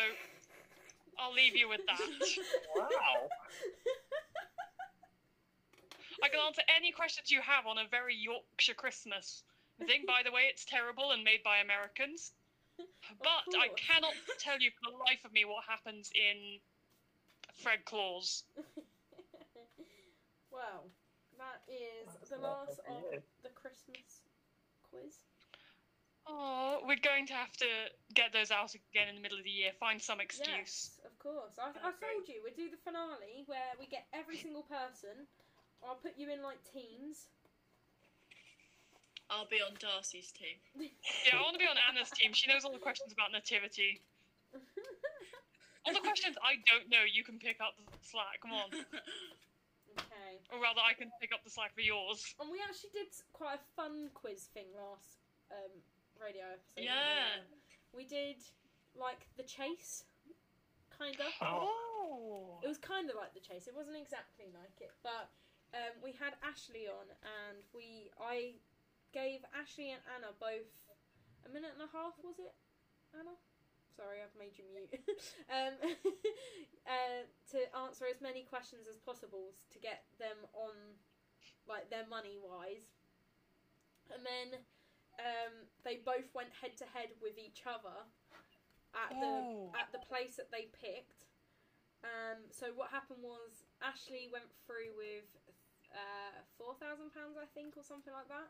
I'll 1.22 1.34
leave 1.34 1.54
you 1.54 1.70
with 1.70 1.86
that. 1.86 2.02
Wow. 2.74 3.30
I 6.22 6.28
can 6.28 6.40
answer 6.42 6.62
any 6.74 6.90
questions 6.90 7.30
you 7.30 7.40
have 7.42 7.66
on 7.66 7.78
a 7.78 7.86
very 7.90 8.16
Yorkshire 8.16 8.74
Christmas. 8.74 9.44
thing. 9.86 10.02
by 10.06 10.22
the 10.24 10.32
way, 10.32 10.50
it's 10.50 10.64
terrible 10.64 11.12
and 11.12 11.22
made 11.22 11.42
by 11.44 11.58
Americans. 11.58 12.32
But 13.18 13.56
I 13.56 13.68
cannot 13.76 14.14
tell 14.38 14.58
you 14.60 14.70
for 14.70 14.90
the 14.90 14.96
life 14.96 15.24
of 15.24 15.32
me 15.32 15.44
what 15.44 15.64
happens 15.68 16.10
in 16.14 16.60
Fred 17.54 17.84
Claus. 17.84 18.44
well, 20.52 20.84
that 21.38 21.62
is 21.68 22.06
That's 22.06 22.30
the 22.30 22.38
last 22.38 22.78
of 22.88 23.04
it 23.12 23.18
is. 23.18 23.22
the 23.42 23.50
Christmas 23.50 24.22
quiz. 24.90 25.24
Oh, 26.28 26.84
we're 26.84 27.00
going 27.00 27.24
to 27.26 27.32
have 27.32 27.56
to 27.56 27.88
get 28.12 28.34
those 28.34 28.50
out 28.50 28.76
again 28.76 29.08
in 29.08 29.16
the 29.16 29.22
middle 29.22 29.38
of 29.38 29.44
the 29.44 29.50
year. 29.50 29.72
Find 29.80 29.96
some 30.00 30.20
excuse. 30.20 30.46
Yes, 30.46 31.00
of 31.06 31.16
course. 31.18 31.56
I, 31.56 31.72
I 31.80 31.96
told 31.96 32.28
you 32.28 32.44
we 32.44 32.52
do 32.52 32.68
the 32.68 32.76
finale 32.84 33.48
where 33.48 33.72
we 33.80 33.86
get 33.86 34.04
every 34.12 34.36
single 34.36 34.62
person. 34.68 35.24
I'll 35.80 35.96
put 35.96 36.18
you 36.18 36.28
in 36.28 36.42
like 36.42 36.60
teams. 36.68 37.32
I'll 39.30 39.48
be 39.48 39.60
on 39.60 39.76
Darcy's 39.76 40.32
team. 40.32 40.56
Yeah, 41.28 41.36
I 41.36 41.42
want 41.44 41.52
to 41.54 41.62
be 41.62 41.68
on 41.68 41.76
Anna's 41.76 42.08
team. 42.10 42.32
She 42.32 42.48
knows 42.48 42.64
all 42.64 42.72
the 42.72 42.80
questions 42.80 43.12
about 43.12 43.32
nativity. 43.32 44.00
All 45.84 45.92
the 45.92 46.04
questions 46.04 46.36
I 46.44 46.60
don't 46.68 46.88
know, 46.88 47.04
you 47.04 47.24
can 47.24 47.38
pick 47.40 47.60
up 47.60 47.76
the 47.76 47.84
slack. 48.04 48.40
Come 48.44 48.52
on, 48.52 48.68
okay. 49.96 50.36
or 50.52 50.60
rather, 50.60 50.84
I 50.84 50.92
can 50.92 51.08
pick 51.20 51.32
up 51.32 51.44
the 51.44 51.52
slack 51.52 51.72
for 51.72 51.80
yours. 51.80 52.20
And 52.40 52.52
we 52.52 52.60
actually 52.60 52.92
did 52.92 53.08
quite 53.32 53.56
a 53.56 53.64
fun 53.72 54.12
quiz 54.12 54.52
thing 54.52 54.68
last 54.76 55.20
um, 55.48 55.72
radio 56.20 56.44
episode. 56.52 56.76
we? 56.76 56.84
Yeah. 56.84 57.40
We 57.96 58.04
did 58.04 58.40
like 58.96 59.24
the 59.36 59.44
chase, 59.44 60.04
kind 60.92 61.16
of. 61.20 61.32
Oh, 61.40 62.60
It 62.60 62.68
was 62.68 62.78
kind 62.78 63.08
of 63.08 63.16
like 63.16 63.32
the 63.32 63.40
chase. 63.40 63.64
It 63.68 63.76
wasn't 63.76 63.96
exactly 63.96 64.52
like 64.52 64.76
it, 64.80 64.92
but 65.00 65.32
um, 65.72 65.94
we 66.04 66.12
had 66.12 66.36
Ashley 66.44 66.88
on, 66.88 67.08
and 67.24 67.64
we 67.72 68.12
I 68.20 68.60
gave 69.12 69.44
Ashley 69.56 69.90
and 69.92 70.02
Anna 70.14 70.32
both 70.38 70.68
a 71.46 71.50
minute 71.50 71.72
and 71.76 71.84
a 71.84 71.90
half. 71.92 72.14
Was 72.22 72.38
it 72.38 72.54
Anna? 73.16 73.34
Sorry, 73.96 74.22
I've 74.22 74.36
made 74.38 74.54
you 74.54 74.68
mute. 74.70 74.94
um, 75.58 75.74
uh, 76.86 77.22
to 77.50 77.58
answer 77.82 78.06
as 78.06 78.20
many 78.22 78.46
questions 78.46 78.86
as 78.86 79.00
possible 79.02 79.56
to 79.74 79.78
get 79.82 80.06
them 80.22 80.38
on, 80.54 80.74
like 81.66 81.90
their 81.90 82.06
money 82.06 82.38
wise, 82.38 82.86
and 84.14 84.22
then 84.22 84.62
um, 85.18 85.66
they 85.82 85.98
both 85.98 86.30
went 86.30 86.54
head 86.62 86.78
to 86.78 86.86
head 86.94 87.10
with 87.18 87.34
each 87.42 87.66
other 87.66 88.06
at 88.94 89.12
the 89.18 89.26
Oh. 89.26 89.72
at 89.76 89.90
the 89.92 90.00
place 90.06 90.36
that 90.38 90.48
they 90.54 90.70
picked. 90.72 91.26
Um, 92.06 92.46
so 92.54 92.70
what 92.78 92.94
happened 92.94 93.20
was 93.26 93.66
Ashley 93.82 94.30
went 94.30 94.48
through 94.62 94.94
with 94.94 95.26
uh, 95.90 96.46
four 96.54 96.78
thousand 96.78 97.10
pounds, 97.10 97.34
I 97.34 97.50
think, 97.50 97.74
or 97.74 97.82
something 97.82 98.14
like 98.14 98.30
that, 98.30 98.48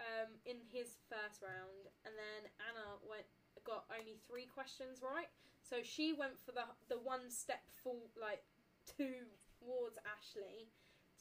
um, 0.00 0.36
in 0.44 0.58
his 0.72 0.98
first 1.06 1.42
round, 1.42 1.90
and 2.04 2.14
then 2.14 2.50
Anna 2.58 2.98
went 3.06 3.26
got 3.64 3.88
only 3.88 4.20
three 4.28 4.44
questions 4.44 5.00
right. 5.00 5.30
So 5.64 5.80
she 5.80 6.12
went 6.12 6.36
for 6.36 6.52
the 6.52 6.68
the 6.92 7.00
one 7.00 7.32
step 7.32 7.64
full 7.82 8.12
like 8.18 8.44
towards 8.84 9.96
Ashley 10.04 10.68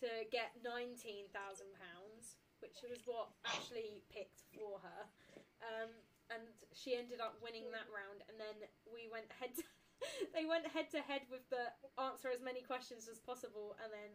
to 0.03 0.27
get 0.29 0.51
nineteen 0.59 1.31
thousand 1.31 1.71
pounds, 1.79 2.35
which 2.59 2.83
was 2.83 3.07
what 3.07 3.31
Ashley 3.47 4.03
picked 4.11 4.43
for 4.51 4.83
her. 4.83 5.01
Um, 5.63 5.91
and 6.31 6.43
she 6.75 6.95
ended 6.95 7.23
up 7.23 7.39
winning 7.39 7.71
that 7.71 7.87
round, 7.91 8.23
and 8.27 8.35
then 8.35 8.67
we 8.87 9.07
went 9.07 9.31
head. 9.39 9.55
To, 9.55 9.63
they 10.35 10.43
went 10.43 10.67
head 10.67 10.91
to 10.91 10.99
head 10.99 11.23
with 11.31 11.47
the 11.47 11.71
answer 11.95 12.27
as 12.27 12.43
many 12.43 12.59
questions 12.59 13.07
as 13.07 13.23
possible, 13.23 13.79
and 13.79 13.91
then 13.91 14.11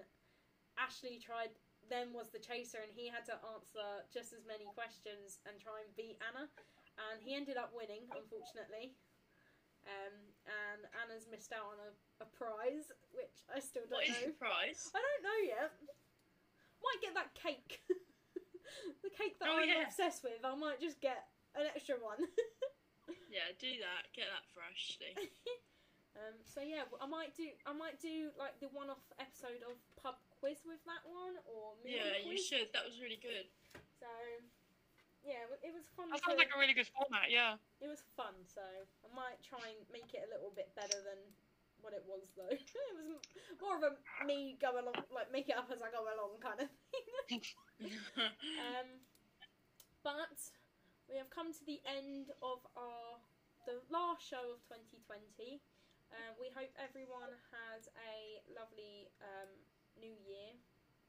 Ashley 0.76 1.16
tried. 1.16 1.56
Then 1.88 2.12
was 2.12 2.28
the 2.28 2.38
chaser, 2.38 2.84
and 2.84 2.92
he 2.92 3.08
had 3.08 3.24
to 3.32 3.36
answer 3.56 4.04
just 4.12 4.36
as 4.36 4.44
many 4.44 4.68
questions 4.76 5.40
and 5.48 5.56
try 5.56 5.80
and 5.80 5.88
beat 5.96 6.20
Anna, 6.20 6.46
and 7.08 7.16
he 7.24 7.32
ended 7.34 7.56
up 7.56 7.72
winning, 7.72 8.04
unfortunately. 8.12 8.92
Um, 9.88 10.12
and 10.44 10.80
Anna's 11.00 11.24
missed 11.32 11.48
out 11.56 11.64
on 11.72 11.78
a, 11.80 11.90
a 12.20 12.28
prize, 12.36 12.92
which 13.16 13.40
I 13.48 13.56
still 13.62 13.88
don't 13.88 14.04
What 14.04 14.04
is 14.04 14.12
know. 14.20 14.28
your 14.28 14.36
prize? 14.36 14.92
I 14.92 15.00
don't 15.00 15.24
know 15.24 15.40
yet. 15.48 15.70
Might 16.84 17.00
get 17.00 17.14
that 17.16 17.32
cake. 17.32 17.80
the 19.04 19.08
cake 19.16 19.40
that 19.40 19.48
Oh, 19.48 19.64
I'm 19.64 19.68
yeah. 19.68 19.88
obsessed 19.88 20.20
with. 20.22 20.44
I 20.44 20.52
might 20.54 20.76
just 20.82 21.00
get 21.00 21.24
an 21.56 21.66
extra 21.72 21.96
one. 21.96 22.20
Yeah, 23.28 23.44
do 23.60 23.68
that. 23.84 24.08
Get 24.16 24.24
that 24.28 24.44
for 24.52 24.64
Ashley. 24.64 25.12
um, 26.16 26.36
so 26.48 26.60
yeah, 26.64 26.88
I 27.00 27.04
might 27.04 27.36
do. 27.36 27.44
I 27.68 27.72
might 27.76 28.00
do 28.00 28.32
like 28.40 28.56
the 28.60 28.72
one-off 28.72 29.04
episode 29.20 29.60
of 29.68 29.76
pub 30.00 30.16
quiz 30.38 30.62
with 30.62 30.82
that 30.86 31.02
one, 31.04 31.36
or 31.46 31.74
movie 31.82 31.98
Yeah, 31.98 32.22
you 32.22 32.38
should. 32.38 32.70
That 32.72 32.86
was 32.86 32.98
really 33.02 33.18
good. 33.18 33.50
So 33.98 34.08
yeah, 35.26 35.44
it 35.60 35.74
was 35.74 35.86
fun. 35.92 36.08
that 36.10 36.22
to- 36.22 36.30
sounds 36.30 36.40
like 36.40 36.54
a 36.54 36.58
really 36.58 36.74
good 36.74 36.88
format. 36.94 37.28
Yeah. 37.28 37.58
It 37.82 37.90
was 37.90 38.02
fun, 38.16 38.34
so 38.46 38.62
I 38.62 39.08
might 39.12 39.42
try 39.42 39.62
and 39.68 39.78
make 39.90 40.14
it 40.14 40.24
a 40.24 40.30
little 40.30 40.54
bit 40.54 40.70
better 40.78 40.98
than 41.02 41.18
what 41.82 41.94
it 41.94 42.02
was, 42.06 42.30
though. 42.34 42.48
it 42.54 42.94
was 42.94 43.18
more 43.60 43.76
of 43.78 43.84
a 43.84 43.92
me 44.26 44.58
go 44.58 44.78
along, 44.78 44.98
like 45.10 45.30
make 45.30 45.50
it 45.50 45.56
up 45.58 45.70
as 45.70 45.82
I 45.82 45.90
go 45.90 46.06
along 46.06 46.38
kind 46.38 46.62
of 46.62 46.70
thing. 47.26 47.42
um, 48.66 48.88
but 50.02 50.38
we 51.10 51.18
have 51.18 51.30
come 51.30 51.50
to 51.54 51.64
the 51.66 51.78
end 51.86 52.30
of 52.42 52.62
our 52.74 53.18
the 53.66 53.84
last 53.92 54.24
show 54.24 54.56
of 54.56 54.64
2020. 54.72 55.60
Um, 56.08 56.32
we 56.40 56.48
hope 56.56 56.72
everyone 56.80 57.36
has 57.52 57.84
a 58.00 58.40
lovely 58.56 59.12
um, 59.20 59.52
new 60.00 60.14
year, 60.26 60.54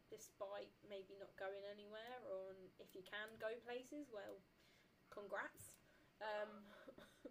despite 0.10 0.74
maybe 0.90 1.16
not 1.22 1.32
going 1.38 1.62
anywhere, 1.70 2.18
or 2.30 2.54
if 2.82 2.90
you 2.98 3.06
can 3.06 3.30
go 3.38 3.54
places, 3.66 4.10
well, 4.10 4.42
congrats. 5.14 5.78
Um, 6.20 6.52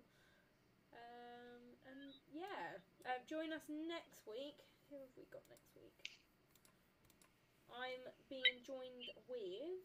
um, 0.95 1.63
and 1.87 2.13
yeah, 2.31 2.79
uh, 3.05 3.19
join 3.27 3.53
us 3.53 3.67
next 3.69 4.25
week. 4.25 4.63
Who 4.89 4.97
have 4.97 5.13
we 5.19 5.27
got 5.29 5.45
next 5.53 5.75
week? 5.77 5.93
I'm 7.69 8.03
being 8.33 8.65
joined 8.65 9.13
with 9.29 9.85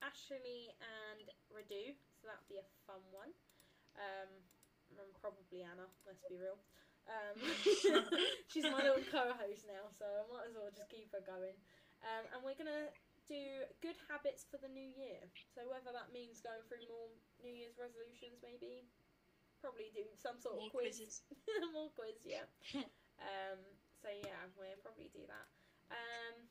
Ashley 0.00 0.70
and 0.78 1.26
Radu, 1.50 1.98
so 2.14 2.30
that'll 2.30 2.46
be 2.46 2.62
a 2.62 2.68
fun 2.86 3.02
one. 3.10 3.34
Um, 3.98 4.30
and 4.94 5.10
probably 5.18 5.66
Anna, 5.66 5.90
let's 6.06 6.22
be 6.30 6.38
real. 6.38 6.60
Um, 7.06 7.36
she's 8.50 8.66
my 8.66 8.82
little 8.82 9.02
co-host 9.10 9.64
now, 9.66 9.90
so 9.94 10.04
I 10.06 10.24
might 10.26 10.50
as 10.50 10.54
well 10.58 10.70
just 10.74 10.90
keep 10.90 11.10
her 11.14 11.22
going. 11.22 11.54
Um, 12.04 12.24
and 12.34 12.38
we're 12.44 12.58
gonna 12.58 12.92
do 13.26 13.66
good 13.82 13.98
habits 14.06 14.46
for 14.46 14.58
the 14.58 14.70
new 14.70 14.86
year. 14.86 15.22
So 15.54 15.66
whether 15.66 15.90
that 15.94 16.14
means 16.14 16.42
going 16.42 16.62
through 16.66 16.86
more 16.86 17.10
New 17.42 17.54
Year's 17.54 17.78
resolutions, 17.78 18.42
maybe, 18.42 18.86
probably 19.62 19.90
do 19.94 20.06
some 20.18 20.38
sort 20.38 20.58
More 20.62 20.70
of 20.70 20.74
quiz. 20.74 21.22
more 21.74 21.90
quiz, 21.94 22.22
yeah. 22.22 22.46
um, 23.18 23.58
so 24.02 24.10
yeah, 24.12 24.46
we'll 24.54 24.78
probably 24.82 25.10
do 25.10 25.24
that. 25.26 25.46
Um, 25.90 26.50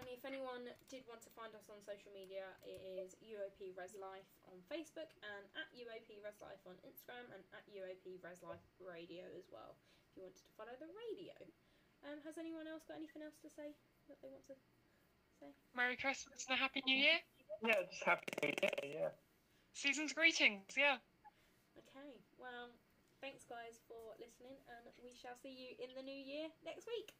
and 0.00 0.08
if 0.08 0.24
anyone 0.24 0.64
did 0.88 1.04
want 1.04 1.20
to 1.20 1.30
find 1.36 1.52
us 1.52 1.68
on 1.68 1.76
social 1.84 2.08
media, 2.16 2.48
it 2.64 2.80
is 2.80 3.12
UOP 3.20 3.76
Res 3.76 3.92
Life 4.00 4.24
on 4.48 4.56
Facebook 4.72 5.12
and 5.20 5.44
at 5.52 5.68
UOP 5.76 6.08
Res 6.24 6.40
Life 6.40 6.64
on 6.64 6.80
Instagram 6.80 7.28
and 7.36 7.44
at 7.52 7.68
UOP 7.68 8.16
Res 8.24 8.40
Life 8.40 8.64
Radio 8.80 9.28
as 9.36 9.44
well. 9.52 9.76
If 10.08 10.16
you 10.16 10.20
wanted 10.24 10.40
to 10.40 10.56
follow 10.56 10.74
the 10.80 10.88
radio. 10.88 11.36
Um, 12.00 12.16
has 12.24 12.40
anyone 12.40 12.64
else 12.64 12.88
got 12.88 12.96
anything 12.96 13.20
else 13.20 13.36
to 13.44 13.52
say 13.52 13.76
that 14.08 14.16
they 14.24 14.32
want 14.32 14.48
to 14.48 14.56
say? 15.36 15.52
Merry 15.76 16.00
Christmas 16.00 16.48
and 16.48 16.56
a 16.56 16.58
Happy 16.58 16.80
New 16.88 16.96
Year. 16.96 17.20
Yeah, 17.60 17.84
just 17.92 18.08
happy 18.08 18.24
New 18.40 18.56
Year, 18.56 18.80
yeah. 19.04 19.12
Season's 19.76 20.16
greetings. 20.16 20.64
Yeah. 20.80 20.96
Okay, 21.76 22.16
well, 22.40 22.72
thanks 23.20 23.44
guys 23.44 23.84
for 23.84 24.16
listening, 24.16 24.56
and 24.80 24.88
we 25.04 25.12
shall 25.12 25.36
see 25.44 25.52
you 25.52 25.76
in 25.76 25.92
the 25.92 26.00
new 26.00 26.16
year 26.24 26.48
next 26.64 26.88
week. 26.88 27.12